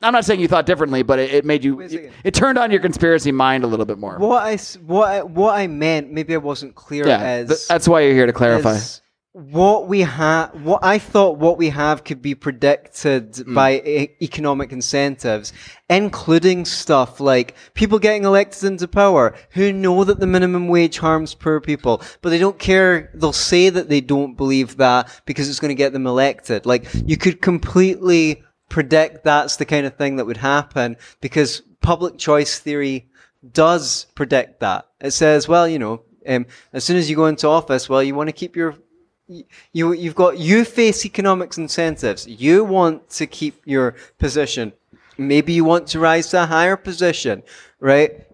I'm 0.00 0.12
not 0.12 0.24
saying 0.24 0.38
you 0.38 0.46
thought 0.46 0.64
differently, 0.66 1.02
but 1.02 1.18
it, 1.18 1.34
it 1.34 1.44
made 1.44 1.64
you. 1.64 1.80
It, 1.80 2.12
it 2.22 2.34
turned 2.34 2.56
on 2.56 2.70
your 2.70 2.80
conspiracy 2.80 3.32
mind 3.32 3.64
a 3.64 3.66
little 3.66 3.84
bit 3.84 3.98
more. 3.98 4.16
What 4.18 4.42
I 4.44 4.56
what 4.86 5.08
I, 5.08 5.22
what 5.22 5.56
I 5.56 5.66
meant, 5.66 6.12
maybe 6.12 6.34
I 6.34 6.38
wasn't 6.38 6.76
clear 6.76 7.06
yeah, 7.06 7.20
as 7.20 7.48
th- 7.48 7.66
that's 7.66 7.88
why 7.88 8.02
you're 8.02 8.14
here 8.14 8.26
to 8.26 8.32
clarify. 8.32 8.76
is 8.76 9.02
what 9.38 9.86
we 9.86 10.00
have, 10.00 10.50
what 10.64 10.82
I 10.82 10.98
thought 10.98 11.38
what 11.38 11.58
we 11.58 11.68
have 11.68 12.02
could 12.02 12.20
be 12.20 12.34
predicted 12.34 13.32
Mm. 13.34 13.54
by 13.54 13.74
e- 13.76 14.10
economic 14.20 14.72
incentives, 14.72 15.52
including 15.88 16.64
stuff 16.64 17.20
like 17.20 17.54
people 17.74 18.00
getting 18.00 18.24
elected 18.24 18.64
into 18.64 18.88
power 18.88 19.34
who 19.50 19.72
know 19.72 20.02
that 20.02 20.18
the 20.18 20.26
minimum 20.26 20.66
wage 20.66 20.98
harms 20.98 21.34
poor 21.34 21.60
people, 21.60 22.02
but 22.20 22.30
they 22.30 22.38
don't 22.38 22.58
care. 22.58 23.10
They'll 23.14 23.32
say 23.32 23.70
that 23.70 23.88
they 23.88 24.00
don't 24.00 24.36
believe 24.36 24.76
that 24.78 25.08
because 25.24 25.48
it's 25.48 25.60
going 25.60 25.70
to 25.70 25.74
get 25.74 25.92
them 25.92 26.06
elected. 26.06 26.66
Like 26.66 26.86
you 27.06 27.16
could 27.16 27.40
completely 27.40 28.42
predict 28.68 29.22
that's 29.24 29.56
the 29.56 29.64
kind 29.64 29.86
of 29.86 29.96
thing 29.96 30.16
that 30.16 30.26
would 30.26 30.36
happen 30.38 30.96
because 31.20 31.62
public 31.80 32.18
choice 32.18 32.58
theory 32.58 33.08
does 33.52 34.06
predict 34.16 34.60
that. 34.60 34.86
It 35.00 35.12
says, 35.12 35.46
well, 35.46 35.68
you 35.68 35.78
know, 35.78 36.02
um, 36.26 36.46
as 36.72 36.82
soon 36.84 36.96
as 36.96 37.08
you 37.08 37.14
go 37.14 37.26
into 37.26 37.46
office, 37.46 37.88
well, 37.88 38.02
you 38.02 38.14
want 38.16 38.28
to 38.28 38.32
keep 38.32 38.56
your 38.56 38.74
you 39.72 39.92
you've 39.92 40.14
got 40.14 40.38
you 40.38 40.64
face 40.64 41.04
economics 41.04 41.58
incentives. 41.58 42.26
You 42.26 42.64
want 42.64 43.08
to 43.10 43.26
keep 43.26 43.60
your 43.64 43.94
position. 44.18 44.72
Maybe 45.16 45.52
you 45.52 45.64
want 45.64 45.86
to 45.88 46.00
rise 46.00 46.30
to 46.30 46.42
a 46.42 46.46
higher 46.46 46.76
position, 46.76 47.42
right? 47.80 48.24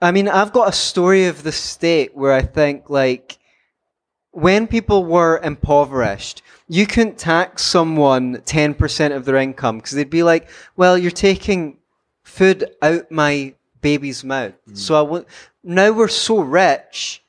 I 0.00 0.12
mean, 0.12 0.28
I've 0.28 0.52
got 0.52 0.68
a 0.68 0.72
story 0.72 1.24
of 1.26 1.42
the 1.42 1.52
state 1.52 2.14
where 2.14 2.32
I 2.32 2.42
think 2.42 2.90
like 2.90 3.38
when 4.32 4.66
people 4.66 5.04
were 5.04 5.40
impoverished, 5.42 6.42
you 6.68 6.86
couldn't 6.86 7.16
tax 7.16 7.62
someone 7.62 8.36
10% 8.36 9.16
of 9.16 9.24
their 9.24 9.36
income 9.36 9.78
because 9.78 9.92
they'd 9.92 10.10
be 10.10 10.22
like, 10.22 10.50
well, 10.76 10.98
you're 10.98 11.10
taking 11.10 11.78
food 12.22 12.70
out 12.82 13.10
my 13.10 13.54
baby's 13.80 14.22
mouth. 14.22 14.52
Mm. 14.68 14.76
So 14.76 14.94
I 14.94 15.00
want, 15.00 15.26
now 15.64 15.90
we're 15.92 16.08
so 16.08 16.40
rich 16.40 17.22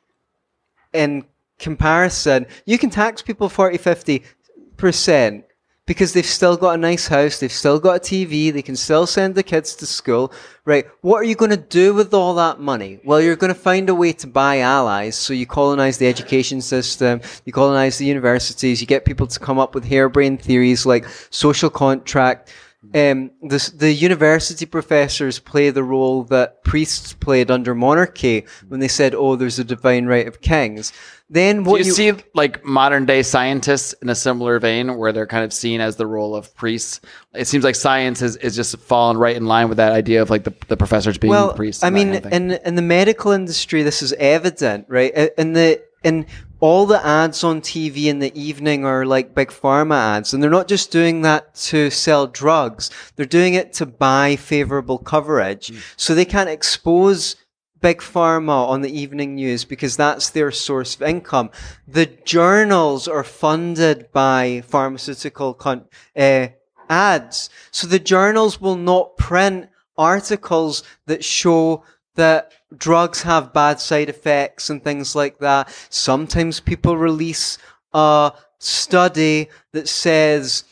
in 0.92 1.24
comparison, 1.60 2.46
you 2.66 2.78
can 2.78 2.90
tax 2.90 3.22
people 3.22 3.50
40, 3.50 3.78
50% 3.78 5.44
because 5.88 6.12
they've 6.12 6.26
still 6.26 6.58
got 6.58 6.76
a 6.76 6.78
nice 6.78 7.08
house, 7.08 7.40
they've 7.40 7.52
still 7.52 7.80
got 7.80 7.96
a 7.96 8.00
TV, 8.00 8.52
they 8.52 8.62
can 8.62 8.76
still 8.76 9.08
send 9.08 9.34
the 9.36 9.42
kids 9.42 9.74
to 9.78 9.86
school, 9.86 10.34
right? 10.66 10.86
What 11.02 11.18
are 11.22 11.24
you 11.24 11.34
going 11.34 11.52
to 11.52 11.58
do 11.58 11.94
with 11.94 12.14
all 12.14 12.36
that 12.36 12.60
money? 12.60 13.00
Well, 13.06 13.22
you're 13.22 13.38
going 13.38 13.54
to 13.54 13.60
find 13.60 13.90
a 13.90 13.96
way 13.96 14.12
to 14.14 14.28
buy 14.28 14.60
allies. 14.60 15.16
So 15.16 15.34
you 15.34 15.48
colonize 15.48 15.98
the 15.98 16.08
education 16.08 16.62
system, 16.62 17.22
you 17.46 17.54
colonize 17.54 17.98
the 17.98 18.06
universities, 18.06 18.82
you 18.82 18.88
get 18.88 19.06
people 19.06 19.28
to 19.28 19.40
come 19.40 19.60
up 19.60 19.74
with 19.74 19.86
harebrained 19.86 20.42
theories 20.42 20.86
like 20.86 21.08
social 21.30 21.70
contract. 21.70 22.54
Um, 22.94 23.32
the, 23.42 23.72
the 23.76 23.92
university 23.92 24.66
professors 24.66 25.40
play 25.40 25.70
the 25.70 25.84
role 25.84 26.24
that 26.26 26.64
priests 26.64 27.14
played 27.14 27.52
under 27.52 27.76
monarchy 27.76 28.46
when 28.68 28.80
they 28.80 28.88
said, 28.88 29.14
"Oh, 29.14 29.36
there's 29.36 29.60
a 29.60 29.64
divine 29.64 30.06
right 30.06 30.28
of 30.28 30.42
kings." 30.42 30.94
Then 31.30 31.66
what 31.66 31.66
Do 31.66 31.72
what 31.72 31.86
you, 31.86 31.92
see 31.94 32.14
like 32.34 32.64
modern 32.64 33.06
day 33.06 33.22
scientists 33.22 33.94
in 34.02 34.08
a 34.08 34.16
similar 34.16 34.60
vein 34.60 34.98
where 34.98 35.12
they're 35.12 35.28
kind 35.28 35.44
of 35.44 35.52
seen 35.52 35.82
as 35.82 35.98
the 35.98 36.08
role 36.08 36.36
of 36.36 36.56
priests? 36.56 37.02
It 37.34 37.48
seems 37.48 37.66
like 37.66 37.76
science 37.76 38.22
is, 38.22 38.38
is 38.38 38.56
just 38.56 38.78
fallen 38.78 39.18
right 39.18 39.36
in 39.36 39.46
line 39.46 39.68
with 39.68 39.78
that 39.78 39.92
idea 39.92 40.22
of 40.22 40.30
like 40.30 40.46
the, 40.46 40.54
the 40.70 40.78
professors 40.78 41.18
being 41.18 41.32
well, 41.32 41.54
priests. 41.54 41.84
I 41.84 41.90
mean, 41.90 42.14
kind 42.14 42.26
of 42.26 42.32
in 42.32 42.52
in 42.52 42.76
the 42.76 42.82
medical 42.82 43.32
industry, 43.32 43.84
this 43.84 44.02
is 44.02 44.14
evident, 44.14 44.86
right? 44.88 45.14
In 45.38 45.52
the 45.54 45.82
in 46.04 46.26
all 46.60 46.86
the 46.86 47.06
ads 47.06 47.44
on 47.44 47.62
TV 47.62 48.06
in 48.06 48.20
the 48.20 48.38
evening 48.40 48.84
are 48.86 49.06
like 49.06 49.36
big 49.36 49.50
pharma 49.50 50.18
ads, 50.18 50.34
and 50.34 50.42
they're 50.42 50.50
not 50.50 50.68
just 50.68 50.92
doing 50.92 51.22
that 51.22 51.54
to 51.56 51.90
sell 51.90 52.28
drugs; 52.28 52.90
they're 53.16 53.26
doing 53.26 53.54
it 53.54 53.74
to 53.74 53.86
buy 53.86 54.36
favorable 54.36 54.98
coverage, 54.98 55.70
Hmm. 55.70 55.78
so 55.96 56.16
they 56.16 56.26
can't 56.26 56.50
expose 56.50 57.36
big 57.80 58.00
pharma 58.00 58.68
on 58.68 58.82
the 58.82 59.00
evening 59.00 59.36
news 59.36 59.64
because 59.64 59.96
that's 59.98 60.32
their 60.32 60.52
source 60.52 60.96
of 60.96 61.04
income. 61.04 61.52
The 61.88 62.08
journals 62.08 63.08
are 63.08 63.24
funded 63.24 64.12
by 64.12 64.64
pharmaceutical 64.68 65.54
con- 65.54 65.86
uh, 66.16 66.48
ads. 66.90 67.50
So 67.72 67.86
the 67.86 68.00
journals 68.00 68.60
will 68.60 68.78
not 68.78 69.16
print 69.18 69.70
articles 69.98 70.84
that 71.06 71.24
show 71.24 71.84
that 72.18 72.52
drugs 72.76 73.24
have 73.24 73.54
bad 73.54 73.80
side 73.80 74.10
effects 74.10 74.70
and 74.70 74.84
things 74.84 75.16
like 75.16 75.40
that. 75.40 75.70
Sometimes 75.90 76.60
people 76.60 76.98
release 76.98 77.58
a 77.94 78.34
study 78.60 79.50
that 79.72 79.88
says 79.88 80.66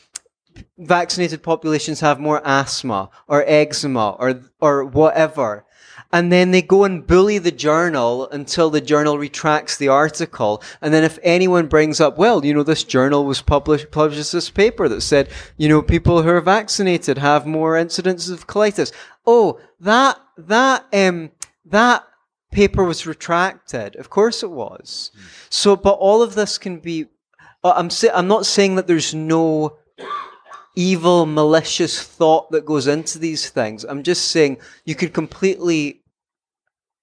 vaccinated 0.78 1.42
populations 1.42 2.00
have 2.00 2.20
more 2.20 2.42
asthma 2.44 3.10
or 3.28 3.44
eczema 3.46 4.10
or 4.18 4.42
or 4.60 4.84
whatever. 4.84 5.64
And 6.12 6.30
then 6.30 6.50
they 6.50 6.62
go 6.62 6.84
and 6.84 7.06
bully 7.06 7.38
the 7.38 7.50
journal 7.50 8.28
until 8.30 8.70
the 8.70 8.80
journal 8.80 9.18
retracts 9.18 9.76
the 9.76 9.88
article. 9.88 10.62
And 10.80 10.94
then 10.94 11.02
if 11.02 11.18
anyone 11.22 11.66
brings 11.66 12.00
up, 12.00 12.16
well, 12.16 12.44
you 12.44 12.54
know, 12.54 12.62
this 12.62 12.84
journal 12.84 13.24
was 13.24 13.42
published, 13.42 13.90
published 13.90 14.32
this 14.32 14.48
paper 14.48 14.88
that 14.88 15.00
said, 15.00 15.28
you 15.56 15.68
know, 15.68 15.82
people 15.82 16.22
who 16.22 16.28
are 16.30 16.40
vaccinated 16.40 17.18
have 17.18 17.44
more 17.44 17.74
incidences 17.74 18.30
of 18.32 18.46
colitis. 18.46 18.92
Oh, 19.26 19.60
that, 19.80 20.18
that, 20.38 20.86
um, 20.92 21.32
that 21.66 22.04
paper 22.52 22.84
was 22.84 23.06
retracted. 23.06 23.96
Of 23.96 24.10
course 24.10 24.42
it 24.42 24.50
was. 24.50 25.10
So, 25.50 25.76
but 25.76 25.92
all 25.92 26.22
of 26.22 26.34
this 26.34 26.58
can 26.58 26.78
be, 26.78 27.06
uh, 27.62 27.74
I'm, 27.76 27.90
sa- 27.90 28.14
I'm 28.14 28.28
not 28.28 28.46
saying 28.46 28.76
that 28.76 28.86
there's 28.86 29.14
no 29.14 29.76
evil, 30.74 31.26
malicious 31.26 32.02
thought 32.02 32.50
that 32.50 32.66
goes 32.66 32.86
into 32.86 33.18
these 33.18 33.48
things. 33.50 33.84
I'm 33.84 34.02
just 34.02 34.30
saying 34.30 34.58
you 34.84 34.94
could 34.94 35.12
completely 35.12 36.02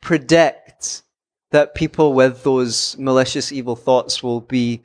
predict 0.01 1.03
that 1.51 1.75
people 1.75 2.13
with 2.13 2.43
those 2.43 2.97
malicious, 2.97 3.51
evil 3.51 3.75
thoughts 3.75 4.23
will 4.23 4.41
be 4.41 4.81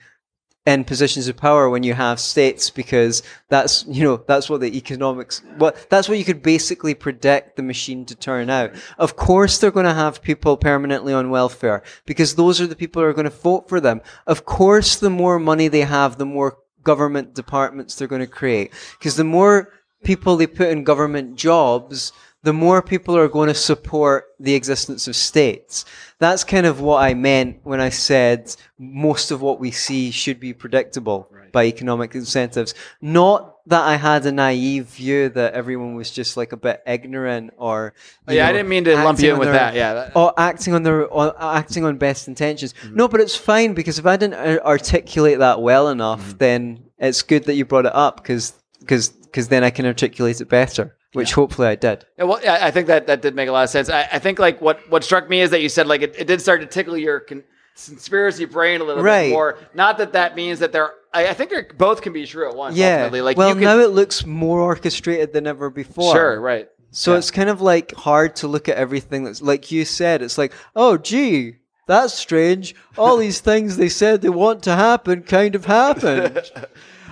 in 0.67 0.85
positions 0.85 1.29
of 1.29 1.37
power 1.37 1.71
when 1.71 1.83
you 1.83 1.95
have 1.95 2.21
states 2.21 2.69
because 2.69 3.23
that's 3.49 3.87
you 3.89 4.05
know 4.05 4.23
that's 4.27 4.51
what 4.51 4.61
the 4.61 4.77
economics 4.77 5.43
what 5.57 5.89
that's 5.89 6.09
what 6.09 6.19
you 6.19 6.25
could 6.25 6.43
basically 6.43 6.95
predict 6.95 7.57
the 7.57 7.63
machine 7.63 8.05
to 8.05 8.15
turn 8.15 8.51
out. 8.51 8.73
Of 8.99 9.17
course 9.17 9.59
they're 9.59 9.71
going 9.71 9.87
to 9.87 9.95
have 9.95 10.23
people 10.23 10.57
permanently 10.57 11.15
on 11.15 11.31
welfare 11.31 11.83
because 12.05 12.35
those 12.35 12.61
are 12.61 12.67
the 12.67 12.77
people 12.77 13.01
who 13.01 13.09
are 13.09 13.15
going 13.15 13.25
to 13.25 13.31
vote 13.31 13.69
for 13.69 13.81
them. 13.81 14.03
Of 14.27 14.45
course 14.45 14.97
the 14.97 15.11
more 15.11 15.39
money 15.39 15.69
they 15.69 15.83
have 15.83 16.19
the 16.19 16.27
more 16.27 16.59
government 16.83 17.35
departments 17.35 17.95
they're 17.95 18.09
going 18.09 18.21
to 18.21 18.27
create 18.27 18.73
because 18.99 19.17
the 19.17 19.25
more 19.25 19.73
people 20.05 20.37
they 20.37 20.47
put 20.47 20.69
in 20.69 20.85
government 20.85 21.37
jobs 21.37 22.13
the 22.43 22.53
more 22.53 22.80
people 22.82 23.16
are 23.16 23.28
going 23.28 23.49
to 23.49 23.55
support 23.55 24.26
the 24.39 24.55
existence 24.55 25.09
of 25.09 25.16
states. 25.16 25.84
That's 26.18 26.45
kind 26.45 26.66
of 26.66 26.80
what 26.80 27.03
I 27.03 27.14
meant 27.14 27.59
when 27.64 27.80
I 27.80 27.89
said 27.89 28.55
most 28.78 29.30
of 29.30 29.43
what 29.43 29.59
we 29.59 29.70
see 29.72 30.11
should 30.12 30.39
be 30.39 30.53
predictable 30.53 31.28
by 31.53 31.64
economic 31.64 32.14
incentives. 32.14 32.74
Not 33.01 33.57
that 33.66 33.82
I 33.82 33.97
had 33.97 34.24
a 34.24 34.32
naive 34.32 34.86
view 34.86 35.28
that 35.30 35.53
everyone 35.55 35.95
was 35.95 36.11
just 36.11 36.36
like 36.36 36.53
a 36.53 36.57
bit 36.57 36.80
ignorant 36.86 37.55
or. 37.59 37.93
you 38.28 38.36
yeah, 38.36 38.49
I 38.49 38.53
didn't 38.53 38.68
mean 38.68 38.84
to 38.84 38.95
lump 38.95 39.18
you 39.20 39.32
in 39.32 39.39
with 39.39 39.49
their- 39.49 39.55
that. 39.59 39.74
Yeah, 39.74 39.95
that- 39.95 40.16
or 40.16 40.32
acting 40.39 40.74
on 40.74 40.84
their 40.84 41.07
or 41.07 41.34
acting 41.43 41.84
on 41.84 41.97
best 41.99 42.28
intentions. 42.28 42.72
Mm-hmm. 42.72 42.97
No, 42.97 43.09
but 43.09 43.20
it's 43.20 43.36
fine 43.36 43.74
because 43.74 43.99
if 43.99 44.07
I 44.07 44.16
didn't 44.16 44.34
uh, 44.34 44.61
articulate 44.64 45.41
that 45.41 45.61
well 45.61 45.89
enough, 45.89 46.20
Mm-hmm. 46.20 46.39
then 46.39 46.84
it's 46.99 47.22
good 47.22 47.45
that 47.45 47.55
you 47.55 47.64
brought 47.64 47.86
it 47.86 47.95
up 47.95 48.16
because 48.22 48.53
because 48.80 49.09
because 49.09 49.49
then 49.49 49.64
I 49.64 49.70
can 49.70 49.84
articulate 49.86 50.41
it 50.41 50.49
better, 50.49 50.97
which 51.13 51.33
hopefully 51.33 51.69
I 51.69 51.75
did. 51.75 52.05
Yeah, 52.19 52.25
well, 52.25 52.41
I 52.47 52.71
think 52.71 52.87
that 52.89 53.07
that 53.07 53.23
did 53.23 53.35
make 53.35 53.49
a 53.49 53.53
lot 53.53 53.65
of 53.65 53.71
sense. 53.71 53.89
I, 53.89 54.09
I 54.13 54.19
think 54.19 54.39
like 54.39 54.61
what 54.61 54.89
what 54.91 55.05
struck 55.05 55.29
me 55.29 55.41
is 55.41 55.51
that 55.51 55.63
you 55.63 55.69
said 55.69 55.87
like 55.87 56.03
it, 56.03 56.15
it 56.19 56.27
did 56.27 56.41
start 56.41 56.61
to 56.61 56.67
tickle 56.67 56.97
your 56.97 57.21
con- 57.21 57.45
conspiracy 57.87 58.45
brain 58.45 58.81
a 58.81 58.85
little 58.85 59.03
Right. 59.03 59.29
bit 59.29 59.33
more. 59.33 59.59
Not 59.75 59.99
that 59.99 60.13
that 60.13 60.37
means 60.37 60.59
that 60.61 60.73
they're. 60.73 60.93
I, 61.13 61.29
I 61.29 61.35
think 61.35 61.51
they're 61.51 61.67
both 61.77 62.03
can 62.03 62.13
be 62.13 62.27
true 62.27 62.49
at 62.49 62.55
once. 62.55 62.77
Yeah. 62.77 62.95
ultimately. 63.05 63.21
like 63.23 63.37
well, 63.39 63.49
you 63.49 63.55
could, 63.55 63.63
now 63.63 63.79
it 63.79 63.91
looks 63.91 64.27
more 64.27 64.61
orchestrated 64.61 65.33
than 65.33 65.47
ever 65.47 65.71
before. 65.71 66.13
sure, 66.15 66.41
right. 66.41 66.69
So 66.91 67.13
Yeah. 67.13 67.19
it's 67.19 67.31
kind 67.31 67.49
of 67.49 67.61
like 67.63 67.95
hard 67.95 68.37
to 68.37 68.49
look 68.49 68.69
at 68.69 68.77
everything 68.77 69.25
that's 69.25 69.41
like 69.43 69.71
you 69.73 69.85
said. 69.85 70.21
It's 70.23 70.37
like, 70.39 70.53
oh, 70.77 70.99
gee, 70.99 71.57
that's 71.87 72.13
strange. 72.15 72.75
All 72.99 73.17
these 73.17 73.41
things 73.41 73.77
they 73.79 73.89
said 73.89 74.21
they 74.21 74.29
want 74.29 74.63
to 74.65 74.75
happen 74.75 75.23
kind 75.23 75.55
of 75.55 75.65
happened. 75.65 76.43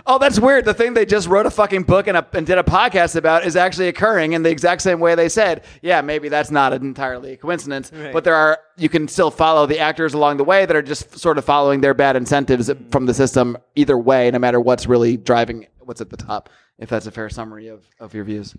Oh, 0.09 0.19
that's 0.19 0.39
weird. 0.39 0.65
The 0.65 0.73
thing 0.75 0.95
they 0.95 1.05
just 1.05 1.27
wrote 1.27 1.47
a 1.47 1.51
fucking 1.51 1.83
book 1.83 2.07
and, 2.07 2.17
a, 2.17 2.25
and 2.33 2.47
did 2.47 2.59
a 2.59 2.63
podcast 2.63 3.17
about 3.17 3.45
is 3.45 3.57
actually 3.57 3.89
occurring 3.89 4.35
in 4.35 4.43
the 4.45 4.51
exact 4.51 4.83
same 4.83 5.01
way 5.01 5.17
they 5.17 5.29
said. 5.29 5.65
Yeah, 5.83 6.01
maybe 6.01 6.29
that's 6.29 6.51
not 6.53 6.73
an 6.73 6.83
entirely 6.83 7.33
a 7.33 7.37
coincidence, 7.37 7.91
Right. 7.93 8.13
but 8.13 8.23
there 8.23 8.37
are 8.37 8.59
you 8.77 8.89
can 8.89 9.09
still 9.09 9.33
follow 9.33 9.67
the 9.67 9.81
actors 9.81 10.15
along 10.15 10.37
the 10.37 10.45
way 10.45 10.65
that 10.65 10.77
are 10.77 10.83
just 10.83 11.19
sort 11.19 11.39
of 11.39 11.45
following 11.45 11.81
their 11.81 11.93
bad 11.95 12.15
incentives 12.15 12.71
from 12.93 13.07
the 13.07 13.15
system 13.15 13.57
either 13.75 13.99
way, 13.99 14.31
no 14.31 14.39
matter 14.39 14.61
what's 14.61 14.87
really 14.87 15.17
driving 15.17 15.67
what's 15.81 16.01
at 16.01 16.11
the 16.11 16.17
top. 16.17 16.51
If 16.79 16.89
that's 16.89 17.07
a 17.07 17.11
fair 17.11 17.29
summary 17.29 17.67
of, 17.69 17.85
of 17.99 18.15
your 18.15 18.23
views. 18.25 18.55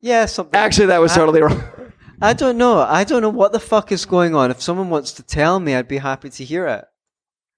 yeah, 0.00 0.26
something. 0.26 0.54
Actually, 0.58 0.86
that 0.86 1.00
was 1.00 1.12
I- 1.12 1.16
totally 1.16 1.42
wrong. 1.42 1.62
I 2.22 2.32
don't 2.34 2.58
know. 2.58 2.78
I 2.80 3.02
don't 3.04 3.22
know 3.22 3.30
what 3.30 3.52
the 3.52 3.58
fuck 3.60 3.90
is 3.92 4.04
going 4.04 4.34
on. 4.34 4.50
If 4.50 4.60
someone 4.60 4.90
wants 4.90 5.12
to 5.12 5.22
tell 5.22 5.58
me, 5.58 5.74
I'd 5.74 5.88
be 5.88 5.96
happy 5.98 6.28
to 6.28 6.44
hear 6.44 6.66
it. 6.68 6.84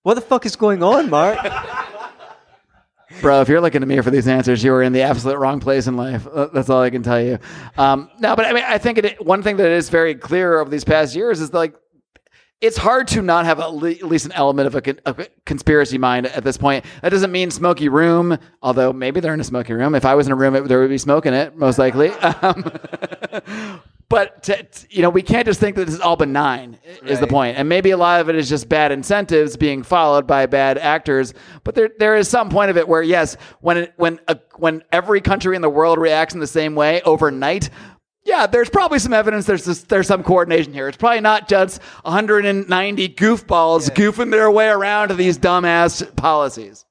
What 0.04 0.14
the 0.14 0.20
fuck 0.20 0.46
is 0.46 0.54
going 0.56 0.82
on, 0.82 1.10
Marc? 1.10 1.36
Bro, 3.22 3.40
if 3.40 3.48
you're 3.48 3.60
looking 3.60 3.80
to 3.80 3.86
me 3.86 4.00
for 4.00 4.10
these 4.10 4.28
answers, 4.28 4.62
you 4.62 4.72
are 4.74 4.82
in 4.82 4.92
the 4.92 5.02
absolute 5.02 5.38
wrong 5.38 5.60
place 5.60 5.86
in 5.86 5.96
life. 5.96 6.26
Uh, 6.26 6.48
That's 6.52 6.68
all 6.68 6.82
I 6.82 6.90
can 6.90 7.02
tell 7.02 7.20
you. 7.20 7.38
Um, 7.78 8.10
no, 8.18 8.36
but 8.36 8.44
I 8.44 8.52
mean, 8.52 8.64
I 8.66 8.78
think 8.78 8.98
it, 8.98 9.24
one 9.24 9.42
thing 9.42 9.56
that 9.56 9.70
is 9.70 9.88
very 9.88 10.14
clear 10.14 10.58
over 10.58 10.68
these 10.68 10.84
past 10.84 11.14
years 11.14 11.40
is 11.40 11.54
like 11.54 11.74
it's 12.60 12.76
hard 12.76 13.08
to 13.08 13.22
not 13.22 13.44
have 13.44 13.58
at 13.58 13.74
least 13.74 14.24
an 14.24 14.32
element 14.32 14.72
of 14.72 14.74
a, 14.76 14.96
a 15.04 15.26
conspiracy 15.44 15.98
mind 15.98 16.26
at 16.26 16.44
this 16.44 16.56
point. 16.56 16.84
That 17.02 17.08
doesn't 17.08 17.32
mean 17.32 17.50
smoky 17.50 17.88
room, 17.88 18.38
although 18.62 18.92
maybe 18.92 19.18
they're 19.18 19.34
in 19.34 19.40
a 19.40 19.44
smoky 19.44 19.72
room. 19.72 19.96
If 19.96 20.04
I 20.04 20.14
was 20.14 20.26
in 20.26 20.32
a 20.32 20.36
room, 20.36 20.54
it, 20.54 20.68
there 20.68 20.80
would 20.80 20.88
be 20.88 20.98
smoke 20.98 21.26
in 21.26 21.34
it, 21.34 21.56
most 21.56 21.78
likely. 21.78 22.12
Um, 22.42 22.64
but 24.12 24.42
to, 24.44 24.66
you 24.90 25.02
know, 25.02 25.10
we 25.10 25.22
can't 25.22 25.46
just 25.46 25.58
think 25.58 25.74
that 25.76 25.86
this 25.86 25.94
is 25.94 26.00
all 26.00 26.16
benign. 26.16 26.78
Is 27.04 27.18
the 27.18 27.26
Right. 27.26 27.30
point? 27.30 27.58
And 27.58 27.68
maybe 27.68 27.90
a 27.90 27.96
lot 27.96 28.20
of 28.20 28.28
it 28.28 28.36
is 28.36 28.48
just 28.48 28.68
bad 28.68 28.92
incentives 28.92 29.56
being 29.56 29.82
followed 29.82 30.26
by 30.26 30.46
bad 30.46 30.78
actors. 30.78 31.34
But 31.64 31.74
there, 31.74 31.90
there 31.98 32.14
is 32.16 32.28
some 32.28 32.48
point 32.50 32.70
of 32.70 32.76
it 32.76 32.86
where 32.86 33.02
yes, 33.02 33.36
when 33.60 33.78
it, 33.78 33.92
when 33.96 34.20
a, 34.28 34.38
when 34.56 34.82
every 34.92 35.20
country 35.20 35.56
in 35.56 35.62
the 35.62 35.70
world 35.70 35.98
reacts 35.98 36.34
in 36.34 36.40
the 36.40 36.46
same 36.46 36.74
way 36.74 37.00
overnight. 37.02 37.70
Yeah, 38.24 38.46
there's 38.46 38.70
probably 38.70 39.00
some 39.00 39.12
evidence. 39.12 39.46
There's 39.46 39.64
this, 39.64 39.82
there's 39.82 40.06
some 40.06 40.22
coordination 40.22 40.72
here. 40.72 40.86
It's 40.86 40.96
probably 40.96 41.20
not 41.20 41.48
just 41.48 41.82
190 42.02 43.08
goofballs 43.14 43.90
goofing 43.90 44.30
their 44.30 44.48
way 44.50 44.68
around 44.68 45.08
to 45.08 45.14
these 45.14 45.38
dumbass 45.38 46.14
policies. 46.14 46.84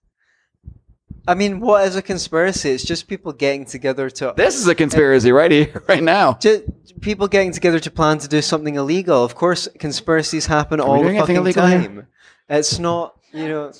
I 1.27 1.35
mean, 1.35 1.59
what 1.59 1.87
is 1.87 1.95
a 1.95 2.01
conspiracy? 2.01 2.71
It's 2.71 2.83
just 2.83 3.07
people 3.07 3.31
getting 3.31 3.65
together 3.65 4.09
to 4.09 4.33
This 4.35 4.55
is 4.55 4.67
a 4.67 4.73
conspiracy 4.75 5.31
right 5.31 5.51
here, 5.51 5.83
right 5.87 6.01
now. 6.03 6.33
just 6.39 6.63
people 7.01 7.27
getting 7.27 7.51
together 7.51 7.79
to 7.79 7.91
plan 7.91 8.17
to 8.19 8.27
do 8.27 8.41
something 8.41 8.75
illegal. 8.75 9.23
Of 9.23 9.35
course, 9.35 9.67
conspiracies 9.79 10.47
happen 10.47 10.79
all 10.79 10.97
the 10.97 11.03
doing 11.03 11.17
anything 11.17 11.35
fucking 11.35 11.35
illegal 11.37 11.67
here? 11.67 11.79
time. 11.81 12.07
It's 12.49 12.79
not, 12.79 13.15
you 13.31 13.47
know. 13.47 13.71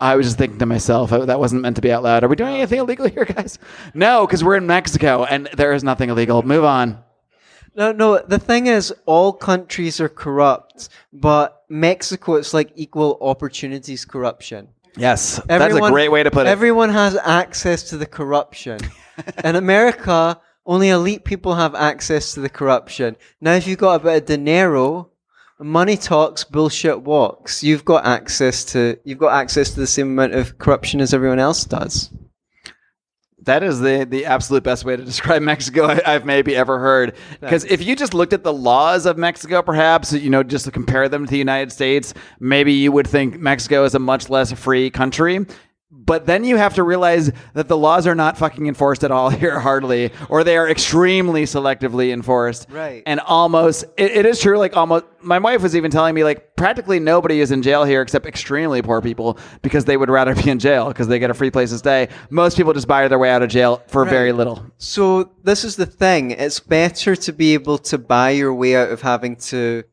I 0.00 0.16
was 0.16 0.26
just 0.26 0.38
thinking 0.38 0.58
to 0.58 0.66
myself, 0.66 1.10
that 1.10 1.38
wasn't 1.38 1.62
meant 1.62 1.76
to 1.76 1.82
be 1.82 1.90
out 1.90 2.02
loud. 2.02 2.22
Are 2.22 2.28
we 2.28 2.36
doing 2.36 2.54
anything 2.54 2.80
illegal 2.80 3.08
here, 3.08 3.24
guys? 3.24 3.58
No, 3.94 4.26
because 4.26 4.44
we're 4.44 4.56
in 4.56 4.66
Mexico 4.66 5.24
and 5.24 5.48
there 5.56 5.72
is 5.72 5.82
nothing 5.82 6.10
illegal. 6.10 6.42
Move 6.42 6.64
on. 6.64 7.02
No, 7.74 7.92
no. 7.92 8.18
The 8.18 8.38
thing 8.38 8.66
is, 8.66 8.92
all 9.06 9.32
countries 9.32 10.00
are 10.00 10.08
corrupt, 10.08 10.88
but 11.12 11.62
Mexico, 11.68 12.34
it's 12.34 12.52
like 12.52 12.72
equal 12.74 13.18
opportunities 13.20 14.04
corruption. 14.04 14.68
Yes, 14.98 15.36
that's 15.46 15.48
a 15.48 15.64
Everyone- 15.64 15.92
great 15.92 16.10
way 16.10 16.22
to 16.22 16.30
put 16.30 16.46
it. 16.46 16.50
Everyone 16.50 16.90
has 16.90 17.16
access 17.24 17.82
to 17.90 17.96
the 17.96 18.06
corruption. 18.06 18.80
In 19.44 19.56
America, 19.56 20.40
only 20.66 20.90
elite 20.90 21.24
people 21.24 21.54
have 21.54 21.74
access 21.74 22.34
to 22.34 22.40
the 22.40 22.48
corruption. 22.48 23.16
Now, 23.40 23.52
if 23.54 23.66
you've 23.66 23.78
got 23.78 24.00
a 24.00 24.04
bit 24.04 24.16
of 24.22 24.26
dinero, 24.26 25.10
money 25.58 25.96
talks, 25.96 26.44
bullshit 26.44 27.02
walks. 27.02 27.62
You've 27.64 27.84
got 27.84 28.04
access 28.06 28.64
to 28.66 28.98
you've 29.04 29.18
got 29.18 29.32
access 29.40 29.70
to 29.74 29.80
the 29.80 29.86
same 29.86 30.08
amount 30.08 30.34
of 30.34 30.58
corruption 30.58 31.00
as 31.00 31.14
everyone 31.14 31.38
else 31.38 31.64
does. 31.64 32.10
That 33.48 33.62
is 33.62 33.80
the 33.80 34.04
the 34.04 34.26
absolute 34.26 34.62
best 34.62 34.84
way 34.84 34.94
to 34.94 35.02
describe 35.12 35.40
Mexico 35.40 35.86
I, 35.86 36.02
I've 36.04 36.26
maybe 36.26 36.54
ever 36.54 36.78
heard. 36.78 37.16
Because 37.40 37.64
if 37.64 37.82
you 37.82 37.96
just 37.96 38.12
looked 38.12 38.34
at 38.34 38.44
the 38.44 38.52
laws 38.52 39.06
of 39.06 39.16
Mexico, 39.16 39.62
perhaps 39.62 40.12
you 40.12 40.28
know, 40.28 40.42
just 40.42 40.66
to 40.66 40.70
compare 40.70 41.08
them 41.08 41.24
to 41.24 41.30
the 41.30 41.38
United 41.38 41.72
States, 41.72 42.12
maybe 42.40 42.74
you 42.74 42.92
would 42.92 43.06
think 43.06 43.40
Mexico 43.40 43.84
is 43.84 43.94
a 43.94 43.98
much 43.98 44.28
less 44.28 44.52
free 44.52 44.90
country. 44.90 45.46
But 45.90 46.26
then 46.26 46.44
you 46.44 46.58
have 46.58 46.74
to 46.74 46.82
realize 46.82 47.32
that 47.54 47.66
the 47.66 47.76
laws 47.76 48.06
are 48.06 48.14
not 48.14 48.36
fucking 48.36 48.66
enforced 48.66 49.04
at 49.04 49.10
all 49.10 49.30
here, 49.44 49.58
hardly, 49.58 50.10
or 50.28 50.44
they 50.44 50.58
are 50.58 50.68
extremely 50.68 51.44
selectively 51.44 52.12
enforced. 52.12 52.68
Right. 52.70 53.02
And 53.06 53.20
almost, 53.20 53.84
it, 53.96 54.10
it 54.12 54.26
is 54.26 54.38
true. 54.38 54.58
Like 54.58 54.76
almost, 54.76 55.06
my 55.22 55.38
wife 55.38 55.62
was 55.62 55.74
even 55.74 55.90
telling 55.90 56.14
me 56.14 56.24
like 56.24 56.56
practically 56.56 57.00
nobody 57.00 57.40
is 57.40 57.52
in 57.52 57.62
jail 57.62 57.84
here 57.84 58.02
except 58.02 58.26
extremely 58.26 58.82
poor 58.82 59.00
people 59.00 59.38
because 59.62 59.86
they 59.86 59.96
would 59.96 60.10
rather 60.10 60.34
be 60.34 60.50
in 60.50 60.58
jail 60.58 60.88
because 60.88 61.08
they 61.08 61.18
get 61.18 61.30
a 61.30 61.34
free 61.34 61.50
place 61.50 61.70
to 61.70 61.78
stay. 61.78 62.08
Most 62.28 62.58
people 62.58 62.74
just 62.74 62.88
buy 62.88 63.08
their 63.08 63.18
way 63.18 63.30
out 63.30 63.42
of 63.42 63.48
jail 63.48 63.82
for 63.86 64.04
very 64.04 64.32
little. 64.32 64.66
So 64.76 65.32
this 65.42 65.64
is 65.64 65.76
the 65.76 65.86
thing. 65.86 66.32
It's 66.32 66.60
better 66.60 67.16
to 67.16 67.32
be 67.32 67.54
able 67.54 67.78
to 67.78 67.96
buy 67.96 68.30
your 68.30 68.52
way 68.52 68.76
out 68.76 68.90
of 68.90 69.00
having 69.00 69.36
to 69.36 69.84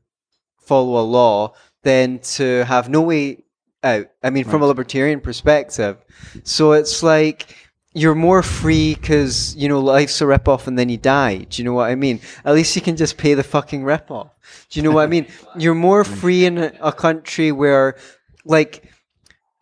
follow 0.58 1.00
a 1.00 1.06
law 1.06 1.54
than 1.84 2.20
to 2.20 2.66
have 2.66 2.90
no 2.90 3.02
way 3.02 3.45
out. 3.86 4.08
I 4.24 4.30
mean, 4.30 4.44
from 4.44 4.62
a 4.62 4.66
libertarian 4.66 5.22
perspective. 5.22 5.98
So 6.44 6.74
it's 6.74 7.04
like 7.04 7.56
you're 7.94 8.16
more 8.16 8.44
free 8.44 8.94
because 8.96 9.56
you 9.56 9.70
know 9.70 9.80
life's 9.80 10.20
a 10.20 10.28
rip 10.28 10.48
off 10.48 10.68
and 10.68 10.78
then 10.78 10.90
you 10.90 10.98
die. 10.98 11.38
Do 11.38 11.62
you 11.62 11.64
know 11.64 11.74
what 11.74 11.90
I 11.90 11.96
mean? 11.96 12.20
At 12.44 12.54
least 12.54 12.76
you 12.76 12.82
can 12.82 12.98
just 12.98 13.18
pay 13.18 13.34
the 13.34 13.44
fucking 13.44 13.84
rip 13.84 14.12
off. 14.12 14.32
Do 14.70 14.80
you 14.80 14.84
know 14.84 14.92
what 14.92 15.04
I 15.04 15.08
mean? 15.08 15.28
You're 15.58 15.76
more 15.76 16.04
free 16.04 16.46
in 16.46 16.58
a, 16.58 16.74
a 16.82 16.92
country 16.92 17.52
where, 17.52 17.96
like, 18.44 18.92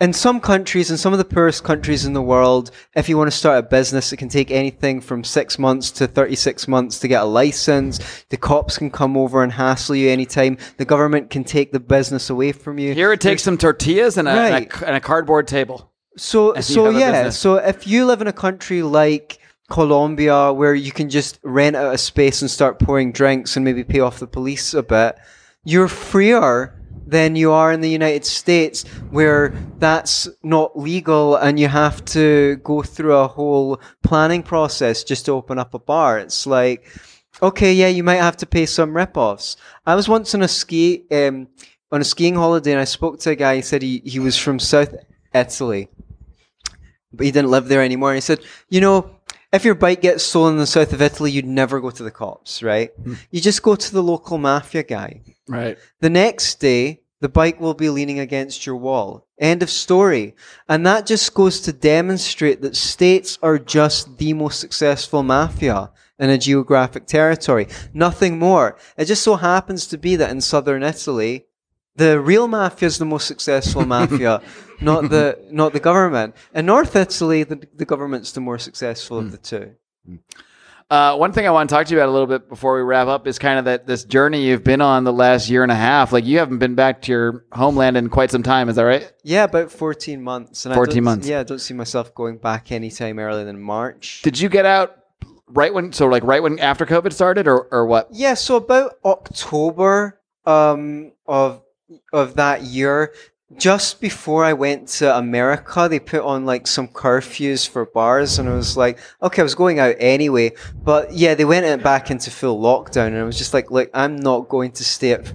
in 0.02 0.12
some 0.12 0.42
countries, 0.42 0.92
in 0.92 0.98
some 0.98 1.14
of 1.14 1.20
the 1.20 1.26
poorest 1.26 1.64
countries 1.64 2.06
in 2.06 2.14
the 2.14 2.22
world, 2.22 2.72
if 2.96 3.08
you 3.08 3.18
want 3.18 3.32
to 3.32 3.38
start 3.38 3.60
a 3.60 3.68
business, 3.68 4.12
it 4.12 4.18
can 4.18 4.28
take 4.28 4.52
anything 4.52 5.00
from 5.00 5.24
six 5.24 5.60
months 5.60 5.92
to 5.92 6.08
36 6.08 6.68
months 6.68 7.00
to 7.00 7.08
get 7.08 7.22
a 7.22 7.26
license. 7.26 8.26
The 8.30 8.38
cops 8.38 8.78
can 8.78 8.90
come 8.90 9.16
over 9.16 9.44
and 9.44 9.52
hassle 9.52 9.96
you 9.96 10.10
anytime. 10.10 10.58
The 10.78 10.86
government 10.86 11.30
can 11.30 11.44
take 11.44 11.72
the 11.72 11.80
business 11.80 12.30
away 12.30 12.52
from 12.52 12.80
you. 12.80 12.94
Here 12.94 13.14
it 13.14 13.22
takes 13.22 13.44
some 13.44 13.58
tortillas 13.58 14.18
and 14.18 14.28
a, 14.28 14.32
and, 14.32 14.66
a, 14.66 14.88
and 14.88 14.96
a 14.96 15.00
cardboard 15.00 15.48
table. 15.48 15.92
So, 16.18 16.54
so 16.56 16.90
yeah. 16.90 17.12
business. 17.12 17.40
So 17.40 17.56
if 17.56 17.88
you 17.88 18.06
live 18.06 18.22
in 18.22 18.28
a 18.28 18.34
country 18.34 18.84
like 18.84 19.40
Colombia, 19.70 20.52
where 20.52 20.76
you 20.76 20.92
can 20.92 21.10
just 21.10 21.40
rent 21.44 21.76
out 21.76 21.94
a 21.94 21.98
space 21.98 22.42
and 22.42 22.52
start 22.52 22.80
pouring 22.80 23.12
drinks 23.12 23.56
and 23.56 23.64
maybe 23.64 23.84
pay 23.84 24.00
off 24.00 24.20
the 24.20 24.28
police 24.28 24.74
a 24.74 24.84
bit, 24.84 25.18
you're 25.64 25.88
freer 25.88 26.83
than 27.14 27.36
you 27.36 27.52
are 27.52 27.72
in 27.72 27.82
the 27.82 27.90
United 28.02 28.26
States, 28.26 28.84
where 29.12 29.54
that's 29.80 30.28
not 30.44 30.78
legal 30.78 31.36
and 31.36 31.60
you 31.60 31.68
have 31.68 32.04
to 32.18 32.58
go 32.64 32.82
through 32.82 33.16
a 33.16 33.28
whole 33.28 33.80
planning 34.02 34.44
process 34.44 35.04
just 35.04 35.26
to 35.26 35.32
open 35.32 35.58
up 35.60 35.74
a 35.74 35.80
bar. 35.80 36.20
It's 36.20 36.46
like, 36.46 36.80
okay, 37.42 37.74
yeah, 37.74 37.92
you 37.98 38.04
might 38.04 38.24
have 38.28 38.38
to 38.38 38.46
pay 38.46 38.66
some 38.66 38.96
rip-offs. 38.96 39.58
I 39.86 39.96
was 39.96 40.10
once 40.10 40.36
on 40.36 40.42
a 40.42 40.48
ski 40.48 41.06
um, 41.12 41.48
on 41.92 42.02
a 42.02 42.04
skiing 42.14 42.36
holiday 42.36 42.72
and 42.72 42.82
I 42.82 42.86
spoke 42.86 43.20
to 43.22 43.32
a 43.32 43.36
guy. 43.36 43.56
He 43.58 43.62
said 43.62 43.82
he, 43.82 44.02
he 44.04 44.20
was 44.20 44.38
from 44.38 44.60
South 44.60 44.94
Italy 45.34 45.90
but 47.14 47.26
he 47.26 47.32
didn't 47.32 47.52
live 47.52 47.68
there 47.68 47.84
anymore. 47.84 48.10
And 48.10 48.18
he 48.18 48.22
said, 48.22 48.42
you 48.70 48.82
know, 48.82 49.12
if 49.52 49.64
your 49.64 49.76
bike 49.76 50.02
gets 50.02 50.24
stolen 50.24 50.54
in 50.54 50.60
the 50.60 50.66
south 50.68 50.94
of 50.94 51.02
Italy, 51.02 51.32
you'd 51.32 51.46
never 51.46 51.80
go 51.80 51.92
to 51.92 52.04
the 52.04 52.12
cops, 52.12 52.64
right? 52.64 52.90
You 53.30 53.40
just 53.40 53.62
go 53.62 53.76
to 53.76 53.94
the 53.94 54.02
local 54.02 54.40
mafia 54.40 54.84
guy. 54.84 55.22
Right. 55.48 55.78
The 56.00 56.10
next 56.10 56.60
day, 56.60 57.02
the 57.24 57.30
bike 57.30 57.58
will 57.58 57.74
be 57.74 57.90
leaning 57.90 58.20
against 58.20 58.66
your 58.66 58.76
wall. 58.76 59.26
End 59.40 59.64
of 59.64 59.70
story. 59.70 60.36
And 60.68 60.86
that 60.86 61.06
just 61.06 61.34
goes 61.34 61.62
to 61.62 61.72
demonstrate 61.72 62.62
that 62.62 62.76
states 62.76 63.40
are 63.42 63.58
just 63.58 64.18
the 64.18 64.34
most 64.34 64.60
successful 64.60 65.24
mafia 65.24 65.90
in 66.20 66.30
a 66.30 66.38
geographic 66.38 67.06
territory. 67.06 67.70
Nothing 67.94 68.38
more. 68.38 68.76
It 68.98 69.06
just 69.06 69.24
so 69.24 69.38
happens 69.38 69.88
to 69.88 69.98
be 69.98 70.18
that 70.18 70.32
in 70.32 70.42
southern 70.42 70.84
Italy, 70.84 71.46
the 71.96 72.20
real 72.20 72.50
mafia 72.50 72.88
is 72.88 72.98
the 72.98 73.06
most 73.06 73.26
successful 73.26 73.86
mafia, 73.86 74.42
not 74.82 75.10
the 75.10 75.40
not 75.50 75.72
the 75.72 75.80
government. 75.80 76.36
In 76.54 76.66
North 76.66 76.94
Italy, 76.94 77.44
the, 77.44 77.66
the 77.74 77.86
government's 77.86 78.34
the 78.34 78.42
more 78.42 78.60
successful 78.60 79.18
of 79.18 79.32
the 79.32 79.38
two. 79.38 79.76
Mm. 80.10 80.20
Uh, 80.90 81.16
one 81.16 81.32
thing 81.32 81.48
I 81.48 81.50
want 81.52 81.70
to 81.70 81.76
talk 81.76 81.88
to 81.88 81.94
you 81.94 82.00
about 82.00 82.10
a 82.10 82.12
little 82.12 82.28
bit 82.28 82.48
before 82.50 82.76
we 82.76 82.82
wrap 82.82 83.08
up 83.08 83.26
is 83.28 83.40
kind 83.40 83.58
of 83.58 83.66
that 83.66 83.88
this 83.88 84.04
journey 84.04 84.44
you've 84.46 84.64
been 84.64 84.82
on 84.82 85.04
the 85.06 85.14
last 85.14 85.50
year 85.50 85.64
and 85.64 85.72
a 85.72 85.76
half. 85.76 86.12
Like 86.12 86.26
you 86.26 86.38
haven't 86.38 86.60
been 86.60 86.76
back 86.76 87.02
to 87.04 87.12
your 87.12 87.46
homeland 87.52 87.98
in 87.98 88.10
quite 88.10 88.30
some 88.32 88.44
time. 88.44 88.70
Is 88.70 88.76
that 88.76 88.84
right? 88.84 89.12
Yeah, 89.24 89.46
about 89.46 89.72
fourteen 89.72 90.22
months. 90.22 90.66
And 90.66 90.74
I 90.74 90.76
14 90.76 90.96
don't- 90.96 91.04
months. 91.04 91.28
Yeah, 91.28 91.40
I 91.40 91.44
don't 91.44 91.60
see 91.60 91.74
myself 91.74 92.14
going 92.14 92.38
back 92.38 92.72
anytime 92.72 93.18
earlier 93.18 93.46
than 93.46 93.60
March. 93.60 94.22
Did 94.24 94.40
you 94.40 94.50
get 94.50 94.66
out 94.66 94.98
right 95.48 95.74
when? 95.74 95.94
So 95.94 96.08
like 96.08 96.24
right 96.24 96.44
when 96.44 96.60
after 96.60 96.86
COVID 96.86 97.12
started, 97.14 97.48
or 97.48 97.68
or 97.72 97.86
what? 97.88 98.10
Yeah, 98.12 98.36
so 98.36 98.58
about 98.58 98.94
October 99.04 100.20
um, 100.46 101.12
of 101.26 101.62
of 102.12 102.36
that 102.36 102.64
year, 102.64 103.14
just 103.58 104.02
before 104.02 104.44
I 104.44 104.54
went 104.54 104.88
to 105.00 105.18
America, 105.18 105.88
they 105.90 106.00
put 106.00 106.22
on 106.22 106.46
like 106.46 106.68
some 106.68 106.88
curfews 106.88 107.68
for 107.68 107.86
bars, 107.86 108.40
and 108.40 108.50
I 108.50 108.54
was 108.54 108.78
like, 108.78 109.00
okay, 109.22 109.42
I 109.42 109.44
was 109.44 109.56
going 109.56 109.80
out 109.80 109.96
anyway, 110.00 110.54
but 110.84 111.14
yeah, 111.14 111.36
they 111.36 111.46
went 111.46 111.84
back 111.84 112.12
into 112.12 112.32
full 112.32 112.62
lockdown, 112.62 113.08
and 113.08 113.18
I 113.18 113.24
was 113.24 113.38
just 113.38 113.54
like, 113.54 113.72
look, 113.72 113.90
I'm 113.94 114.16
not 114.16 114.50
going 114.50 114.72
to 114.74 114.84
stay 114.84 115.12
at. 115.12 115.34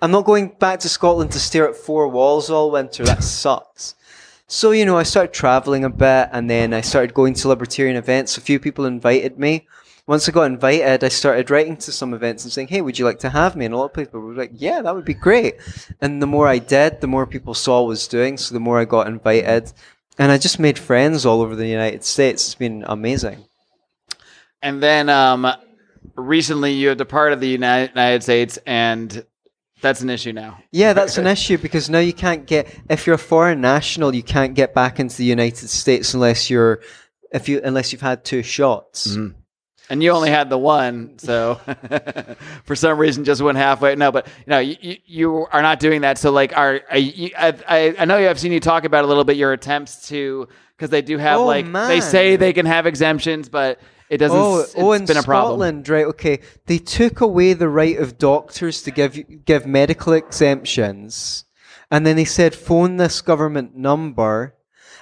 I'm 0.00 0.12
not 0.12 0.24
going 0.24 0.54
back 0.60 0.78
to 0.80 0.88
Scotland 0.88 1.32
to 1.32 1.40
stare 1.40 1.68
at 1.68 1.74
four 1.74 2.06
walls 2.08 2.50
all 2.50 2.70
winter. 2.70 3.04
That 3.04 3.24
sucks. 3.24 3.96
So, 4.46 4.70
you 4.70 4.86
know, 4.86 4.96
I 4.96 5.02
started 5.02 5.34
traveling 5.34 5.84
a 5.84 5.90
bit 5.90 6.30
and 6.32 6.48
then 6.48 6.72
I 6.72 6.80
started 6.80 7.12
going 7.12 7.34
to 7.34 7.48
libertarian 7.48 7.96
events. 7.96 8.38
A 8.38 8.40
few 8.40 8.60
people 8.60 8.86
invited 8.86 9.38
me. 9.38 9.66
Once 10.08 10.26
I 10.26 10.32
got 10.32 10.44
invited, 10.44 11.04
I 11.04 11.08
started 11.08 11.50
writing 11.50 11.76
to 11.76 11.92
some 11.92 12.14
events 12.14 12.42
and 12.42 12.50
saying, 12.50 12.68
hey, 12.68 12.80
would 12.80 12.98
you 12.98 13.04
like 13.04 13.18
to 13.18 13.28
have 13.28 13.54
me? 13.54 13.66
And 13.66 13.74
a 13.74 13.76
lot 13.76 13.90
of 13.90 13.92
people 13.92 14.20
were 14.20 14.32
like, 14.32 14.52
yeah, 14.54 14.80
that 14.80 14.94
would 14.94 15.04
be 15.04 15.12
great. 15.12 15.56
And 16.00 16.22
the 16.22 16.26
more 16.26 16.48
I 16.48 16.58
did, 16.58 17.02
the 17.02 17.06
more 17.06 17.26
people 17.26 17.52
saw 17.52 17.84
I 17.84 17.86
was 17.86 18.08
doing. 18.08 18.38
So 18.38 18.54
the 18.54 18.60
more 18.60 18.80
I 18.80 18.86
got 18.86 19.06
invited. 19.06 19.70
And 20.18 20.32
I 20.32 20.38
just 20.38 20.58
made 20.58 20.78
friends 20.78 21.26
all 21.26 21.42
over 21.42 21.54
the 21.54 21.66
United 21.66 22.04
States. 22.04 22.46
It's 22.46 22.54
been 22.54 22.84
amazing. 22.88 23.44
And 24.62 24.82
then 24.82 25.10
um, 25.10 25.46
recently 26.16 26.72
you 26.72 26.88
had 26.88 26.96
departed 26.96 27.40
the 27.40 27.48
United, 27.48 27.90
United 27.90 28.22
States 28.22 28.58
and 28.64 29.26
That's 29.82 30.00
an 30.00 30.08
issue 30.08 30.32
now. 30.32 30.58
Yeah, 30.72 30.94
that's 30.94 31.18
an 31.22 31.26
issue 31.26 31.58
because 31.58 31.90
now 31.90 31.98
you 31.98 32.14
can't 32.14 32.46
get 32.46 32.74
if 32.88 33.06
you're 33.06 33.16
a 33.16 33.18
foreign 33.18 33.60
national, 33.60 34.14
you 34.14 34.22
can't 34.22 34.54
get 34.54 34.72
back 34.72 34.98
into 34.98 35.18
the 35.18 35.26
United 35.26 35.68
States 35.68 36.14
unless 36.14 36.48
you're 36.48 36.80
if 37.30 37.46
you 37.46 37.60
unless 37.62 37.92
you've 37.92 38.00
had 38.00 38.24
two 38.24 38.42
shots. 38.42 39.14
And 39.90 40.02
you 40.02 40.10
only 40.10 40.28
had 40.28 40.50
the 40.50 40.58
one, 40.58 41.18
so 41.18 41.54
for 42.64 42.76
some 42.76 42.98
reason 42.98 43.24
just 43.24 43.40
went 43.40 43.56
halfway. 43.56 43.94
No, 43.96 44.12
but 44.12 44.26
you 44.26 44.50
know, 44.50 44.58
you, 44.58 44.96
you, 45.06 45.46
are 45.50 45.62
not 45.62 45.80
doing 45.80 46.02
that. 46.02 46.18
So 46.18 46.30
like, 46.30 46.54
are, 46.54 46.82
are 46.90 46.98
you, 46.98 47.30
I, 47.38 47.94
I 47.98 48.04
know 48.04 48.18
I've 48.18 48.38
seen 48.38 48.52
you 48.52 48.60
talk 48.60 48.84
about 48.84 49.04
a 49.04 49.06
little 49.06 49.24
bit 49.24 49.38
your 49.38 49.54
attempts 49.54 50.08
to 50.08 50.46
because 50.76 50.90
they 50.90 51.02
do 51.02 51.18
have 51.18 51.40
Oh, 51.40 51.46
like 51.46 51.70
they 51.72 52.00
say 52.00 52.36
they 52.36 52.52
can 52.52 52.66
have 52.66 52.86
exemptions, 52.86 53.48
but 53.48 53.80
it 54.08 54.18
doesn't. 54.18 54.38
Oh, 54.38 54.56
oh 54.56 54.60
it's 54.60 54.74
oh, 54.76 54.92
in 54.92 55.06
been 55.06 55.16
a 55.16 55.22
problem. 55.22 55.58
Scotland, 55.58 55.88
right? 55.88 56.06
Okay, 56.06 56.40
they 56.66 56.78
took 56.78 57.20
away 57.20 57.52
the 57.52 57.68
right 57.68 57.98
of 57.98 58.18
doctors 58.18 58.82
to 58.82 58.90
give 58.90 59.16
you- 59.16 59.24
give 59.24 59.66
medical 59.66 60.12
exemptions, 60.12 61.44
and 61.90 62.06
then 62.06 62.16
they 62.16 62.24
said 62.24 62.54
phone 62.54 62.96
this 62.96 63.20
government 63.20 63.76
number. 63.76 64.54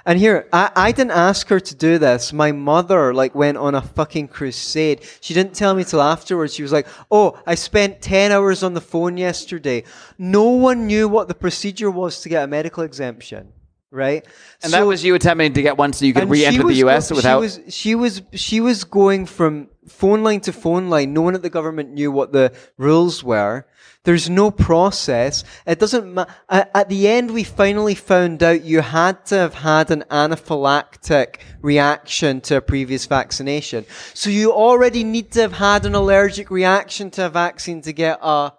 And 0.06 0.20
here, 0.20 0.48
I, 0.52 0.70
I 0.76 0.92
didn't 0.92 1.10
ask 1.10 1.48
her 1.48 1.58
to 1.58 1.74
do 1.74 1.98
this. 1.98 2.32
My 2.32 2.52
mother 2.52 3.12
like 3.12 3.34
went 3.34 3.58
on 3.58 3.74
a 3.74 3.82
fucking 3.82 4.28
crusade. 4.28 5.02
She 5.20 5.34
didn't 5.34 5.54
tell 5.54 5.74
me 5.74 5.82
till 5.82 6.00
afterwards. 6.00 6.54
She 6.54 6.62
was 6.62 6.70
like, 6.70 6.86
"Oh, 7.10 7.36
I 7.44 7.56
spent 7.56 8.00
ten 8.00 8.30
hours 8.30 8.62
on 8.62 8.74
the 8.74 8.80
phone 8.80 9.16
yesterday. 9.16 9.82
No 10.16 10.44
one 10.50 10.86
knew 10.86 11.08
what 11.08 11.26
the 11.26 11.34
procedure 11.34 11.90
was 11.90 12.20
to 12.20 12.28
get 12.28 12.44
a 12.44 12.46
medical 12.46 12.84
exemption." 12.84 13.52
Right, 13.92 14.26
And 14.62 14.72
that 14.72 14.84
was 14.84 15.04
you 15.04 15.14
attempting 15.14 15.54
to 15.54 15.62
get 15.62 15.78
one 15.78 15.92
so 15.92 16.04
you 16.04 16.12
could 16.12 16.28
re-enter 16.28 16.52
she 16.52 16.58
the 16.58 16.64
was 16.64 16.78
U.S. 16.78 17.10
without. 17.10 17.38
She 17.38 17.40
was, 17.40 17.60
she 17.74 17.94
was 17.94 18.22
she 18.34 18.60
was 18.60 18.84
going 18.84 19.26
from 19.26 19.68
phone 19.88 20.22
line 20.22 20.40
to 20.40 20.52
phone 20.52 20.90
line, 20.90 21.12
No 21.14 21.22
one 21.22 21.34
at 21.34 21.42
the 21.42 21.50
government 21.50 21.92
knew 21.92 22.10
what 22.10 22.32
the 22.32 22.52
rules 22.76 23.24
were. 23.24 23.66
There's 24.06 24.30
no 24.30 24.52
process. 24.52 25.42
It 25.66 25.80
doesn't. 25.80 26.14
Ma- 26.14 26.26
at, 26.48 26.88
the 26.88 27.08
end, 27.08 27.32
we 27.32 27.42
finally 27.42 27.96
found 27.96 28.40
out 28.40 28.62
you 28.62 28.80
had 28.80 29.26
to 29.26 29.34
have 29.34 29.54
had 29.54 29.90
an 29.90 30.04
anaphylactic 30.12 31.40
reaction 31.60 32.40
to 32.42 32.58
a 32.58 32.60
previous 32.60 33.04
vaccination. 33.06 33.84
So 34.14 34.30
you 34.30 34.52
already 34.52 35.02
need 35.02 35.32
to 35.32 35.40
have 35.40 35.54
had 35.54 35.84
an 35.86 35.96
allergic 35.96 36.52
reaction 36.52 37.10
to 37.12 37.26
a 37.26 37.28
vaccine 37.28 37.82
to 37.82 37.92
get 37.92 38.20
a. 38.22 38.52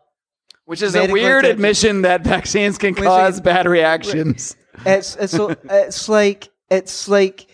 which 0.65 0.81
is 0.81 0.93
a 0.97 1.07
weird 1.07 1.45
admission 1.45 2.01
that 2.01 2.25
vaccines 2.25 2.77
can 2.77 2.93
Which 2.93 3.05
cause 3.05 3.35
is- 3.35 3.41
bad 3.41 3.65
reactions. 3.67 4.55
It's 4.85 5.15
it's 5.15 5.31
so- 5.31 5.55
it's 5.63 6.07
like 6.09 6.49
it's 6.69 7.07
like 7.07 7.47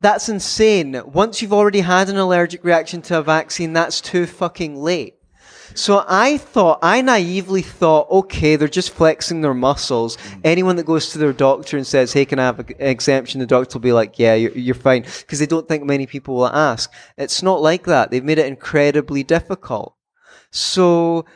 that's 0.00 0.28
insane. 0.28 1.02
Once 1.04 1.42
you've 1.42 1.52
already 1.52 1.80
had 1.80 2.08
an 2.08 2.16
allergic 2.16 2.62
reaction 2.62 3.02
to 3.02 3.18
a 3.18 3.22
vaccine, 3.22 3.72
that's 3.72 4.00
too 4.00 4.26
fucking 4.26 4.76
late. 4.76 5.17
So 5.78 6.04
I 6.08 6.38
thought, 6.38 6.80
I 6.82 7.00
naively 7.02 7.62
thought, 7.62 8.10
okay, 8.10 8.56
they're 8.56 8.66
just 8.66 8.90
flexing 8.90 9.42
their 9.42 9.54
muscles. 9.54 10.16
Mm. 10.16 10.40
Anyone 10.42 10.76
that 10.76 10.86
goes 10.86 11.10
to 11.12 11.18
their 11.18 11.32
doctor 11.32 11.76
and 11.76 11.86
says, 11.86 12.12
hey, 12.12 12.24
can 12.24 12.40
I 12.40 12.46
have 12.46 12.58
an 12.58 12.66
exemption? 12.80 13.38
The 13.38 13.46
doctor 13.46 13.78
will 13.78 13.82
be 13.82 13.92
like, 13.92 14.18
yeah, 14.18 14.34
you're, 14.34 14.50
you're 14.50 14.74
fine. 14.74 15.02
Because 15.02 15.38
they 15.38 15.46
don't 15.46 15.68
think 15.68 15.84
many 15.84 16.04
people 16.06 16.34
will 16.34 16.48
ask. 16.48 16.92
It's 17.16 17.44
not 17.44 17.62
like 17.62 17.84
that. 17.84 18.10
They've 18.10 18.24
made 18.24 18.40
it 18.40 18.46
incredibly 18.46 19.22
difficult. 19.22 19.94
So 20.50 21.26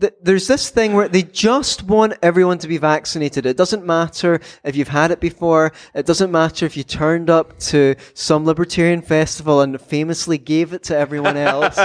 th- 0.00 0.14
there's 0.22 0.46
this 0.46 0.70
thing 0.70 0.92
where 0.94 1.08
they 1.08 1.22
just 1.22 1.82
want 1.84 2.14
everyone 2.22 2.58
to 2.58 2.68
be 2.68 2.78
vaccinated. 2.78 3.46
It 3.46 3.56
doesn't 3.56 3.84
matter 3.86 4.40
if 4.64 4.76
you've 4.76 4.88
had 4.88 5.10
it 5.10 5.20
before. 5.20 5.72
It 5.94 6.06
doesn't 6.06 6.30
matter 6.30 6.66
if 6.66 6.76
you 6.76 6.82
turned 6.84 7.30
up 7.30 7.58
to 7.70 7.94
some 8.14 8.44
libertarian 8.44 9.02
festival 9.02 9.60
and 9.62 9.80
famously 9.80 10.38
gave 10.38 10.72
it 10.72 10.82
to 10.84 10.96
everyone 10.96 11.36
else. 11.50 11.78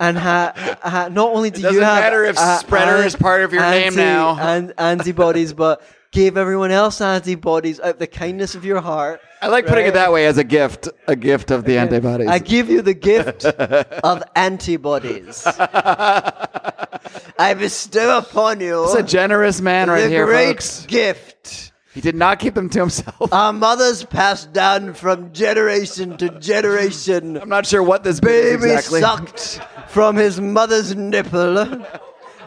and 0.00 0.18
ha- 0.18 0.52
ha- 0.82 1.08
not 1.10 1.28
only 1.32 1.50
do 1.50 1.62
doesn't 1.62 1.74
you 1.78 1.84
have 1.84 2.02
matter 2.02 2.24
if 2.24 2.36
uh, 2.38 2.58
spreader 2.58 2.96
an- 2.96 3.04
is 3.06 3.16
part 3.16 3.42
of 3.42 3.52
your 3.52 3.62
name 3.62 3.94
now. 3.94 4.36
and 4.38 4.72
antibodies, 4.78 5.52
but 5.52 5.82
gave 6.14 6.36
everyone 6.36 6.70
else 6.70 7.00
antibodies 7.00 7.80
out 7.80 7.90
of 7.90 7.98
the 7.98 8.06
kindness 8.06 8.54
of 8.54 8.64
your 8.64 8.80
heart. 8.80 9.20
I 9.42 9.48
like 9.48 9.66
putting 9.66 9.86
it 9.86 9.94
that 9.94 10.12
way 10.12 10.26
as 10.26 10.38
a 10.38 10.44
gift, 10.44 10.88
a 11.08 11.16
gift 11.16 11.50
of 11.50 11.64
the 11.64 11.76
antibodies. 11.76 12.28
I 12.28 12.38
give 12.38 12.70
you 12.70 12.80
the 12.82 12.94
gift 12.94 13.44
of 13.44 14.22
antibodies. 14.36 15.42
I 15.46 17.54
bestow 17.58 18.18
upon 18.18 18.60
you 18.60 18.84
It's 18.84 18.94
a 18.94 19.02
generous 19.02 19.60
man 19.60 19.90
right 19.90 20.02
the 20.04 20.08
here, 20.08 20.24
great 20.24 20.46
folks. 20.46 20.86
gift. 20.86 21.72
He 21.92 22.00
did 22.00 22.14
not 22.14 22.38
keep 22.38 22.54
them 22.54 22.70
to 22.70 22.80
himself. 22.80 23.32
Our 23.32 23.52
mothers 23.52 24.04
passed 24.04 24.52
down 24.52 24.94
from 24.94 25.32
generation 25.32 26.16
to 26.18 26.28
generation. 26.40 27.36
I'm 27.36 27.48
not 27.48 27.66
sure 27.66 27.82
what 27.82 28.02
this 28.04 28.20
Baby 28.20 28.70
exactly. 28.70 29.00
sucked 29.00 29.60
from 29.88 30.16
his 30.16 30.40
mother's 30.40 30.94
nipple. 30.96 31.84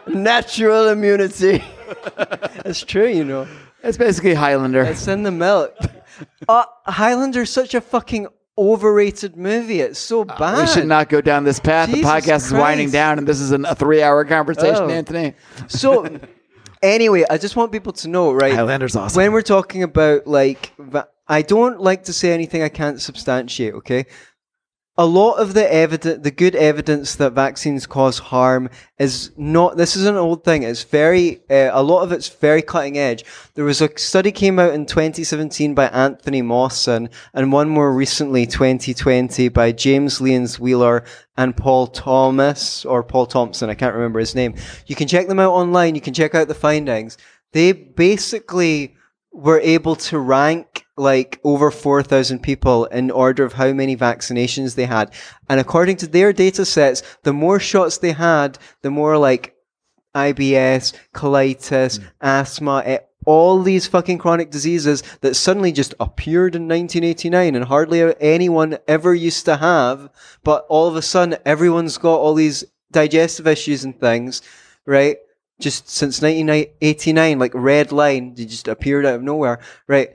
Natural 0.08 0.88
immunity. 0.88 1.64
It's 2.66 2.82
true, 2.84 3.08
you 3.08 3.24
know. 3.24 3.48
It's 3.84 3.98
basically 3.98 4.34
Highlander. 4.34 4.84
It's 4.84 5.08
in 5.08 5.24
the 5.24 5.32
milk. 5.32 5.76
Uh, 6.50 6.66
Highlander's 6.88 7.52
such 7.52 7.76
a 7.76 7.82
fucking 7.82 8.26
overrated 8.58 9.38
movie. 9.38 9.82
It's 9.82 10.00
so 10.00 10.26
bad. 10.26 10.56
Uh, 10.56 10.62
we 10.62 10.68
should 10.68 10.88
not 10.88 11.10
go 11.10 11.22
down 11.22 11.44
this 11.44 11.60
path. 11.60 11.90
Jesus 11.90 12.02
the 12.02 12.08
podcast 12.12 12.46
is 12.48 12.54
winding 12.54 12.90
down, 12.90 13.20
and 13.20 13.28
this 13.28 13.40
is 13.40 13.52
an, 13.52 13.66
a 13.66 13.76
three-hour 13.76 14.26
conversation, 14.26 14.86
Oh. 14.86 14.90
Anthony. 14.90 15.36
So, 15.68 16.20
anyway, 16.82 17.24
I 17.30 17.38
just 17.38 17.56
want 17.56 17.72
people 17.72 17.94
to 17.94 18.08
know, 18.08 18.32
right? 18.32 18.52
Highlander's 18.54 18.96
awesome. 18.96 19.22
When 19.22 19.32
we're 19.32 19.44
talking 19.44 19.84
about 19.84 20.26
like, 20.26 20.74
I 21.28 21.44
don't 21.44 21.80
like 21.80 22.06
to 22.06 22.14
say 22.14 22.32
anything 22.34 22.64
I 22.64 22.70
can't 22.70 23.00
substantiate. 23.00 23.76
Okay, 23.76 24.08
a 25.00 25.06
lot 25.06 25.34
of 25.34 25.54
the 25.54 25.72
evidence, 25.72 26.24
the 26.24 26.32
good 26.32 26.56
evidence 26.56 27.16
that 27.16 27.34
vaccines 27.34 27.86
cause 27.86 28.18
harm, 28.18 28.70
is 28.98 29.32
not. 29.38 29.78
This 29.78 29.96
is 29.96 30.06
an 30.06 30.16
old 30.16 30.44
thing. 30.44 30.64
It's 30.64 30.84
very. 30.84 31.42
Uh, 31.50 31.70
a 31.72 31.84
lot 31.84 32.02
of 32.02 32.12
it's 32.12 32.30
very 32.30 32.64
cutting 32.64 32.98
edge. 32.98 33.24
There 33.54 33.66
was 33.66 33.80
a 33.80 33.96
study 33.98 34.32
came 34.32 34.58
out 34.58 34.74
in 34.74 34.88
2017 34.88 35.76
by 35.76 35.88
Anthony 35.90 36.42
Mawson, 36.42 37.10
and 37.34 37.52
one 37.52 37.70
more 37.70 37.94
recently, 37.94 38.48
2020, 38.48 39.50
by 39.50 39.72
James 39.72 40.20
Lyons-Weiler 40.20 41.04
and 41.38 41.56
Paul 41.56 41.88
Thomas 41.88 42.84
or 42.84 43.04
Paul 43.04 43.28
Thompson. 43.28 43.70
I 43.70 43.76
can't 43.76 43.94
remember 43.94 44.20
his 44.20 44.34
name. 44.34 44.56
You 44.88 44.96
can 44.96 45.08
check 45.08 45.28
them 45.28 45.40
out 45.40 45.54
online. 45.54 45.94
You 45.94 46.02
can 46.02 46.16
check 46.16 46.34
out 46.34 46.48
the 46.48 46.56
findings. 46.56 47.18
They 47.52 47.72
basically 47.72 48.96
were 49.38 49.60
able 49.60 49.96
to 49.96 50.18
rank 50.18 50.84
like 50.98 51.40
over 51.44 51.70
4,000 51.70 52.42
people 52.42 52.86
in 52.86 53.12
order 53.12 53.46
of 53.46 53.54
how 53.54 53.72
many 53.72 53.96
vaccinations 53.96 54.74
they 54.74 54.86
had. 54.86 55.14
And 55.48 55.60
according 55.60 55.98
to 55.98 56.08
their 56.08 56.34
data 56.34 56.66
sets, 56.66 57.04
the 57.22 57.34
more 57.34 57.60
shots 57.60 58.00
they 58.00 58.14
had, 58.14 58.58
the 58.82 58.90
more 58.90 59.16
like 59.16 59.56
IBS, 60.16 60.94
colitis, 61.14 62.00
asthma, 62.20 62.82
eh, 62.84 62.98
all 63.28 63.62
these 63.62 63.86
fucking 63.86 64.18
chronic 64.18 64.50
diseases 64.50 65.04
that 65.22 65.36
suddenly 65.36 65.72
just 65.72 65.94
appeared 66.00 66.56
in 66.56 66.64
1989 66.64 67.54
and 67.54 67.66
hardly 67.66 68.16
anyone 68.20 68.80
ever 68.88 69.14
used 69.14 69.46
to 69.46 69.58
have. 69.58 70.10
But 70.44 70.66
all 70.68 70.88
of 70.88 70.96
a 70.96 71.04
sudden, 71.04 71.38
everyone's 71.46 72.00
got 72.00 72.16
all 72.16 72.34
these 72.34 72.64
digestive 72.92 73.46
issues 73.46 73.84
and 73.84 74.00
things, 74.00 74.42
right? 74.88 75.18
Just 75.60 75.90
since 75.90 76.22
1989, 76.22 77.40
like 77.40 77.52
red 77.56 77.92
line, 77.92 78.36
they 78.36 78.46
just 78.46 78.68
appeared 78.68 79.06
out 79.06 79.16
of 79.16 79.24
nowhere, 79.24 79.60
right? 79.88 80.10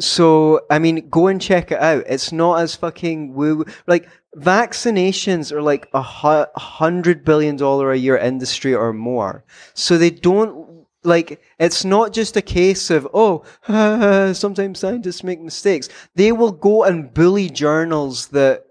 So, 0.00 0.60
I 0.70 0.78
mean, 0.78 1.08
go 1.08 1.26
and 1.26 1.40
check 1.40 1.72
it 1.72 1.80
out. 1.80 2.04
It's 2.06 2.32
not 2.32 2.60
as 2.60 2.76
fucking 2.76 3.34
woo. 3.34 3.64
Like, 3.86 4.08
vaccinations 4.36 5.50
are 5.50 5.62
like 5.62 5.88
a 5.92 6.02
hundred 6.02 7.24
billion 7.24 7.56
dollar 7.56 7.90
a 7.92 7.98
year 7.98 8.16
industry 8.16 8.74
or 8.74 8.92
more. 8.92 9.44
So 9.74 9.98
they 9.98 10.10
don't, 10.10 10.86
like, 11.02 11.42
it's 11.58 11.84
not 11.84 12.12
just 12.12 12.36
a 12.36 12.42
case 12.42 12.90
of, 12.90 13.08
oh, 13.12 13.44
sometimes 14.34 14.78
scientists 14.78 15.24
make 15.24 15.40
mistakes. 15.40 15.88
They 16.14 16.30
will 16.32 16.52
go 16.52 16.84
and 16.84 17.12
bully 17.12 17.50
journals 17.50 18.28
that, 18.28 18.64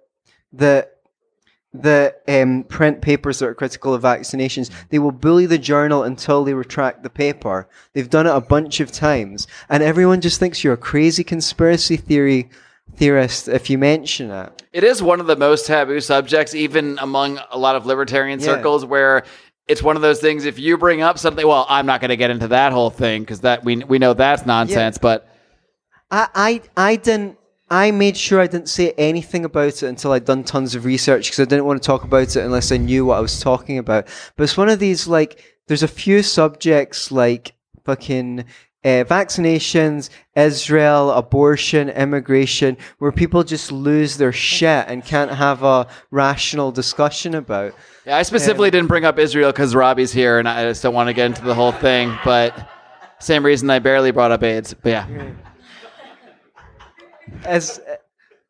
that, 0.53 0.96
the 1.73 2.15
um, 2.27 2.63
print 2.63 3.01
papers 3.01 3.39
that 3.39 3.47
are 3.47 3.53
critical 3.53 3.93
of 3.93 4.03
vaccinations, 4.03 4.71
they 4.89 4.99
will 4.99 5.11
bully 5.11 5.45
the 5.45 5.57
journal 5.57 6.03
until 6.03 6.43
they 6.43 6.53
retract 6.53 7.03
the 7.03 7.09
paper. 7.09 7.67
They've 7.93 8.09
done 8.09 8.25
it 8.27 8.35
a 8.35 8.41
bunch 8.41 8.79
of 8.79 8.91
times, 8.91 9.47
and 9.69 9.83
everyone 9.83 10.21
just 10.21 10.39
thinks 10.39 10.63
you're 10.63 10.73
a 10.73 10.77
crazy 10.77 11.23
conspiracy 11.23 11.97
theory 11.97 12.49
theorist 12.95 13.47
if 13.47 13.69
you 13.69 13.77
mention 13.77 14.31
it. 14.31 14.63
It 14.73 14.83
is 14.83 15.03
one 15.03 15.19
of 15.19 15.27
the 15.27 15.35
most 15.35 15.65
taboo 15.65 15.99
subjects, 15.99 16.55
even 16.55 16.97
among 16.99 17.39
a 17.51 17.57
lot 17.57 17.75
of 17.75 17.85
libertarian 17.85 18.39
Yeah. 18.39 18.45
circles, 18.45 18.85
where 18.85 19.23
it's 19.67 19.83
one 19.83 19.95
of 19.95 20.01
those 20.01 20.19
things. 20.19 20.45
If 20.45 20.57
you 20.57 20.77
bring 20.77 21.01
up 21.01 21.19
something, 21.19 21.45
well, 21.45 21.65
I'm 21.69 21.85
not 21.85 21.99
going 21.99 22.09
to 22.09 22.15
get 22.15 22.29
into 22.31 22.47
that 22.49 22.71
whole 22.71 22.89
thing 22.89 23.21
because 23.23 23.41
that 23.41 23.63
we 23.63 23.77
we 23.77 23.99
know 23.99 24.13
that's 24.13 24.45
nonsense. 24.45 24.97
But 24.97 25.27
I, 26.09 26.27
I, 26.33 26.61
I 26.91 26.95
didn't. 26.95 27.36
I 27.69 27.91
made 27.91 28.15
sure 28.15 28.39
I 28.39 28.47
didn't 28.47 28.69
say 28.69 28.91
anything 28.97 29.43
about 29.43 29.67
it 29.67 29.83
until 29.83 30.13
I'd 30.13 30.25
done 30.25 30.43
tons 30.43 30.73
of 30.73 30.85
research 30.85 31.25
because 31.25 31.39
I 31.39 31.45
didn't 31.45 31.65
want 31.65 31.81
to 31.81 31.85
talk 31.85 32.03
about 32.03 32.35
it 32.35 32.37
unless 32.37 32.71
I 32.71 32.77
knew 32.77 33.05
what 33.05 33.17
I 33.17 33.21
was 33.21 33.39
talking 33.39 33.77
about. 33.77 34.07
But 34.35 34.43
it's 34.43 34.57
one 34.57 34.69
of 34.69 34.79
these 34.79 35.07
like 35.07 35.43
there's 35.67 35.83
a 35.83 35.87
few 35.87 36.23
subjects 36.23 37.11
like 37.11 37.55
fucking 37.83 38.45
uh, 38.85 39.03
vaccinations, 39.03 40.09
Israel, 40.35 41.11
abortion, 41.11 41.89
immigration, 41.89 42.77
where 42.99 43.11
people 43.11 43.43
just 43.43 43.69
lose 43.69 44.15
their 44.15 44.31
shit 44.31 44.85
and 44.87 45.03
can't 45.03 45.31
have 45.31 45.63
a 45.63 45.87
rational 46.09 46.71
discussion 46.71 47.35
about. 47.35 47.73
Yeah, 48.05 48.17
I 48.17 48.23
specifically 48.23 48.71
didn't 48.71 48.87
bring 48.87 49.03
up 49.03 49.19
Israel 49.19 49.51
because 49.51 49.75
Robbie's 49.75 50.13
here, 50.13 50.39
and 50.39 50.47
I 50.47 50.63
just 50.63 50.83
don't 50.83 50.93
want 50.93 51.07
to 51.07 51.13
get 51.13 51.25
into 51.25 51.43
the 51.43 51.53
whole 51.53 51.73
thing. 51.73 52.17
But 52.23 52.69
same 53.19 53.45
reason 53.45 53.69
I 53.69 53.79
barely 53.79 54.11
brought 54.11 54.31
up 54.31 54.43
AIDS. 54.43 54.73
But 54.73 54.89
yeah, 54.89 55.29
As 57.43 57.79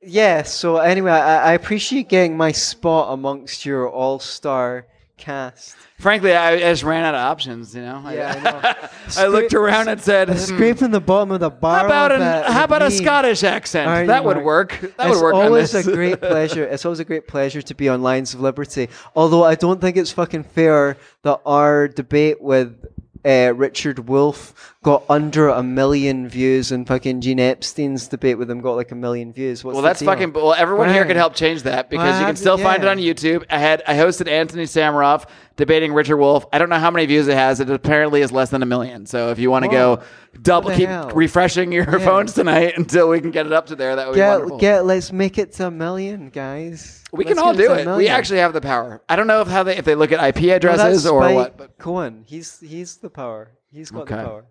yeah, 0.02 0.44
so 0.44 0.78
anyway, 0.78 1.12
I, 1.12 1.52
I 1.52 1.54
appreciate 1.54 2.10
getting 2.10 2.38
my 2.38 2.52
spot 2.52 3.14
amongst 3.14 3.66
your 3.66 3.90
all-star 3.90 4.86
cast. 5.18 5.76
frankly, 5.98 6.34
I, 6.36 6.52
I 6.52 6.60
just 6.60 6.84
ran 6.84 7.04
out 7.04 7.16
of 7.16 7.20
options. 7.22 7.76
You 7.76 7.82
know, 7.82 8.04
Yeah, 8.12 8.34
I 8.38 8.40
know. 9.20 9.24
I, 9.24 9.28
looked 9.28 9.54
around 9.54 9.88
and 9.88 10.00
said, 10.00 10.30
"Hmm, 10.30 10.36
Scraping 10.36 10.92
the 10.92 11.02
bottom 11.02 11.32
of 11.32 11.40
the 11.40 11.50
"How 11.50 11.86
about 11.86 12.12
an, 12.12 12.20
bit 12.20 12.52
how 12.52 12.64
about 12.64 12.84
a. 12.84 12.92
Scottish 12.92 13.44
accent? 13.44 14.08
That 14.08 14.22
you, 14.22 14.28
would 14.28 14.38
Marc? 14.38 14.46
work. 14.46 14.80
That 14.98 15.08
it's 15.08 15.16
would 15.16 15.24
work 15.24 15.34
on 15.34 15.46
always 15.46 15.74
a 15.74 15.84
great 15.84 16.22
pleasure. 16.22 16.64
It's 16.64 16.86
always 16.86 17.00
a 17.00 17.06
great 17.06 17.28
pleasure 17.28 17.62
to 17.64 17.76
be 17.76 17.90
on 17.90 18.02
Lions 18.04 18.34
of 18.34 18.42
Liberty. 18.42 18.90
Although 19.16 19.44
I 19.44 19.56
don't 19.56 19.82
think 19.82 19.98
it's 19.98 20.12
fucking 20.12 20.44
fair 20.44 20.98
that 21.24 21.42
our 21.46 21.88
debate 21.88 22.40
with 22.40 22.86
uh, 23.26 23.54
Richard 23.56 24.08
Wolff 24.10 24.76
got 24.84 25.04
under 25.10 25.50
a 25.50 25.62
million 25.64 26.30
views, 26.30 26.72
and 26.72 26.88
fucking 26.88 27.22
Gene 27.22 27.40
Epstein's 27.40 28.08
debate 28.08 28.38
with 28.38 28.50
him 28.50 28.62
got 28.62 28.74
like 28.74 28.92
a 28.92 28.96
million 28.96 29.34
views. 29.34 29.64
What's 29.64 29.74
Well, 29.76 29.84
that's 29.84 30.00
deal? 30.00 30.08
fucking. 30.08 30.34
Well, 30.34 30.54
everyone 30.54 30.90
here 30.90 31.02
Right. 31.02 31.08
could 31.08 31.16
help 31.18 31.36
change 31.36 31.64
that 31.64 31.90
because 31.90 32.20
you 32.20 32.26
can 32.26 32.36
still 32.36 32.58
find 32.58 32.84
it 32.84 32.88
on 32.90 32.98
YouTube. 32.98 33.44
I 33.50 33.58
had 33.60 33.84
I 33.88 33.96
hosted 33.96 34.28
Anthony 34.30 34.64
Sammeroff 34.64 35.26
debating 35.56 35.94
Richard 35.94 36.18
Wolff. 36.18 36.46
I 36.54 36.58
don't 36.60 36.70
know 36.70 36.80
how 36.80 36.92
many 36.92 37.06
views 37.06 37.28
it 37.28 37.34
has. 37.36 37.60
It 37.60 37.70
apparently 37.70 38.22
is 38.22 38.32
less 38.32 38.50
than 38.50 38.62
a 38.64 38.66
million. 38.68 39.06
So 39.06 39.32
if 39.32 39.40
you 39.40 39.50
want 39.52 39.66
to 39.66 39.72
go 39.72 40.02
double, 40.42 40.70
keep 40.72 40.88
hell? 40.88 41.10
refreshing 41.16 41.72
your 41.72 41.84
Yeah. 41.84 41.98
phones 42.06 42.34
tonight 42.34 42.74
until 42.78 43.10
we 43.10 43.20
can 43.22 43.32
get 43.32 43.46
it 43.48 43.52
up 43.52 43.66
to 43.68 43.76
there. 43.76 43.96
That 43.96 44.08
would 44.08 44.16
be 44.16 44.22
wonderful. 44.22 44.58
Get, 44.58 44.78
get, 44.78 44.86
let's 44.86 45.12
make 45.12 45.38
it 45.38 45.54
to 45.54 45.68
a 45.68 45.72
million, 45.72 46.30
guys. 46.30 47.04
We 47.18 47.26
Let's 47.26 47.38
can 47.38 47.46
all 47.46 47.54
do 47.54 47.68
to 47.68 47.74
it. 47.94 47.98
We 47.98 48.08
actually 48.08 48.40
have 48.40 48.54
the 48.54 48.62
power. 48.62 49.02
I 49.10 49.16
don't 49.16 49.28
know 49.28 49.42
if 49.42 49.48
how 49.48 49.64
they 49.64 49.76
if 49.78 49.86
they 49.86 49.96
look 49.96 50.12
at 50.12 50.24
IP 50.38 50.52
addresses 50.52 51.04
that's 51.04 51.12
or 51.12 51.34
what. 51.34 51.58
But 51.58 51.78
Cohen, 51.78 52.24
he's 52.28 52.60
he's 52.60 52.98
the 52.98 53.10
power. 53.10 53.52
He's 53.72 53.92
got 53.92 54.04
Okay. 54.04 54.16
the 54.16 54.24
power. 54.24 54.46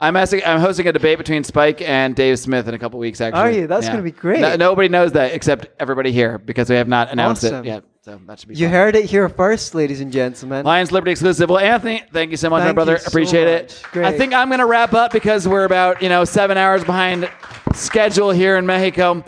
I'm 0.00 0.16
asking, 0.16 0.40
I'm 0.46 0.60
hosting 0.60 0.86
a 0.88 0.92
debate 0.92 1.18
between 1.18 1.44
Spike 1.44 1.82
and 1.82 2.16
Dave 2.16 2.38
Smith 2.38 2.66
in 2.66 2.72
a 2.72 2.78
couple 2.78 2.98
weeks. 2.98 3.20
Actually, 3.20 3.38
Are 3.40 3.50
you? 3.50 3.66
That's 3.66 3.86
gonna 3.86 4.00
be 4.00 4.12
great. 4.12 4.40
No- 4.40 4.56
nobody 4.56 4.88
knows 4.88 5.12
that 5.12 5.34
except 5.34 5.66
everybody 5.78 6.10
here 6.10 6.38
because 6.38 6.70
we 6.70 6.76
have 6.76 6.88
not 6.88 7.12
announced 7.12 7.44
Awesome. 7.44 7.64
it 7.64 7.68
yet. 7.68 7.84
So 8.00 8.18
that 8.26 8.38
should 8.38 8.48
be. 8.48 8.54
You 8.54 8.66
fun. 8.66 8.72
heard 8.74 8.96
it 8.96 9.04
here 9.04 9.28
first, 9.28 9.74
ladies 9.74 10.00
and 10.00 10.10
gentlemen. 10.10 10.64
Lions 10.64 10.90
Liberty 10.92 11.10
exclusive. 11.10 11.50
Well, 11.50 11.58
Anthony, 11.58 12.02
thank 12.14 12.30
you 12.30 12.36
so 12.38 12.48
much, 12.50 12.62
my 12.64 12.72
brother. 12.72 12.96
so 12.98 13.08
Appreciate 13.08 13.46
it. 13.48 13.82
Great. 13.92 14.06
I 14.06 14.16
think 14.16 14.32
I'm 14.34 14.48
going 14.48 14.58
to 14.60 14.66
wrap 14.66 14.92
up 14.94 15.10
because 15.12 15.46
we're 15.48 15.64
about 15.64 16.00
you 16.02 16.08
know 16.08 16.24
seven 16.24 16.56
hours 16.56 16.82
behind 16.84 17.30
schedule 17.74 18.30
here 18.30 18.56
in 18.56 18.64
Mexico. 18.66 19.22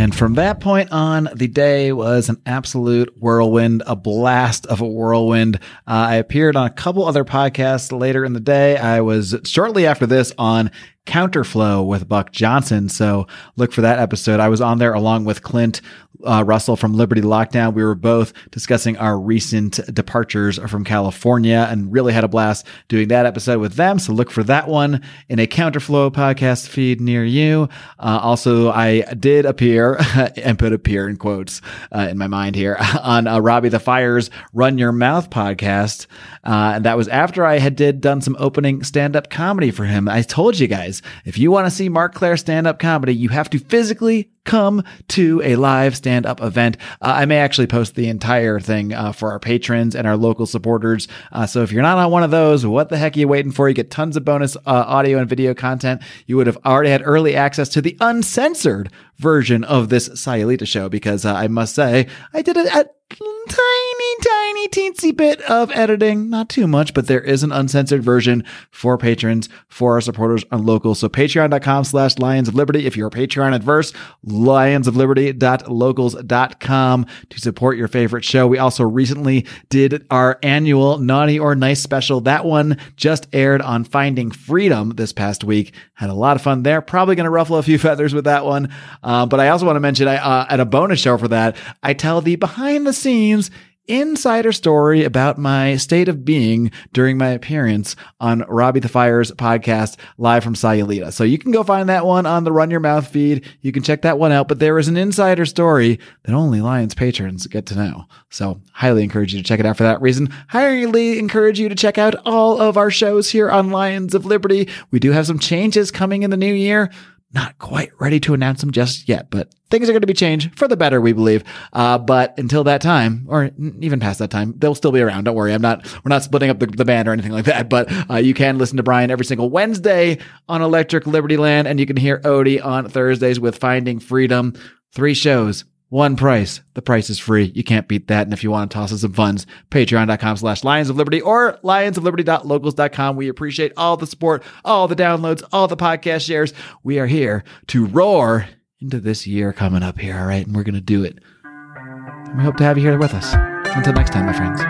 And 0.00 0.14
from 0.14 0.32
that 0.36 0.60
point 0.60 0.92
on, 0.92 1.28
the 1.34 1.46
day 1.46 1.92
was 1.92 2.30
an 2.30 2.40
absolute 2.46 3.14
whirlwind, 3.18 3.82
a 3.86 3.94
blast 3.94 4.64
of 4.64 4.80
a 4.80 4.86
whirlwind. 4.86 5.56
Uh, 5.86 6.08
I 6.08 6.14
appeared 6.14 6.56
on 6.56 6.66
a 6.66 6.70
couple 6.70 7.04
other 7.04 7.22
podcasts 7.22 7.92
later 7.92 8.24
in 8.24 8.32
the 8.32 8.40
day. 8.40 8.78
I 8.78 9.02
was 9.02 9.36
shortly 9.44 9.86
after 9.86 10.06
this 10.06 10.32
on 10.38 10.70
Counterflow 11.06 11.86
with 11.86 12.08
Buck 12.08 12.32
Johnson. 12.32 12.88
So 12.88 13.26
look 13.56 13.72
for 13.72 13.80
that 13.80 13.98
episode. 13.98 14.40
I 14.40 14.48
was 14.48 14.60
on 14.60 14.78
there 14.78 14.94
along 14.94 15.24
with 15.24 15.42
Clint 15.42 15.80
uh, 16.24 16.44
Russell 16.46 16.76
from 16.76 16.94
Liberty 16.94 17.20
Lockdown. 17.20 17.74
We 17.74 17.84
were 17.84 17.94
both 17.94 18.32
discussing 18.50 18.96
our 18.98 19.18
recent 19.18 19.80
departures 19.94 20.58
from 20.68 20.84
California 20.84 21.66
and 21.70 21.92
really 21.92 22.12
had 22.12 22.24
a 22.24 22.28
blast 22.28 22.66
doing 22.88 23.08
that 23.08 23.26
episode 23.26 23.60
with 23.60 23.74
them. 23.74 23.98
So 23.98 24.12
look 24.12 24.30
for 24.30 24.42
that 24.44 24.68
one 24.68 25.02
in 25.28 25.38
a 25.38 25.46
Counterflow 25.46 26.10
podcast 26.10 26.68
feed 26.68 27.00
near 27.00 27.24
you. 27.24 27.68
Uh, 27.98 28.20
also, 28.22 28.70
I 28.70 29.02
did 29.14 29.46
appear 29.46 29.98
and 30.36 30.58
put 30.58 30.72
appear 30.72 31.08
in 31.08 31.16
quotes 31.16 31.60
uh, 31.94 32.08
in 32.10 32.18
my 32.18 32.26
mind 32.26 32.56
here 32.56 32.76
on 33.02 33.26
uh, 33.26 33.38
Robbie 33.38 33.68
the 33.68 33.80
Fire's 33.80 34.30
Run 34.52 34.78
Your 34.78 34.92
Mouth 34.92 35.30
podcast. 35.30 36.06
Uh, 36.44 36.72
and 36.76 36.84
that 36.84 36.96
was 36.96 37.08
after 37.08 37.44
I 37.44 37.58
had 37.58 37.76
did 37.76 38.00
done 38.00 38.20
some 38.20 38.36
opening 38.38 38.82
stand 38.82 39.16
up 39.16 39.30
comedy 39.30 39.70
for 39.70 39.84
him. 39.84 40.08
I 40.08 40.22
told 40.22 40.58
you 40.58 40.66
guys, 40.66 40.89
if 41.24 41.38
you 41.38 41.50
want 41.50 41.66
to 41.66 41.70
see 41.70 41.88
Marc 41.88 42.14
Clair 42.14 42.36
stand 42.36 42.66
up 42.66 42.78
comedy, 42.78 43.14
you 43.14 43.28
have 43.28 43.50
to 43.50 43.58
physically 43.58 44.30
come 44.44 44.82
to 45.08 45.40
a 45.42 45.56
live 45.56 45.96
stand 45.96 46.26
up 46.26 46.40
event. 46.40 46.76
Uh, 47.00 47.12
I 47.16 47.24
may 47.24 47.38
actually 47.38 47.66
post 47.66 47.94
the 47.94 48.08
entire 48.08 48.60
thing 48.60 48.92
uh, 48.92 49.12
for 49.12 49.32
our 49.32 49.38
patrons 49.38 49.94
and 49.94 50.06
our 50.06 50.16
local 50.16 50.46
supporters. 50.46 51.08
Uh, 51.32 51.46
so 51.46 51.62
if 51.62 51.72
you're 51.72 51.82
not 51.82 51.98
on 51.98 52.10
one 52.10 52.22
of 52.22 52.30
those, 52.30 52.66
what 52.66 52.88
the 52.88 52.96
heck 52.96 53.16
are 53.16 53.20
you 53.20 53.28
waiting 53.28 53.52
for? 53.52 53.68
You 53.68 53.74
get 53.74 53.90
tons 53.90 54.16
of 54.16 54.24
bonus 54.24 54.56
uh, 54.56 54.60
audio 54.66 55.18
and 55.18 55.28
video 55.28 55.54
content. 55.54 56.02
You 56.26 56.36
would 56.36 56.46
have 56.46 56.58
already 56.64 56.90
had 56.90 57.02
early 57.04 57.36
access 57.36 57.68
to 57.70 57.82
the 57.82 57.96
uncensored 58.00 58.90
version 59.18 59.64
of 59.64 59.90
this 59.90 60.08
Sayulita 60.08 60.66
show 60.66 60.88
because 60.88 61.24
uh, 61.24 61.34
I 61.34 61.48
must 61.48 61.74
say, 61.74 62.08
I 62.32 62.42
did 62.42 62.56
it 62.56 62.74
at 62.74 62.94
tiny, 63.10 64.16
tiny, 64.22 64.68
teensy 64.68 65.16
bit 65.16 65.40
of 65.42 65.70
editing. 65.72 66.30
Not 66.30 66.48
too 66.48 66.66
much, 66.66 66.94
but 66.94 67.06
there 67.06 67.20
is 67.20 67.42
an 67.42 67.52
uncensored 67.52 68.02
version 68.02 68.44
for 68.70 68.96
patrons, 68.96 69.48
for 69.68 69.94
our 69.94 70.00
supporters 70.00 70.44
on 70.50 70.64
local. 70.64 70.94
So 70.94 71.08
patreon.com 71.08 71.84
slash 71.84 72.18
Lions 72.18 72.48
of 72.48 72.54
Liberty. 72.54 72.86
If 72.86 72.96
you're 72.96 73.08
a 73.08 73.10
Patreon 73.10 73.54
adverse, 73.54 73.92
lionsofliberty.locals.com 74.30 77.06
to 77.28 77.40
support 77.40 77.76
your 77.76 77.88
favorite 77.88 78.24
show. 78.24 78.46
We 78.46 78.58
also 78.58 78.84
recently 78.84 79.46
did 79.68 80.06
our 80.10 80.38
annual 80.42 80.98
Naughty 80.98 81.38
or 81.38 81.54
Nice 81.54 81.82
special. 81.82 82.20
That 82.22 82.44
one 82.44 82.78
just 82.96 83.26
aired 83.32 83.62
on 83.62 83.84
Finding 83.84 84.30
Freedom 84.30 84.90
this 84.90 85.12
past 85.12 85.44
week. 85.44 85.74
Had 85.94 86.10
a 86.10 86.14
lot 86.14 86.36
of 86.36 86.42
fun 86.42 86.62
there. 86.62 86.80
Probably 86.80 87.16
going 87.16 87.24
to 87.24 87.30
ruffle 87.30 87.56
a 87.56 87.62
few 87.62 87.78
feathers 87.78 88.14
with 88.14 88.24
that 88.24 88.44
one. 88.44 88.72
Uh, 89.02 89.26
but 89.26 89.40
I 89.40 89.48
also 89.48 89.66
want 89.66 89.76
to 89.76 89.80
mention 89.80 90.08
I, 90.08 90.16
uh, 90.16 90.46
at 90.48 90.60
a 90.60 90.64
bonus 90.64 91.00
show 91.00 91.18
for 91.18 91.28
that, 91.28 91.56
I 91.82 91.94
tell 91.94 92.20
the 92.20 92.36
behind 92.36 92.86
the 92.86 92.92
scenes 92.92 93.50
insider 93.90 94.52
story 94.52 95.04
about 95.04 95.36
my 95.36 95.76
state 95.76 96.08
of 96.08 96.24
being 96.24 96.70
during 96.92 97.18
my 97.18 97.28
appearance 97.28 97.96
on 98.20 98.44
Robbie 98.48 98.80
the 98.80 98.88
Fire's 98.88 99.32
podcast 99.32 99.96
live 100.16 100.44
from 100.44 100.54
Sayulita. 100.54 101.12
So 101.12 101.24
you 101.24 101.38
can 101.38 101.50
go 101.50 101.64
find 101.64 101.88
that 101.88 102.06
one 102.06 102.26
on 102.26 102.44
the 102.44 102.52
Run 102.52 102.70
Your 102.70 102.80
Mouth 102.80 103.08
feed. 103.08 103.46
You 103.60 103.72
can 103.72 103.82
check 103.82 104.02
that 104.02 104.18
one 104.18 104.32
out, 104.32 104.48
but 104.48 104.58
there 104.58 104.78
is 104.78 104.88
an 104.88 104.96
insider 104.96 105.44
story 105.44 105.98
that 106.22 106.34
only 106.34 106.60
Lions 106.60 106.94
patrons 106.94 107.46
get 107.46 107.66
to 107.66 107.74
know. 107.74 108.04
So 108.30 108.60
highly 108.72 109.02
encourage 109.02 109.34
you 109.34 109.40
to 109.40 109.46
check 109.46 109.60
it 109.60 109.66
out 109.66 109.76
for 109.76 109.82
that 109.82 110.00
reason. 110.00 110.28
Highly 110.48 111.18
encourage 111.18 111.58
you 111.58 111.68
to 111.68 111.74
check 111.74 111.98
out 111.98 112.14
all 112.24 112.60
of 112.60 112.76
our 112.76 112.90
shows 112.90 113.30
here 113.30 113.50
on 113.50 113.70
Lions 113.70 114.14
of 114.14 114.24
Liberty. 114.24 114.68
We 114.90 115.00
do 115.00 115.12
have 115.12 115.26
some 115.26 115.38
changes 115.38 115.90
coming 115.90 116.22
in 116.22 116.30
the 116.30 116.36
new 116.36 116.54
year 116.54 116.90
not 117.32 117.58
quite 117.58 117.90
ready 118.00 118.18
to 118.20 118.34
announce 118.34 118.60
them 118.60 118.72
just 118.72 119.08
yet, 119.08 119.30
but 119.30 119.54
things 119.70 119.88
are 119.88 119.92
going 119.92 120.00
to 120.00 120.06
be 120.06 120.12
changed 120.14 120.58
for 120.58 120.66
the 120.66 120.76
better, 120.76 121.00
we 121.00 121.12
believe. 121.12 121.44
Uh, 121.72 121.96
but 121.96 122.36
until 122.38 122.64
that 122.64 122.80
time, 122.80 123.24
or 123.28 123.50
even 123.80 124.00
past 124.00 124.18
that 124.18 124.30
time, 124.30 124.54
they'll 124.58 124.74
still 124.74 124.90
be 124.90 125.00
around. 125.00 125.24
Don't 125.24 125.36
worry. 125.36 125.54
I'm 125.54 125.62
not, 125.62 125.84
we're 126.04 126.08
not 126.10 126.24
splitting 126.24 126.50
up 126.50 126.58
the, 126.58 126.66
the 126.66 126.84
band 126.84 127.06
or 127.08 127.12
anything 127.12 127.32
like 127.32 127.44
that, 127.44 127.68
but 127.68 127.88
uh, 128.10 128.16
you 128.16 128.34
can 128.34 128.58
listen 128.58 128.76
to 128.78 128.82
Brian 128.82 129.10
every 129.10 129.24
single 129.24 129.48
Wednesday 129.48 130.18
on 130.48 130.60
Electric 130.60 131.06
Liberty 131.06 131.36
Land, 131.36 131.68
and 131.68 131.78
you 131.78 131.86
can 131.86 131.96
hear 131.96 132.18
Odie 132.20 132.64
on 132.64 132.88
Thursdays 132.88 133.38
with 133.38 133.58
Finding 133.58 134.00
Freedom. 134.00 134.54
Three 134.92 135.14
shows. 135.14 135.64
One 135.90 136.14
price. 136.14 136.60
The 136.74 136.82
price 136.82 137.10
is 137.10 137.18
free. 137.18 137.50
You 137.52 137.64
can't 137.64 137.88
beat 137.88 138.06
that. 138.08 138.22
And 138.22 138.32
if 138.32 138.44
you 138.44 138.50
want 138.50 138.70
to 138.70 138.74
toss 138.74 138.92
us 138.92 139.00
some 139.00 139.12
funds, 139.12 139.44
patreon.com 139.70 140.36
slash 140.36 140.62
lions 140.62 140.88
of 140.88 140.96
liberty 140.96 141.20
or 141.20 141.58
lionsofliberty.locals.com. 141.64 143.16
We 143.16 143.28
appreciate 143.28 143.72
all 143.76 143.96
the 143.96 144.06
support, 144.06 144.44
all 144.64 144.86
the 144.86 144.94
downloads, 144.94 145.42
all 145.52 145.66
the 145.66 145.76
podcast 145.76 146.24
shares. 146.24 146.54
We 146.84 147.00
are 147.00 147.08
here 147.08 147.42
to 147.68 147.86
roar 147.86 148.48
into 148.80 149.00
this 149.00 149.26
year 149.26 149.52
coming 149.52 149.82
up 149.82 149.98
here. 149.98 150.16
All 150.16 150.26
right. 150.26 150.46
And 150.46 150.54
we're 150.54 150.62
going 150.62 150.74
to 150.76 150.80
do 150.80 151.02
it. 151.02 151.18
And 151.44 152.38
we 152.38 152.44
hope 152.44 152.56
to 152.58 152.64
have 152.64 152.78
you 152.78 152.84
here 152.84 152.96
with 152.96 153.12
us. 153.12 153.34
Until 153.74 153.92
next 153.92 154.12
time, 154.12 154.26
my 154.26 154.32
friends. 154.32 154.60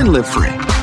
and 0.00 0.08
live 0.12 0.26
free. 0.26 0.77